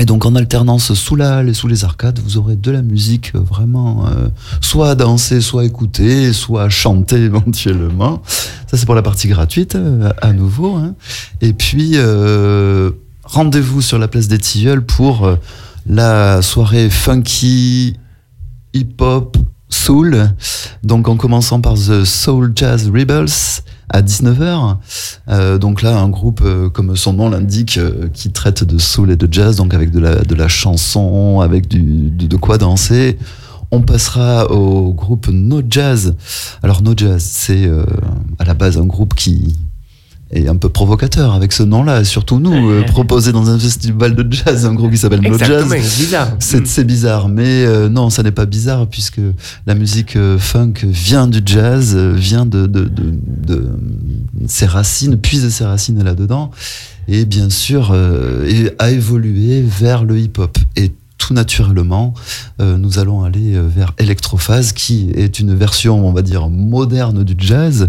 Et 0.00 0.04
donc, 0.06 0.24
en 0.24 0.34
alternance 0.34 0.94
sous 0.94 1.16
la 1.16 1.36
halle 1.36 1.48
et 1.50 1.54
sous 1.54 1.68
les 1.68 1.84
arcades, 1.84 2.18
vous 2.18 2.38
aurez 2.38 2.56
de 2.56 2.70
la 2.70 2.82
musique 2.82 3.32
euh, 3.34 3.40
vraiment 3.40 4.06
euh, 4.06 4.28
soit 4.60 4.90
à 4.90 4.94
danser, 4.94 5.40
soit 5.40 5.62
à 5.62 5.64
écouter, 5.64 6.32
soit 6.32 6.64
à 6.64 6.68
chanter 6.70 7.16
éventuellement. 7.24 8.22
Ça, 8.66 8.76
c'est 8.78 8.86
pour 8.86 8.94
la 8.94 9.02
partie 9.02 9.28
gratuite, 9.28 9.74
euh, 9.74 10.10
à 10.22 10.32
nouveau. 10.32 10.76
hein. 10.76 10.94
Et 11.42 11.52
puis, 11.52 11.96
rendez-vous 13.24 13.82
sur 13.82 13.98
la 13.98 14.08
place 14.08 14.28
des 14.28 14.38
Tilleuls 14.38 14.84
pour 14.84 15.30
la 15.86 16.40
soirée 16.42 16.88
funky, 16.88 17.96
hip-hop, 18.72 19.36
soul. 19.68 20.30
Donc, 20.82 21.06
en 21.08 21.16
commençant 21.16 21.60
par 21.60 21.74
The 21.74 22.04
Soul 22.04 22.52
Jazz 22.56 22.88
Rebels 22.88 23.62
à 23.92 24.02
19h. 24.02 24.76
Euh, 25.28 25.58
donc 25.58 25.82
là, 25.82 25.98
un 25.98 26.08
groupe, 26.08 26.40
euh, 26.44 26.68
comme 26.68 26.96
son 26.96 27.12
nom 27.12 27.30
l'indique, 27.30 27.78
euh, 27.78 28.08
qui 28.12 28.30
traite 28.30 28.64
de 28.64 28.78
soul 28.78 29.10
et 29.10 29.16
de 29.16 29.28
jazz, 29.30 29.56
donc 29.56 29.74
avec 29.74 29.90
de 29.90 30.00
la, 30.00 30.16
de 30.16 30.34
la 30.34 30.48
chanson, 30.48 31.40
avec 31.40 31.68
du, 31.68 32.10
de, 32.10 32.36
quoi 32.36 32.58
danser. 32.58 33.18
On 33.70 33.80
passera 33.80 34.50
au 34.50 34.92
groupe 34.92 35.28
No 35.28 35.62
Jazz. 35.68 36.14
Alors 36.62 36.82
No 36.82 36.92
Jazz, 36.96 37.22
c'est 37.22 37.66
euh, 37.66 37.84
à 38.38 38.44
la 38.44 38.54
base 38.54 38.76
un 38.76 38.84
groupe 38.84 39.14
qui 39.14 39.56
est 40.32 40.48
un 40.48 40.56
peu 40.56 40.68
provocateur 40.68 41.34
avec 41.34 41.52
ce 41.52 41.62
nom-là, 41.62 42.00
et 42.00 42.04
surtout 42.04 42.38
nous, 42.40 42.70
euh, 42.70 42.84
proposé 42.84 43.32
dans 43.32 43.50
un 43.50 43.58
festival 43.58 44.14
de 44.14 44.26
jazz, 44.32 44.64
un 44.64 44.74
groupe 44.74 44.90
qui 44.92 44.98
s'appelle 44.98 45.20
No 45.20 45.36
Jazz. 45.36 45.72
Exactement, 45.72 46.62
c'est 46.64 46.84
bizarre. 46.84 47.28
Mais 47.28 47.64
euh, 47.64 47.88
non, 47.88 48.10
ça 48.10 48.22
n'est 48.22 48.32
pas 48.32 48.46
bizarre 48.46 48.86
puisque 48.86 49.20
la 49.66 49.74
musique 49.74 50.16
euh, 50.16 50.38
funk 50.38 50.74
vient 50.84 51.26
du 51.26 51.40
jazz, 51.44 51.94
euh, 51.94 52.12
vient 52.14 52.46
de, 52.46 52.66
de, 52.66 52.84
de, 52.84 53.20
de 53.46 53.70
ses 54.46 54.66
racines, 54.66 55.16
puise 55.18 55.48
ses 55.48 55.64
racines 55.64 56.02
là-dedans, 56.02 56.50
et 57.08 57.24
bien 57.24 57.50
sûr 57.50 57.90
euh, 57.92 58.46
et 58.46 58.72
a 58.78 58.90
évolué 58.90 59.62
vers 59.62 60.04
le 60.04 60.18
hip-hop. 60.18 60.56
Et 60.76 60.92
tout 61.26 61.34
naturellement, 61.34 62.14
euh, 62.60 62.76
nous 62.76 62.98
allons 62.98 63.22
aller 63.22 63.54
euh, 63.54 63.62
vers 63.68 63.92
Electrophase, 63.98 64.72
qui 64.72 65.10
est 65.14 65.38
une 65.38 65.54
version, 65.54 66.06
on 66.08 66.12
va 66.12 66.22
dire, 66.22 66.48
moderne 66.48 67.22
du 67.22 67.34
jazz, 67.38 67.88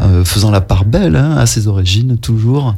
euh, 0.00 0.24
faisant 0.24 0.50
la 0.50 0.60
part 0.62 0.84
belle 0.86 1.16
hein, 1.16 1.36
à 1.36 1.46
ses 1.46 1.66
origines 1.68 2.16
toujours, 2.16 2.74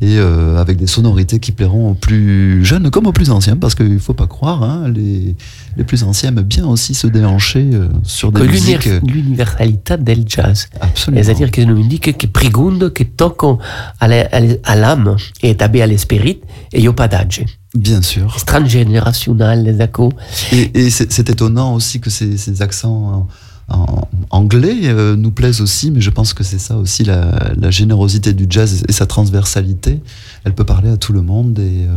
et 0.00 0.18
euh, 0.18 0.58
avec 0.60 0.76
des 0.78 0.88
sonorités 0.88 1.38
qui 1.38 1.52
plairont 1.52 1.90
aux 1.90 1.94
plus 1.94 2.64
jeunes 2.64 2.90
comme 2.90 3.06
aux 3.06 3.12
plus 3.12 3.30
anciens, 3.30 3.56
parce 3.56 3.74
qu'il 3.76 4.00
faut 4.00 4.14
pas 4.14 4.26
croire, 4.26 4.62
hein, 4.64 4.88
les, 4.92 5.36
les 5.76 5.84
plus 5.84 6.02
anciens 6.02 6.30
aiment 6.30 6.42
bien 6.42 6.66
aussi 6.66 6.94
se 6.94 7.06
déhancher 7.06 7.70
sur 8.02 8.32
des 8.32 8.40
Que 8.40 8.46
musiques. 8.46 8.84
l'univers- 8.84 9.14
l'universalità 9.14 9.96
del 9.96 10.24
jazz. 10.26 10.66
Absolument. 10.80 11.22
C'est-à-dire 11.22 11.50
que 11.52 11.60
è 11.60 11.64
una 11.64 11.74
musica 11.74 12.10
che 12.12 12.26
pregunta, 12.28 12.90
che 12.90 13.14
tocca 13.14 13.56
alle- 13.98 14.28
alle- 14.30 14.58
all'âme 14.64 15.14
e 15.40 15.54
també 15.54 15.82
à 15.82 15.86
l'esprit 15.86 16.40
e 16.72 16.80
io 16.80 16.92
padage. 16.94 17.44
Bien 17.76 18.02
sûr. 18.02 18.36
Transgénérationnel, 18.44 19.62
les 19.62 19.80
accords. 19.80 20.12
Et, 20.52 20.86
et 20.86 20.90
c'est 20.90 21.30
étonnant 21.30 21.74
aussi 21.74 22.00
que 22.00 22.10
ces, 22.10 22.36
ces 22.38 22.62
accents 22.62 23.28
en, 23.68 23.76
en 23.76 24.08
anglais 24.30 24.76
euh, 24.84 25.16
nous 25.16 25.30
plaisent 25.30 25.60
aussi, 25.60 25.90
mais 25.90 26.00
je 26.00 26.10
pense 26.10 26.32
que 26.34 26.44
c'est 26.44 26.58
ça 26.58 26.76
aussi 26.76 27.04
la, 27.04 27.52
la 27.56 27.70
générosité 27.70 28.32
du 28.32 28.46
jazz 28.48 28.82
et 28.88 28.92
sa 28.92 29.06
transversalité. 29.06 30.00
Elle 30.44 30.54
peut 30.54 30.64
parler 30.64 30.90
à 30.90 30.96
tout 30.96 31.12
le 31.12 31.22
monde 31.22 31.58
et, 31.58 31.86
euh, 31.86 31.92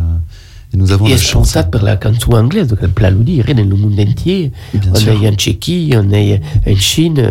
et 0.72 0.78
nous 0.78 0.91
avons 0.91 1.07
E 1.07 1.09
la 1.11 1.17
chance. 1.17 1.57
per 1.72 1.82
la 1.82 1.97
canzone 1.97 2.38
inglese, 2.39 2.76
che 2.76 2.88
peut 2.88 3.09
le 3.09 3.24
dire, 3.24 3.53
nel 3.53 3.67
mondo 3.67 4.01
entier. 4.01 4.51
Bien 4.74 4.91
on 4.91 4.95
sûr. 4.95 5.13
est 5.24 5.28
en 5.30 5.34
Tchéquie, 5.36 5.93
on 5.95 6.11
est 6.11 6.39
en 6.67 6.76
Chine, 6.76 7.30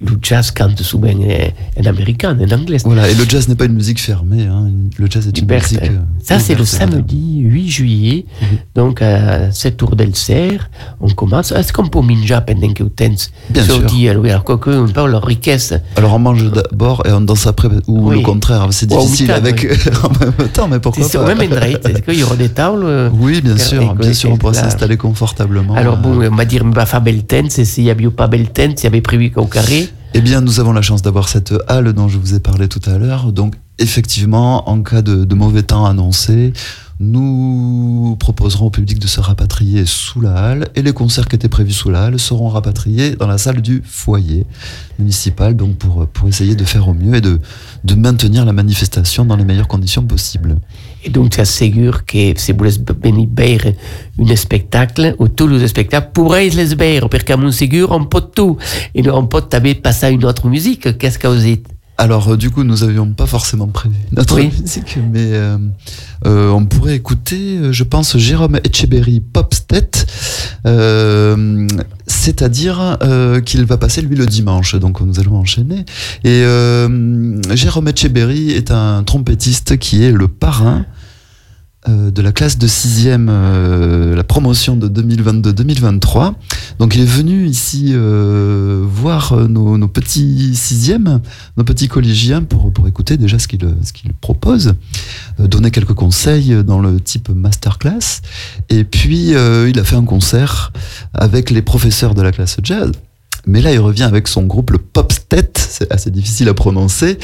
le 0.00 0.18
jazz 0.20 0.50
cante 0.50 0.82
souvent 0.82 1.08
en 1.10 1.84
américain, 1.86 2.36
en 2.40 2.50
anglais. 2.52 2.78
Voilà, 2.84 3.08
et 3.08 3.14
le 3.14 3.24
jazz 3.28 3.48
n'est 3.48 3.54
pas 3.54 3.66
une 3.66 3.74
musique 3.74 4.00
fermée. 4.00 4.42
hein. 4.46 4.70
Le 4.98 5.06
jazz 5.08 5.26
est 5.28 5.38
une 5.38 5.46
musique. 5.46 5.78
euh, 5.82 5.98
Ça, 6.22 6.38
c'est 6.40 6.54
le 6.56 6.64
samedi 6.64 7.40
8 7.44 7.68
juillet. 7.70 8.26
Donc, 8.74 9.02
à 9.02 9.52
7 9.52 9.82
heures 9.82 9.96
del 9.96 10.14
cerf, 10.16 10.68
on 11.00 11.08
commence. 11.10 11.52
Est-ce 11.52 11.72
qu'on 11.72 11.86
peut 11.86 12.00
manger 12.00 12.38
pendant 12.46 12.72
que 12.72 12.82
vous 12.82 12.90
Bien 13.50 13.62
sûr. 13.64 13.82
Oui, 13.92 14.08
alors, 14.30 14.44
quoique, 14.44 14.70
on 14.70 14.88
parle 14.88 15.12
de 15.12 15.16
richesse. 15.16 15.74
Alors 15.96 16.14
on 16.14 16.18
mange 16.18 16.50
d'abord 16.50 17.02
et 17.06 17.12
on 17.12 17.20
danse 17.20 17.46
après, 17.46 17.68
ou 17.86 18.08
Oui. 18.10 18.16
le 18.16 18.22
contraire. 18.22 18.66
C'est 18.70 18.92
en 18.92 19.02
difficile 19.04 19.30
avec 19.30 19.64
en 20.04 20.08
même 20.24 20.48
temps, 20.52 20.68
mais 20.68 20.80
pourquoi 20.80 21.04
C'est 21.04 21.18
au 21.18 21.22
pas? 21.22 21.34
même 21.34 21.40
endroit. 21.52 21.66
Est-ce 21.68 22.00
qu'il 22.02 22.18
y 22.18 22.22
aura 22.22 22.36
des 22.36 22.48
tables 22.48 22.79
Oui, 23.12 23.40
bien 23.40 23.56
sûr, 23.56 23.94
bien 23.94 24.12
sûr, 24.12 24.30
on 24.32 24.36
pourra 24.36 24.54
s'installer 24.54 24.96
confortablement. 24.96 25.74
Alors, 25.74 25.96
bon, 25.96 26.20
euh, 26.20 26.28
on 26.30 26.36
va 26.36 26.44
dire, 26.44 26.64
tent, 27.26 27.58
et 27.58 27.64
s'il 27.64 27.84
n'y 27.84 27.90
avait 27.90 28.08
pas 28.10 28.28
belle 28.28 28.50
tent, 28.50 28.76
s'il 28.76 28.84
y 28.84 28.86
avait 28.86 29.00
prévu 29.00 29.30
qu'au 29.30 29.46
carré. 29.46 29.88
Eh 30.14 30.20
bien, 30.20 30.40
nous 30.40 30.58
avons 30.58 30.72
la 30.72 30.82
chance 30.82 31.02
d'avoir 31.02 31.28
cette 31.28 31.54
halle 31.68 31.92
dont 31.92 32.08
je 32.08 32.18
vous 32.18 32.34
ai 32.34 32.40
parlé 32.40 32.66
tout 32.68 32.80
à 32.86 32.98
l'heure. 32.98 33.32
Donc, 33.32 33.54
effectivement, 33.78 34.68
en 34.68 34.82
cas 34.82 35.02
de, 35.02 35.24
de 35.24 35.34
mauvais 35.34 35.62
temps 35.62 35.86
annoncé, 35.86 36.52
nous 37.00 38.14
proposerons 38.20 38.66
au 38.66 38.70
public 38.70 38.98
de 38.98 39.06
se 39.06 39.20
rapatrier 39.20 39.86
sous 39.86 40.20
la 40.20 40.34
halle 40.34 40.68
et 40.74 40.82
les 40.82 40.92
concerts 40.92 41.28
qui 41.28 41.36
étaient 41.36 41.48
prévus 41.48 41.72
sous 41.72 41.88
la 41.88 42.04
halle 42.04 42.18
seront 42.18 42.50
rapatriés 42.50 43.16
dans 43.16 43.26
la 43.26 43.38
salle 43.38 43.62
du 43.62 43.82
foyer 43.86 44.44
municipal, 44.98 45.56
donc 45.56 45.76
pour, 45.76 46.06
pour 46.08 46.28
essayer 46.28 46.54
de 46.54 46.64
faire 46.64 46.88
au 46.88 46.92
mieux 46.92 47.14
et 47.14 47.20
de, 47.22 47.40
de 47.84 47.94
maintenir 47.94 48.44
la 48.44 48.52
manifestation 48.52 49.24
dans 49.24 49.36
les 49.36 49.44
meilleures 49.44 49.66
conditions 49.66 50.02
possibles. 50.02 50.56
Et 51.04 51.10
donc, 51.10 51.34
ça 51.34 51.42
assegure 51.42 52.04
que 52.04 52.32
si 52.36 52.52
vous 52.52 52.58
voulez 52.58 52.72
venir 53.02 53.72
un 54.18 54.36
spectacle, 54.36 55.14
ou 55.18 55.28
tous 55.28 55.48
les 55.48 55.66
spectacles, 55.66 56.10
pourrez 56.12 56.50
les 56.50 56.74
voir, 56.74 57.08
parce 57.08 57.24
qu'à 57.24 57.36
mon 57.36 57.50
ségur, 57.50 57.90
on 57.90 58.04
peut 58.04 58.20
tout. 58.20 58.56
Et 58.94 59.08
on 59.08 59.26
peut 59.26 59.42
taper 59.42 59.74
passer 59.74 60.06
à 60.06 60.10
une 60.10 60.24
autre 60.24 60.46
musique. 60.46 60.98
Qu'est-ce 60.98 61.18
que 61.18 61.26
vous 61.26 61.40
dites? 61.40 61.66
Alors, 62.00 62.28
euh, 62.32 62.36
du 62.38 62.48
coup, 62.48 62.64
nous 62.64 62.78
n'avions 62.78 63.12
pas 63.12 63.26
forcément 63.26 63.66
prévu 63.66 63.94
notre 64.12 64.34
Oui. 64.36 64.50
musique, 64.58 64.96
mais 65.12 65.32
euh, 65.34 65.58
euh, 66.24 66.48
on 66.48 66.64
pourrait 66.64 66.96
écouter, 66.96 67.58
je 67.72 67.84
pense, 67.84 68.16
Jérôme 68.16 68.56
Etcheberry 68.64 69.20
Popstet, 69.20 69.90
euh, 70.66 71.68
c'est-à-dire 72.06 72.96
qu'il 73.44 73.66
va 73.66 73.76
passer, 73.76 74.00
lui, 74.00 74.16
le 74.16 74.24
dimanche, 74.24 74.76
donc 74.76 75.02
nous 75.02 75.20
allons 75.20 75.36
enchaîner. 75.36 75.84
Et 76.24 76.42
Jérôme 77.54 77.88
Etcheberry 77.88 78.52
est 78.52 78.70
un 78.70 79.02
trompettiste 79.02 79.76
qui 79.78 80.02
est 80.02 80.10
le 80.12 80.26
parrain 80.26 80.86
euh, 81.88 82.10
de 82.10 82.20
la 82.22 82.32
classe 82.32 82.58
de 82.58 82.66
6e, 82.66 83.28
euh, 83.30 84.14
la 84.14 84.24
promotion 84.24 84.76
de 84.76 84.88
2022-2023. 84.88 86.34
Donc 86.78 86.94
il 86.94 87.00
est 87.00 87.06
venu 87.06 87.46
ici 87.46 87.92
euh, 87.92 88.84
voir 88.86 89.32
euh, 89.32 89.48
nos, 89.48 89.78
nos 89.78 89.88
petits 89.88 90.52
6e, 90.54 91.20
nos 91.56 91.64
petits 91.64 91.88
collégiens 91.88 92.42
pour, 92.42 92.72
pour 92.72 92.86
écouter 92.86 93.16
déjà 93.16 93.38
ce 93.38 93.48
qu'il 93.48 93.60
ce 93.82 93.92
qu'il 93.92 94.12
propose, 94.12 94.74
euh, 95.40 95.46
donner 95.46 95.70
quelques 95.70 95.94
conseils 95.94 96.62
dans 96.64 96.80
le 96.80 97.00
type 97.00 97.30
masterclass. 97.30 98.20
Et 98.68 98.84
puis 98.84 99.30
il 99.30 99.78
a 99.78 99.84
fait 99.84 99.96
un 99.96 100.04
concert 100.04 100.72
avec 101.14 101.50
les 101.50 101.62
professeurs 101.62 102.14
de 102.14 102.22
la 102.22 102.32
classe 102.32 102.58
jazz. 102.62 102.92
Mais 103.46 103.60
là, 103.60 103.72
il 103.72 103.78
revient 103.78 104.02
avec 104.04 104.28
son 104.28 104.42
groupe, 104.42 104.70
le 104.70 104.78
Popstet. 104.78 105.52
C'est 105.56 105.90
assez 105.92 106.10
difficile 106.10 106.48
à 106.48 106.54
prononcer. 106.54 107.18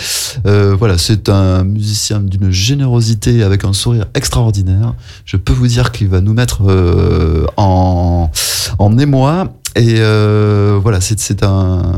Euh, 0.46 0.74
voilà, 0.78 0.98
c'est 0.98 1.28
un 1.28 1.64
musicien 1.64 2.20
d'une 2.20 2.50
générosité 2.50 3.42
avec 3.42 3.64
un 3.64 3.72
sourire 3.72 4.06
extraordinaire. 4.14 4.94
Je 5.24 5.36
peux 5.36 5.52
vous 5.52 5.66
dire 5.66 5.92
qu'il 5.92 6.08
va 6.08 6.20
nous 6.20 6.32
mettre 6.32 6.62
euh, 6.68 7.46
en, 7.56 8.30
en 8.78 8.98
émoi. 8.98 9.52
Et 9.74 9.96
euh, 9.98 10.78
voilà, 10.82 11.00
c'est 11.00 11.42
un, 11.42 11.92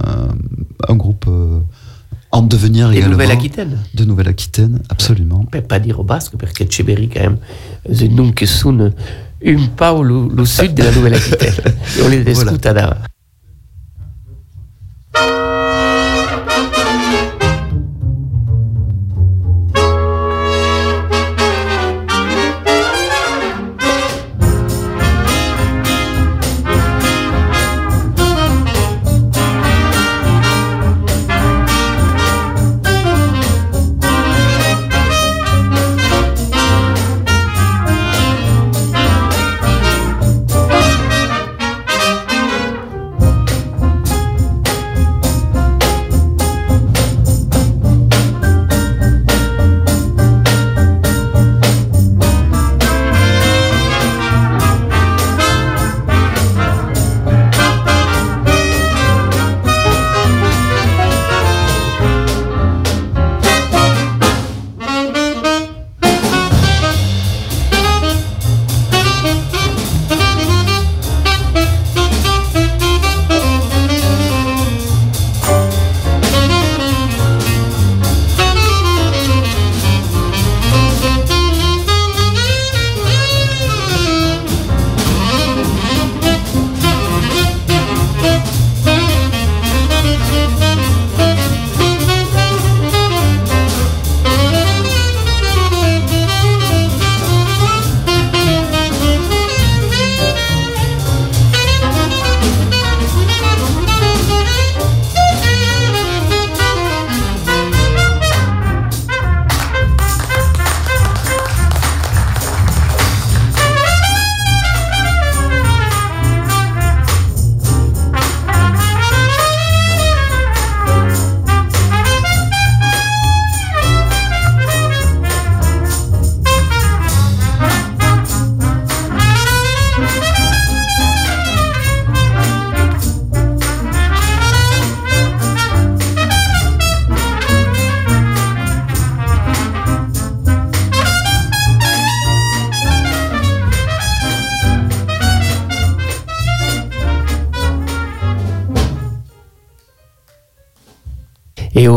un 0.89 0.95
groupe 0.97 1.27
en 2.31 2.43
devenir 2.43 2.91
De. 2.91 3.01
Nouvelle-Aquitaine. 3.01 3.79
De 3.95 4.05
Nouvelle-Aquitaine, 4.05 4.81
absolument. 4.89 5.45
Per 5.51 5.63
pas 5.63 5.79
dire 5.79 6.03
basque, 6.03 6.37
perché 6.37 6.67
Ceberi 6.69 7.09
quand 7.09 7.21
même, 7.21 7.39
è 7.85 8.05
un 8.05 8.15
nome 8.15 8.33
che 8.33 8.47
sono 8.47 8.93
un 9.45 9.75
po' 9.75 10.03
lo, 10.03 10.29
lo 10.29 10.45
sud 10.45 10.73
della 10.73 10.91
Nouvelle-Aquitaine. 10.91 11.77
E 11.97 12.03
on 12.03 12.09
les 12.09 12.23
Voilà. 12.35 12.99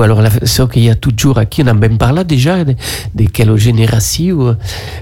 La- 0.07 0.45
so 0.45 0.67
che 0.67 0.79
io 0.79 0.95
toujours 0.97 1.37
aquí, 1.39 1.61
on 1.61 1.67
en 1.67 1.75
ben 1.75 1.97
parlat 1.97 2.23
déjà 2.23 2.63
de, 2.63 2.75
de 3.13 3.25
quelle 3.25 3.55
génération, 3.57 4.57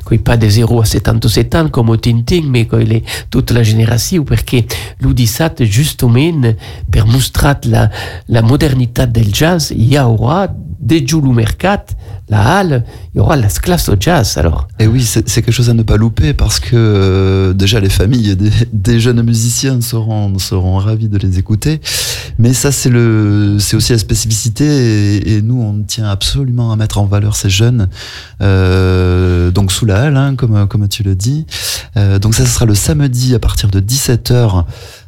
qui 0.07 0.17
pas 0.17 0.37
de 0.37 0.47
0 0.49 0.81
a 0.81 0.85
77 0.85 1.55
ans 1.55 1.69
comme 1.69 1.89
au 1.89 1.97
Tintin, 1.97 2.41
mais 2.49 2.65
qu'il 2.65 2.91
est 2.93 3.03
toute 3.29 3.51
la 3.51 3.63
génération, 3.63 4.23
perché 4.23 4.65
lui 5.01 5.13
dissat 5.13 5.53
justement 5.59 6.53
per 6.91 7.05
mostrar 7.05 7.55
la, 7.65 7.89
la 8.27 8.41
modernité 8.41 9.05
del 9.07 9.33
jazz, 9.33 9.71
il 9.75 9.93
y 9.93 9.99
aura 9.99 10.47
dès 10.79 11.05
mercat, 11.33 11.85
la 12.29 12.57
halle, 12.57 12.83
il 13.13 13.17
y 13.17 13.21
aura 13.21 13.35
la 13.35 13.47
classe 13.47 13.89
au 13.89 13.95
jazz 13.99 14.37
alors. 14.37 14.67
Et 14.79 14.87
oui, 14.87 15.03
c'est 15.03 15.23
quelque 15.23 15.51
chose 15.51 15.69
à 15.69 15.73
ne 15.73 15.83
pas 15.83 15.97
louper 15.97 16.33
parce 16.33 16.59
que 16.59 16.71
euh, 16.73 17.53
déjà 17.53 17.79
les 17.79 17.89
familles 17.89 18.37
des, 18.71 18.99
jeunes 18.99 19.21
musiciens 19.23 19.81
seront, 19.81 20.37
seront 20.37 20.77
ravis 20.77 21.09
de 21.09 21.17
les 21.17 21.39
écouter. 21.39 21.81
Mais 22.37 22.53
ça, 22.53 22.71
c'est 22.71 22.89
aussi 22.89 23.91
la 23.91 23.97
spécificité 23.97 24.65
et, 24.65 25.35
et 25.35 25.41
nous, 25.41 25.61
on 25.61 25.83
tient 25.83 26.05
absolument 26.05 26.71
à 26.71 26.75
mettre 26.75 26.99
en 26.99 27.05
valeur 27.05 27.35
ces 27.35 27.49
jeunes. 27.49 27.89
Euh, 28.41 29.51
donc 29.51 29.71
sous 29.71 29.85
la 29.85 30.03
halle, 30.03 30.17
hein, 30.17 30.35
comme, 30.35 30.67
comme 30.67 30.87
tu 30.87 31.03
le 31.03 31.15
dis. 31.15 31.45
Euh, 31.97 32.19
donc 32.19 32.35
ça, 32.35 32.45
ce 32.45 32.51
sera 32.51 32.65
le 32.65 32.75
samedi 32.75 33.35
à 33.35 33.39
partir 33.39 33.69
de 33.69 33.79
17h. 33.79 34.65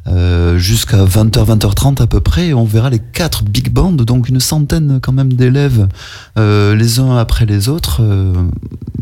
Euh, 0.08 0.58
jusqu'à 0.58 1.04
20h, 1.04 1.58
20h30 1.58 2.02
à 2.02 2.06
peu 2.06 2.20
près, 2.20 2.52
on 2.52 2.64
verra 2.64 2.90
les 2.90 2.98
quatre 2.98 3.44
big 3.44 3.70
bands, 3.70 3.92
donc 3.92 4.28
une 4.28 4.40
centaine 4.40 4.98
quand 5.00 5.12
même 5.12 5.32
d'élèves, 5.32 5.88
euh, 6.38 6.74
les 6.74 6.98
uns 6.98 7.16
après 7.16 7.46
les 7.46 7.68
autres, 7.68 8.00
euh, 8.02 8.32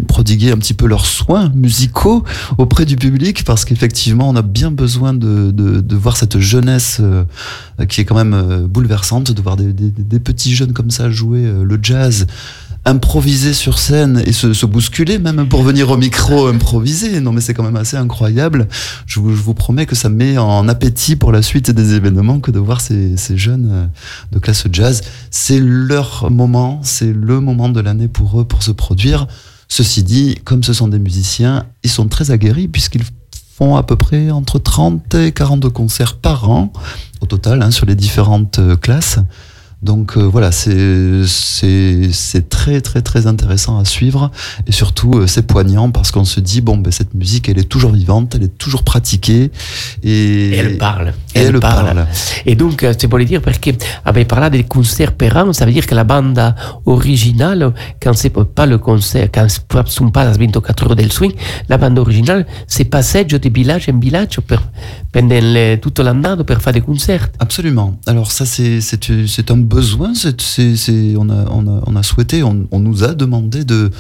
prodiguer 0.09 0.53
un 0.53 0.59
petit 0.59 0.75
peu 0.75 0.87
leurs 0.87 1.07
soins 1.07 1.51
musicaux 1.55 2.25
auprès 2.59 2.85
du 2.85 2.97
public, 2.97 3.45
parce 3.45 3.65
qu'effectivement, 3.65 4.29
on 4.29 4.37
a 4.37 4.43
bien 4.43 4.71
besoin 4.71 5.15
de, 5.15 5.51
de, 5.51 5.81
de 5.81 5.97
voir 5.97 6.19
cette 6.19 6.39
jeunesse 6.39 6.99
euh, 7.01 7.25
qui 7.89 8.03
est 8.03 8.05
quand 8.05 8.17
même 8.17 8.67
bouleversante, 8.67 9.33
de 9.33 9.41
voir 9.41 9.57
des, 9.57 9.73
des, 9.73 9.91
des 9.91 10.21
petits 10.21 10.55
jeunes 10.55 10.75
comme 10.75 10.91
ça 10.91 11.11
jouer 11.11 11.51
le 11.63 11.79
jazz 11.83 12.27
improviser 12.85 13.53
sur 13.53 13.79
scène 13.79 14.23
et 14.25 14.33
se, 14.33 14.53
se 14.53 14.67
bousculer 14.67 15.19
même 15.19 15.49
pour 15.49 15.63
venir 15.63 15.91
au 15.91 15.97
micro 15.97 16.47
improviser. 16.47 17.21
Non 17.21 17.33
mais 17.33 17.41
c'est 17.41 17.55
quand 17.55 17.63
même 17.63 17.77
assez 17.77 17.97
incroyable. 17.97 18.69
Je 19.07 19.21
vous, 19.21 19.35
je 19.35 19.43
vous 19.43 19.55
promets 19.55 19.87
que 19.87 19.95
ça 19.95 20.09
met 20.09 20.39
en 20.39 20.69
appétit 20.69 21.17
pour 21.17 21.33
la 21.33 21.43
suite 21.43 21.71
des 21.71 21.95
événements 21.95 22.41
que 22.41 22.51
de 22.51 22.59
voir 22.59 22.81
ces, 22.81 23.17
ces 23.17 23.37
jeunes 23.37 23.69
euh, 23.71 23.87
de 24.33 24.39
classe 24.39 24.65
jazz. 24.73 25.03
C'est 25.31 25.61
leur 25.61 26.31
moment, 26.31 26.81
c'est 26.83 27.13
le 27.13 27.41
moment 27.41 27.69
de 27.69 27.81
l'année 27.81 28.09
pour 28.09 28.41
eux 28.41 28.45
pour 28.45 28.63
se 28.63 28.71
produire. 28.71 29.27
Ceci 29.69 30.03
dit, 30.03 30.39
comme 30.45 30.65
ce 30.65 30.73
sont 30.73 30.89
des 30.89 30.99
musiciens, 30.99 31.67
ils 31.85 31.91
sont 31.91 32.09
très 32.09 32.31
aguerris 32.31 32.67
puisqu'ils 32.67 33.05
font 33.55 33.77
à 33.77 33.83
peu 33.83 33.97
près 33.97 34.31
entre 34.31 34.59
30 34.59 35.15
et 35.17 35.33
40 35.33 35.69
concerts 35.69 36.17
par 36.17 36.51
an 36.51 36.73
au 37.21 37.27
total 37.27 37.63
hein, 37.63 37.71
sur 37.71 37.85
les 37.85 37.95
différentes 37.95 38.59
euh, 38.59 38.77
classes. 38.77 39.19
Donc 39.83 40.19
euh, 40.19 40.21
voilà, 40.21 40.53
c'est 40.53 41.25
très 42.51 42.83
très 42.83 43.01
très 43.01 43.27
intéressant 43.27 43.79
à 43.79 43.87
suivre 43.87 44.31
et 44.67 44.73
surtout 44.73 45.13
euh, 45.15 45.27
c'est 45.27 45.47
poignant 45.47 45.91
parce 45.91 46.11
qu'on 46.11 46.27
se 46.27 46.41
dit 46.41 46.61
bon 46.61 46.77
ben 46.77 46.93
cette 46.93 47.15
musique 47.15 47.49
elle 47.49 47.59
est 47.59 47.69
toujours 47.69 47.93
vivante, 47.93 48.35
elle 48.35 48.43
est 48.43 48.59
toujours 48.59 48.83
pratiquée 48.83 49.51
et, 50.03 50.49
Et 50.51 50.57
elle 50.57 50.77
parle. 50.77 51.15
et 51.35 51.41
elle 51.41 51.59
parle. 51.61 52.07
Et 52.45 52.57
donc, 52.57 52.83
euh, 52.83 52.93
c'est 52.97 53.09
pour 53.09 53.19
le 53.19 53.25
dire 53.25 53.41
parce 53.41 53.59
que 53.59 53.71
avait 54.05 54.25
parlé 54.25 54.51
des 54.51 54.65
concerts 54.65 55.13
perrants, 55.13 55.53
ça 55.53 55.65
veut 55.65 55.73
dire 55.73 55.87
que 55.87 55.95
la 55.95 56.05
bande 56.05 56.55
originale, 56.85 57.73
quand 58.03 58.13
c'est 58.13 58.31
pas 58.31 58.67
le 58.67 58.79
concert, 58.79 59.29
quand 59.33 59.45
ne 59.45 59.87
sont 59.87 60.11
pas 60.11 60.31
les 60.31 60.47
24 60.47 60.85
heures 60.85 60.97
del 60.97 61.13
swing, 61.13 61.33
la 61.69 61.79
bande 61.79 61.99
originale, 61.99 62.47
c'est 62.67 62.85
passeggio 62.85 63.39
de 63.39 63.49
village 63.49 63.89
en 63.89 63.99
village 63.99 64.41
pendant 65.13 65.41
le, 65.41 65.77
tutto 65.77 66.03
l'anno 66.03 66.45
per 66.45 66.61
fare 66.61 66.75
des 66.75 66.81
concerts. 66.83 67.31
Absolument. 67.39 67.99
Alors 68.07 68.31
ça, 68.31 68.45
c'est 68.47 69.51
un 69.51 69.59
besoin. 69.71 70.13
On 71.17 71.97
a 71.97 72.03
souhaité, 72.03 72.43
on, 72.43 72.81
nous 72.81 73.05
a 73.05 73.15
demandé 73.15 73.65
de 73.65 73.91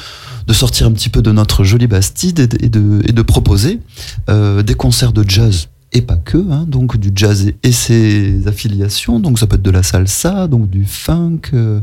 de 0.47 0.53
sortir 0.53 0.87
un 0.87 0.93
petit 0.93 1.09
peu 1.09 1.23
de 1.23 1.33
notre 1.33 1.64
jolie 1.64 1.87
Bastide 1.87 2.41
et 2.41 2.68
de 2.68 3.03
et 3.07 3.12
proposer 3.23 3.81
euh, 4.29 4.62
des 4.62 4.75
concerts 4.75 5.12
de 5.12 5.25
jazz. 5.27 5.68
Et 5.93 6.03
pas 6.03 6.16
que, 6.16 6.39
hein, 6.39 6.66
donc 6.68 6.97
du 6.97 7.11
jazz 7.14 7.47
et, 7.47 7.57
et 7.64 7.73
ses 7.73 8.47
affiliations, 8.47 9.18
donc 9.18 9.39
ça 9.39 9.47
peut 9.47 9.57
être 9.57 9.62
de 9.62 9.71
la 9.71 9.83
salsa, 9.83 10.47
donc 10.47 10.71
du 10.71 10.85
funk, 10.85 11.41
euh, 11.53 11.81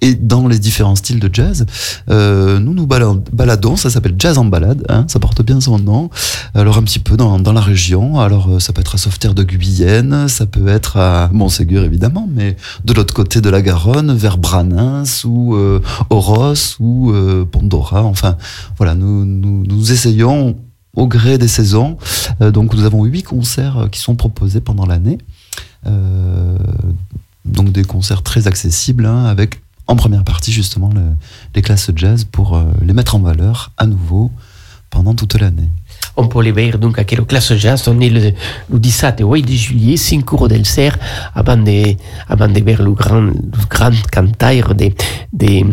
et 0.00 0.14
dans 0.14 0.48
les 0.48 0.58
différents 0.58 0.96
styles 0.96 1.20
de 1.20 1.30
jazz. 1.32 1.64
Euh, 2.10 2.58
nous 2.58 2.74
nous 2.74 2.86
bala- 2.86 3.16
baladons, 3.32 3.76
ça 3.76 3.88
s'appelle 3.88 4.16
Jazz 4.18 4.36
en 4.36 4.44
balade, 4.44 4.84
hein, 4.88 5.06
ça 5.08 5.18
porte 5.18 5.42
bien 5.42 5.60
son 5.60 5.78
nom. 5.78 6.10
Alors 6.54 6.76
un 6.76 6.82
petit 6.82 6.98
peu 6.98 7.16
dans, 7.16 7.38
dans 7.38 7.52
la 7.52 7.60
région, 7.62 8.20
alors 8.20 8.48
euh, 8.50 8.60
ça 8.60 8.72
peut 8.72 8.80
être 8.82 8.96
à 8.96 8.98
Sauveterre 8.98 9.34
de 9.34 9.42
Guyenne, 9.42 10.28
ça 10.28 10.46
peut 10.46 10.68
être 10.68 10.98
à 10.98 11.30
Montségur 11.32 11.84
évidemment, 11.84 12.28
mais 12.30 12.56
de 12.84 12.92
l'autre 12.92 13.14
côté 13.14 13.40
de 13.40 13.48
la 13.48 13.62
Garonne, 13.62 14.14
vers 14.14 14.36
Branins 14.36 15.04
ou 15.24 15.54
euh, 15.54 15.80
Oros 16.10 16.76
ou 16.80 17.12
euh, 17.12 17.44
Pondora, 17.44 18.02
enfin 18.02 18.36
voilà, 18.76 18.94
nous, 18.94 19.24
nous, 19.24 19.64
nous 19.64 19.92
essayons 19.92 20.56
au 20.94 21.06
gré 21.08 21.38
des 21.38 21.48
saisons. 21.48 21.96
Euh, 22.42 22.50
donc 22.50 22.74
nous 22.74 22.84
avons 22.84 23.04
huit 23.04 23.22
concerts 23.22 23.88
qui 23.90 24.00
sont 24.00 24.16
proposés 24.16 24.60
pendant 24.60 24.86
l'année. 24.86 25.18
Donc 27.44 27.72
des 27.72 27.84
concerts 27.84 28.22
très 28.22 28.46
accessibles 28.46 29.04
hein, 29.04 29.26
avec 29.26 29.60
en 29.86 29.96
première 29.96 30.24
partie 30.24 30.52
justement 30.52 30.90
le- 30.94 31.14
les 31.54 31.62
classes 31.62 31.90
jazz 31.94 32.24
pour 32.24 32.56
euh, 32.56 32.64
les 32.82 32.92
mettre 32.92 33.14
en 33.14 33.20
valeur 33.20 33.72
à 33.76 33.86
nouveau 33.86 34.30
pendant 34.90 35.14
toute 35.14 35.34
l'année. 35.40 35.70
On 36.16 36.28
può 36.28 36.40
vedere 36.40 36.78
dunque 36.78 37.00
anche 37.00 37.18
la 37.18 37.24
classe 37.24 37.54
jazz 37.56 37.88
on 37.88 38.00
est 38.00 38.10
le, 38.10 38.32
le 38.70 38.78
17 38.78 39.20
8 39.24 39.42
de 39.42 39.52
juillet 39.52 39.96
5 39.96 40.32
ore 40.32 40.48
del 40.48 40.64
ser 40.64 40.92
avant 41.34 41.56
de, 41.56 41.96
avant 42.28 42.46
de 42.48 42.60
le 42.60 42.92
grand, 42.92 43.20
le 43.20 43.32
grand 43.68 43.90
cantaire 44.12 44.74
de, 44.76 44.92
de, 45.32 45.64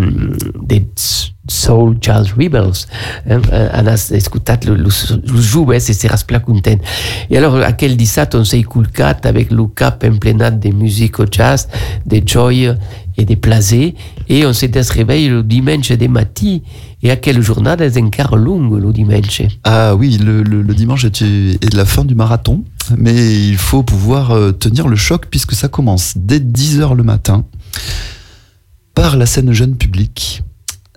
de 0.63 0.81
Soul 1.47 1.97
Jazz 2.01 2.31
Rebels 2.37 2.87
eh, 3.29 3.35
on 3.73 3.87
a 3.87 3.93
escutat 3.93 4.57
le, 4.65 4.75
le, 4.75 4.85
le 4.85 5.41
juves 5.41 5.73
e 5.75 5.79
seras 5.93 6.23
pla 6.25 6.39
content 6.39 6.79
e 7.29 7.35
alors 7.37 7.57
aquel 7.57 7.95
17 7.95 8.35
on 8.35 8.43
s'est 8.43 8.63
culcat 8.63 9.17
avec 9.23 9.51
le 9.51 9.67
cap 9.67 10.03
emplenat 10.03 10.51
de 10.51 10.69
musique 10.69 11.17
jazz 11.31 11.67
de 12.05 12.21
joy 12.25 12.75
de 13.25 13.35
plaisir 13.35 13.93
et 14.29 14.45
on 14.45 14.53
s'est 14.53 14.71
réveillé 14.91 15.29
le 15.29 15.43
dimanche 15.43 15.91
de 15.91 16.07
matí 16.07 16.63
et 17.03 17.11
à 17.11 17.15
quelle 17.15 17.41
journée 17.41 17.75
est 17.79 17.97
encore 17.97 18.37
longue 18.37 18.79
le 18.81 18.91
dimanche? 18.93 19.41
Ah 19.63 19.95
oui, 19.95 20.17
le, 20.17 20.43
le- 20.43 20.61
dimanche 20.73 21.05
est, 21.05 21.21
est 21.21 21.73
la 21.73 21.85
fin 21.85 22.05
du 22.05 22.15
marathon, 22.15 22.63
mais 22.97 23.13
il 23.49 23.57
faut 23.57 23.83
pouvoir 23.83 24.31
euh, 24.31 24.51
tenir 24.51 24.87
le 24.87 24.95
choc 24.95 25.25
puisque 25.29 25.53
ça 25.53 25.67
commence 25.67 26.13
dès 26.15 26.39
10h 26.39 26.95
le 26.95 27.03
matin 27.03 27.45
par 28.93 29.17
la 29.17 29.25
scène 29.25 29.51
jeune 29.53 29.75
public 29.77 30.43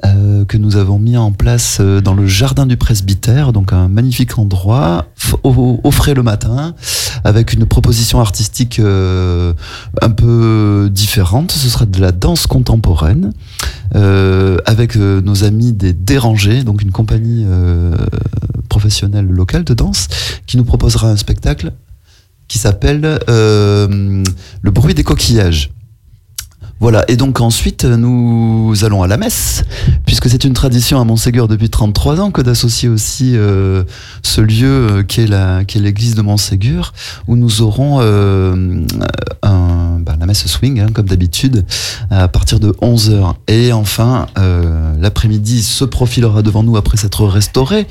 euh, 0.04 0.44
que 0.44 0.58
nous 0.58 0.76
avons 0.76 0.98
mis 0.98 1.16
en 1.16 1.30
place 1.30 1.78
euh, 1.80 2.00
dans 2.00 2.14
le 2.14 2.26
jardin 2.26 2.66
du 2.66 2.76
presbytère, 2.76 3.52
donc 3.52 3.72
un 3.72 3.86
magnifique 3.86 4.36
endroit 4.38 5.06
au, 5.44 5.90
frais 5.92 6.14
le 6.14 6.24
matin, 6.24 6.74
avec 7.22 7.52
une 7.52 7.64
proposition 7.64 8.20
artistique 8.20 8.80
euh, 8.80 9.52
un 10.02 10.10
peu 10.10 10.90
différente. 10.92 11.52
Ce 11.52 11.68
sera 11.68 11.86
de 11.86 12.00
la 12.00 12.10
danse 12.10 12.48
contemporaine 12.48 13.32
avec 14.66 14.96
nos 14.96 15.44
amis 15.44 15.72
des 15.72 15.92
Dérangés, 15.92 16.64
donc 16.64 16.82
une 16.82 16.90
compagnie 16.90 17.46
professionnelle 18.68 19.26
locale 19.26 19.62
de 19.62 19.72
danse, 19.72 20.08
qui 20.46 20.56
nous 20.56 20.64
proposera 20.64 21.10
un 21.10 21.16
spectacle 21.16 21.72
qui 22.48 22.58
s'appelle 22.58 23.20
Le 23.28 24.24
bruit 24.70 24.94
des 24.94 25.04
coquillages. 25.04 25.70
Voilà, 26.80 27.04
et 27.08 27.16
donc 27.16 27.40
ensuite 27.40 27.84
nous 27.84 28.74
allons 28.82 29.02
à 29.02 29.06
la 29.06 29.16
messe, 29.16 29.64
puisque 30.06 30.28
c'est 30.28 30.44
une 30.44 30.52
tradition 30.52 31.00
à 31.00 31.04
Montségur 31.04 31.48
depuis 31.48 31.70
33 31.70 32.20
ans 32.20 32.30
que 32.30 32.42
d'associer 32.42 32.88
aussi 32.88 33.36
euh, 33.36 33.84
ce 34.22 34.40
lieu 34.40 34.66
euh, 34.66 35.02
qui 35.02 35.20
est 35.22 35.78
l'église 35.78 36.14
de 36.14 36.22
Montségur, 36.22 36.92
où 37.28 37.36
nous 37.36 37.62
aurons 37.62 37.98
euh, 38.00 38.84
un, 39.42 39.98
bah, 40.00 40.16
la 40.18 40.26
messe 40.26 40.46
swing, 40.46 40.80
hein, 40.80 40.88
comme 40.92 41.06
d'habitude, 41.06 41.64
à 42.10 42.28
partir 42.28 42.60
de 42.60 42.70
11h. 42.82 43.34
Et 43.48 43.72
enfin, 43.72 44.26
euh, 44.38 44.94
l'après-midi 44.98 45.62
se 45.62 45.84
profilera 45.84 46.42
devant 46.42 46.62
nous 46.62 46.76
après 46.76 46.96
s'être 46.96 47.24
restauré 47.26 47.86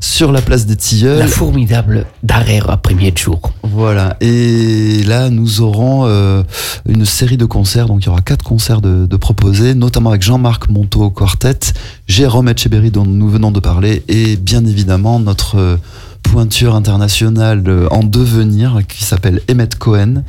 sur 0.00 0.32
la 0.32 0.42
place 0.42 0.66
des 0.66 0.76
Tilleuls. 0.76 1.18
La 1.18 1.26
formidable 1.26 2.06
d'arrêt 2.22 2.60
à 2.68 2.76
premier 2.76 3.12
jour. 3.16 3.40
Voilà. 3.62 4.16
Et 4.20 5.02
là, 5.04 5.30
nous 5.30 5.60
aurons 5.60 6.04
euh, 6.06 6.42
une 6.88 7.04
série 7.04 7.36
de 7.36 7.44
concerts. 7.44 7.86
Donc, 7.86 8.07
il 8.08 8.12
y 8.12 8.14
aura 8.14 8.22
quatre 8.22 8.42
concerts 8.42 8.80
de, 8.80 9.04
de 9.04 9.16
proposés, 9.18 9.74
notamment 9.74 10.08
avec 10.08 10.22
Jean-Marc 10.22 10.70
Monteau 10.70 11.02
au 11.02 11.10
quartet, 11.10 11.58
Jérôme 12.06 12.48
Etcheberry 12.48 12.90
dont 12.90 13.04
nous 13.04 13.28
venons 13.28 13.50
de 13.50 13.60
parler, 13.60 14.02
et 14.08 14.36
bien 14.36 14.64
évidemment 14.64 15.20
notre 15.20 15.58
euh, 15.58 15.76
pointure 16.22 16.74
internationale 16.74 17.62
euh, 17.66 17.86
en 17.90 18.02
devenir 18.04 18.80
qui 18.88 19.04
s'appelle 19.04 19.42
Emmett 19.50 19.76
Cohen. 19.76 20.22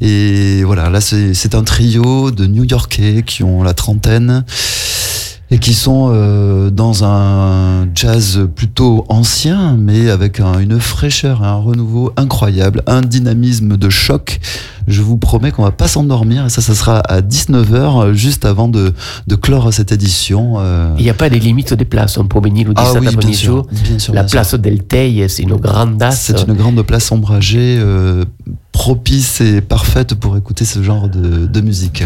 Et 0.00 0.64
voilà, 0.64 0.88
là, 0.88 1.02
c'est 1.02 1.34
c'est 1.34 1.54
un 1.54 1.62
trio 1.62 2.30
de 2.30 2.46
New-Yorkais 2.46 3.22
qui 3.26 3.42
ont 3.42 3.62
la 3.62 3.74
trentaine 3.74 4.42
et 5.50 5.58
qui 5.58 5.74
sont 5.74 6.10
euh, 6.10 6.70
dans 6.70 7.04
un 7.04 7.85
jazz 7.96 8.46
plutôt 8.54 9.04
ancien, 9.08 9.76
mais 9.76 10.10
avec 10.10 10.38
un- 10.38 10.58
une 10.60 10.78
fraîcheur, 10.78 11.42
et 11.42 11.46
un 11.46 11.54
renouveau 11.56 12.12
incroyable, 12.16 12.82
un 12.86 13.00
dynamisme 13.00 13.76
de 13.76 13.88
choc. 13.90 14.38
Je 14.86 15.02
vous 15.02 15.16
promets 15.16 15.50
qu'on 15.50 15.64
va 15.64 15.72
pas 15.72 15.88
s'endormir, 15.88 16.46
et 16.46 16.50
ça, 16.50 16.60
ça 16.62 16.74
sera 16.74 16.98
à 17.00 17.20
19h, 17.22 18.12
juste 18.12 18.44
avant 18.44 18.68
de, 18.68 18.92
de 19.26 19.34
clore 19.34 19.72
cette 19.72 19.90
édition. 19.90 20.56
euh. 20.58 20.94
Il 20.98 21.04
n'y 21.04 21.10
a 21.10 21.14
pas 21.14 21.28
de 21.30 21.36
limite 21.36 21.74
de 21.74 21.84
place. 21.84 22.18
On 22.18 22.26
peut 22.26 22.38
venir 22.40 22.68
le 22.68 22.74
Ah 22.76 22.84
17 22.84 23.00
oui, 23.00 23.08
à 23.08 23.10
bien 23.12 23.32
sûr, 23.32 23.66
sûr, 23.98 24.14
La 24.14 24.22
bien 24.22 24.30
place 24.30 24.54
del 24.54 24.84
Teil, 24.84 25.24
c'est 25.28 25.42
une 25.42 25.56
grande. 25.56 26.04
C'est 26.12 26.46
une 26.46 26.54
grande 26.54 26.80
place 26.82 27.10
ombragée, 27.10 27.78
euh, 27.80 28.24
propice 28.72 29.40
et 29.40 29.60
parfaite 29.62 30.14
pour 30.14 30.36
écouter 30.36 30.64
ce 30.64 30.82
genre 30.82 31.08
de, 31.08 31.46
de 31.46 31.60
musique. 31.62 32.04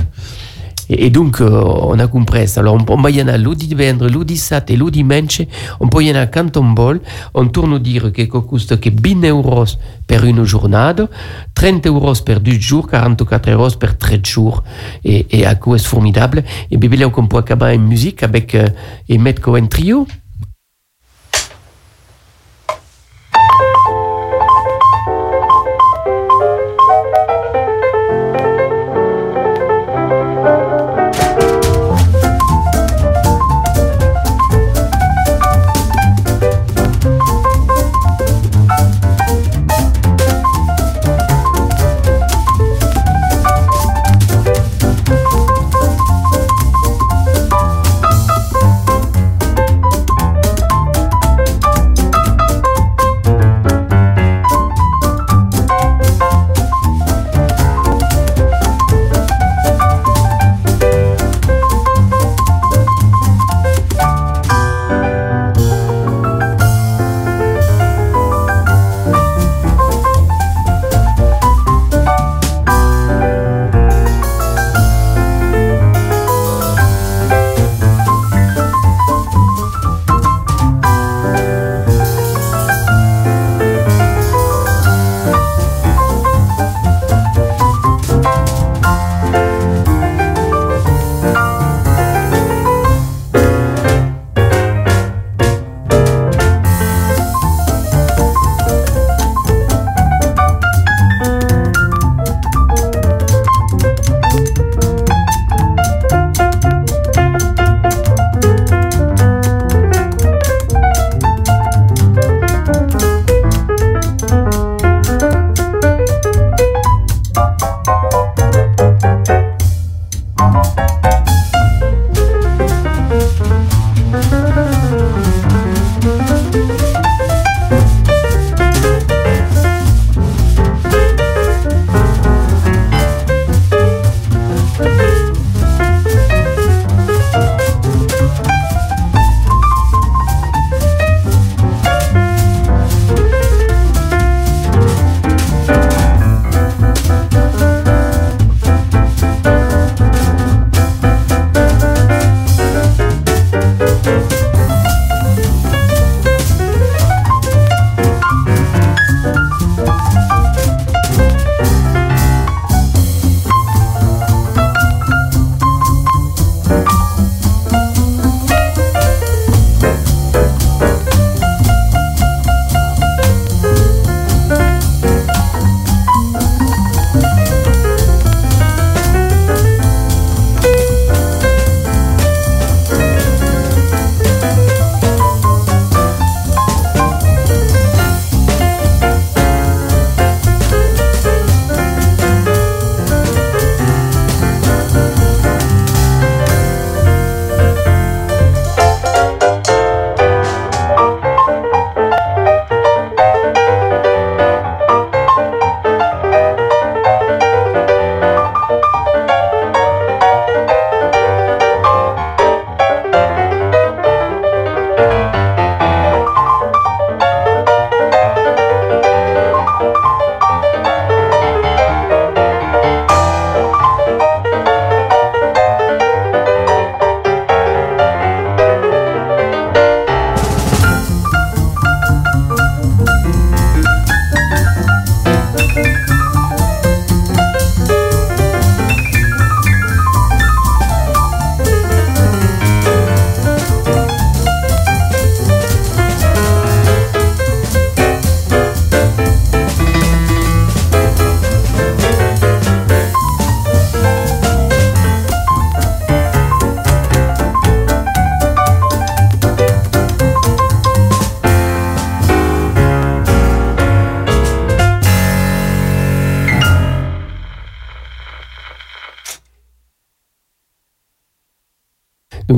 Et, 0.90 1.06
et 1.06 1.10
donc, 1.10 1.40
euh, 1.40 1.62
on 1.62 1.98
a 1.98 2.06
compris. 2.08 2.46
Alors, 2.56 2.74
on, 2.74 2.92
on 2.92 3.00
va 3.00 3.10
le 3.10 3.54
divendres, 3.54 4.08
le 4.08 4.24
17 4.24 4.70
et 4.70 4.76
le 4.76 4.90
dimanche. 4.90 5.42
On 5.78 5.88
peut 5.88 6.02
y 6.02 6.10
aller 6.10 6.28
quand 6.32 6.56
on 6.56 6.74
veut. 6.74 7.00
On 7.34 7.46
tourne 7.46 7.78
dire 7.78 8.12
que 8.12 8.22
costa 8.22 8.76
que 8.76 8.90
20 8.90 9.28
euros 9.28 9.64
per 10.06 10.26
une 10.26 10.44
journée, 10.44 10.92
30 11.54 11.86
euros 11.86 12.14
per 12.24 12.40
2 12.40 12.52
jours, 12.60 12.88
44 12.88 13.50
euros 13.50 13.70
per 13.78 13.96
13 13.96 14.20
jours. 14.24 14.64
Et, 15.04 15.26
et 15.30 15.46
à 15.46 15.54
quoi 15.54 15.78
c'est 15.78 15.86
formidable? 15.86 16.42
Et 16.70 16.76
bien, 16.76 16.90
là, 16.98 17.06
on 17.16 17.26
peut 17.26 17.38
acabar 17.38 17.72
en 17.72 17.78
musique 17.78 18.22
avec 18.22 18.56
Emmett 19.08 19.40
Cohen 19.40 19.68
Trio. 19.68 20.06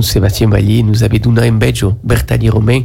Nous, 0.03 0.09
Sébastien 0.09 0.49
Vallier, 0.49 0.83
nous 0.83 1.05
avait 1.05 1.21
donné 1.21 1.47
un 1.49 1.53
beggio, 1.53 1.95
Bertali 2.03 2.51
Romain, 2.51 2.83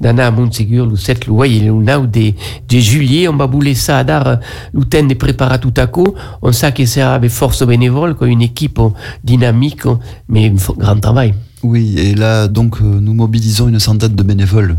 d'Anna 0.00 0.28
à 0.28 0.30
Montségur, 0.30 0.86
le 0.86 0.96
7, 0.96 1.26
le 1.26 1.32
voyez, 1.32 1.60
le 1.60 1.72
now 1.72 2.06
de, 2.06 2.32
de 2.68 2.78
juillet, 2.78 3.26
on 3.28 3.36
va 3.36 3.46
bouler 3.48 3.74
ça 3.74 3.98
à 3.98 4.04
dar, 4.04 4.38
tout 4.72 5.74
à 5.76 5.86
coup, 5.86 6.14
on 6.40 6.52
sait 6.52 6.72
que 6.72 6.86
c'est 6.86 7.00
avec 7.02 7.30
force 7.30 7.66
bénévole, 7.66 8.14
quoi, 8.14 8.28
une 8.28 8.42
équipe 8.42 8.78
dynamique, 9.24 9.82
mais 10.28 10.50
un 10.50 10.72
grand 10.78 11.00
travail. 11.00 11.34
Oui, 11.64 11.94
et 11.98 12.14
là, 12.14 12.48
donc, 12.48 12.80
euh, 12.80 13.00
nous 13.00 13.14
mobilisons 13.14 13.68
une 13.68 13.80
centaine 13.80 14.14
de 14.14 14.22
bénévoles 14.22 14.76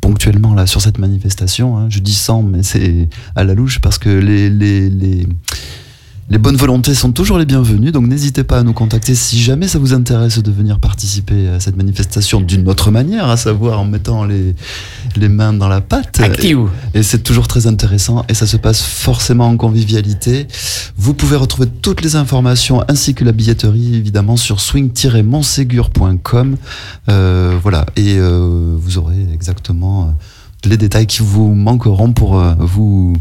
ponctuellement 0.00 0.54
là 0.54 0.66
sur 0.66 0.80
cette 0.80 0.98
manifestation. 0.98 1.76
hein. 1.76 1.86
Je 1.90 1.98
dis 1.98 2.14
100, 2.14 2.42
mais 2.42 2.62
c'est 2.62 3.08
à 3.36 3.44
la 3.44 3.54
louche 3.54 3.80
parce 3.80 3.98
que 3.98 4.08
les, 4.08 4.48
les, 4.48 4.88
les, 4.88 5.26
les 6.30 6.38
bonnes 6.38 6.56
volontés 6.56 6.94
sont 6.94 7.12
toujours 7.12 7.38
les 7.38 7.44
bienvenues. 7.44 7.92
Donc 7.92 8.06
n'hésitez 8.06 8.44
pas 8.44 8.58
à 8.58 8.62
nous 8.62 8.72
contacter 8.72 9.14
si 9.14 9.38
jamais 9.40 9.68
ça 9.68 9.78
vous 9.78 9.92
intéresse 9.92 10.38
de 10.42 10.50
venir 10.50 10.78
participer 11.00 11.48
à 11.48 11.60
cette 11.60 11.78
manifestation 11.78 12.42
d'une 12.42 12.68
autre 12.68 12.90
manière, 12.90 13.30
à 13.30 13.38
savoir 13.38 13.80
en 13.80 13.86
mettant 13.86 14.26
les, 14.26 14.54
les 15.16 15.30
mains 15.30 15.54
dans 15.54 15.66
la 15.66 15.80
pâte. 15.80 16.20
Active. 16.20 16.68
Et 16.92 17.02
c'est 17.02 17.22
toujours 17.22 17.48
très 17.48 17.66
intéressant 17.66 18.22
et 18.28 18.34
ça 18.34 18.46
se 18.46 18.58
passe 18.58 18.82
forcément 18.82 19.46
en 19.46 19.56
convivialité. 19.56 20.46
Vous 20.98 21.14
pouvez 21.14 21.36
retrouver 21.36 21.68
toutes 21.80 22.02
les 22.02 22.16
informations 22.16 22.84
ainsi 22.86 23.14
que 23.14 23.24
la 23.24 23.32
billetterie 23.32 23.94
évidemment 23.94 24.36
sur 24.36 24.60
swing-montségur.com. 24.60 26.56
Euh, 27.08 27.56
voilà, 27.62 27.86
et 27.96 28.18
euh, 28.18 28.76
vous 28.78 28.98
aurez 28.98 29.26
exactement 29.32 30.02
euh, 30.02 30.08
les 30.68 30.76
détails 30.76 31.06
qui 31.06 31.22
vous 31.22 31.54
manqueront 31.54 32.12
pour 32.12 32.38
euh, 32.38 32.52
vous, 32.58 33.16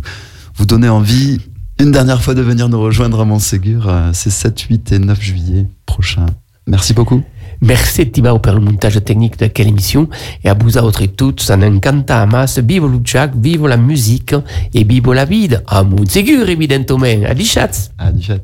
vous 0.58 0.66
donner 0.66 0.90
envie 0.90 1.40
une 1.80 1.94
dernière 1.94 2.22
fois 2.22 2.34
de 2.34 2.42
venir 2.42 2.68
nous 2.68 2.82
rejoindre 2.82 3.22
à 3.22 3.26
Montségur. 3.26 3.90
C'est 4.12 4.32
7, 4.32 4.60
8 4.60 4.92
et 4.92 5.00
9 5.00 5.22
juillet 5.22 5.66
prochain. 5.86 6.26
Merci 6.68 6.94
beaucoup. 6.94 7.24
Merci 7.62 8.10
Tibao 8.10 8.40
pour 8.40 8.54
le 8.54 8.62
montage 8.62 9.04
technique 9.04 9.38
de 9.38 9.48
quelle 9.48 9.68
émission 9.68 10.08
et 10.44 10.50
à 10.50 10.54
vous 10.54 10.78
autres 10.78 11.02
et 11.02 11.10
toutes, 11.10 11.42
ça 11.42 11.58
n'encanta 11.58 12.22
amas, 12.22 12.60
vive 12.64 12.86
le 12.86 13.00
jack, 13.04 13.32
vive 13.36 13.68
la 13.68 13.78
musique 13.78 14.34
et 14.74 14.84
vive 14.84 15.12
la 15.12 15.26
vie. 15.26 15.50
À 15.68 15.84
Montségur, 15.84 16.50
évidemment. 16.50 17.04
À 17.26 17.36
chats. 17.44 17.90
À 17.98 18.12
Dichat. 18.12 18.38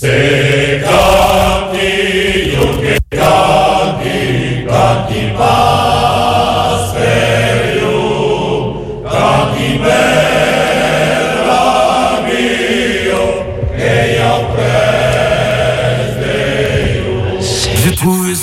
J'ai 0.00 0.80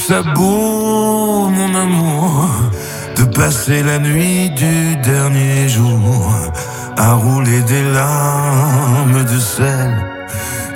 ça 0.08 0.22
beau, 0.22 1.50
mon 1.50 1.74
amour, 1.74 2.48
de 3.18 3.24
passer 3.24 3.82
la 3.82 3.98
nuit 3.98 4.52
du 4.52 4.96
dernier 4.98 5.68
jour 5.68 6.32
à 6.96 7.14
rouler 7.14 7.62
des 7.64 7.84
larmes 7.92 9.24
de 9.24 9.40
sel 9.40 9.96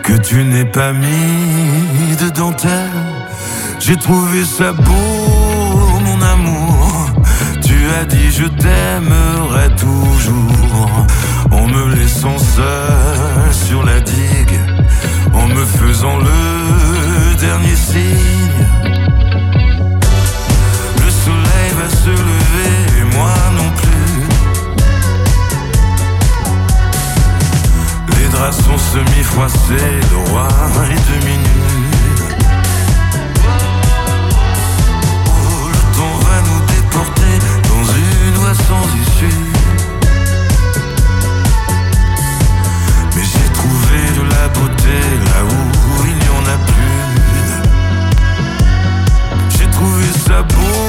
que 0.03 0.13
tu 0.13 0.43
n'es 0.43 0.65
pas 0.65 0.93
mis 0.93 2.15
de 2.23 2.29
dentelle. 2.29 3.03
J'ai 3.79 3.97
trouvé 3.97 4.43
ça 4.45 4.71
beau, 4.71 5.99
mon 6.07 6.21
amour. 6.35 7.11
Tu 7.61 7.77
as 7.99 8.05
dit 8.05 8.31
je 8.31 8.45
t'aimerai 8.45 9.69
toujours 9.75 11.05
en 11.51 11.67
me 11.67 11.93
laissant 11.93 12.39
seul 12.39 13.53
sur 13.53 13.83
la 13.85 13.99
digue, 13.99 14.59
en 15.35 15.47
me 15.47 15.65
faisant 15.65 16.17
le 16.17 17.35
dernier 17.39 17.75
signe. 17.75 19.08
semi-froissé, 28.91 29.99
droit 30.09 30.47
et 30.89 30.99
demi-nu. 31.11 31.59
Le 35.67 35.81
temps 35.95 36.17
va 36.25 36.41
nous 36.47 36.61
déporter 36.65 37.35
dans 37.69 37.85
une 37.93 38.33
voie 38.35 38.55
sans 38.55 38.85
issue. 38.95 39.48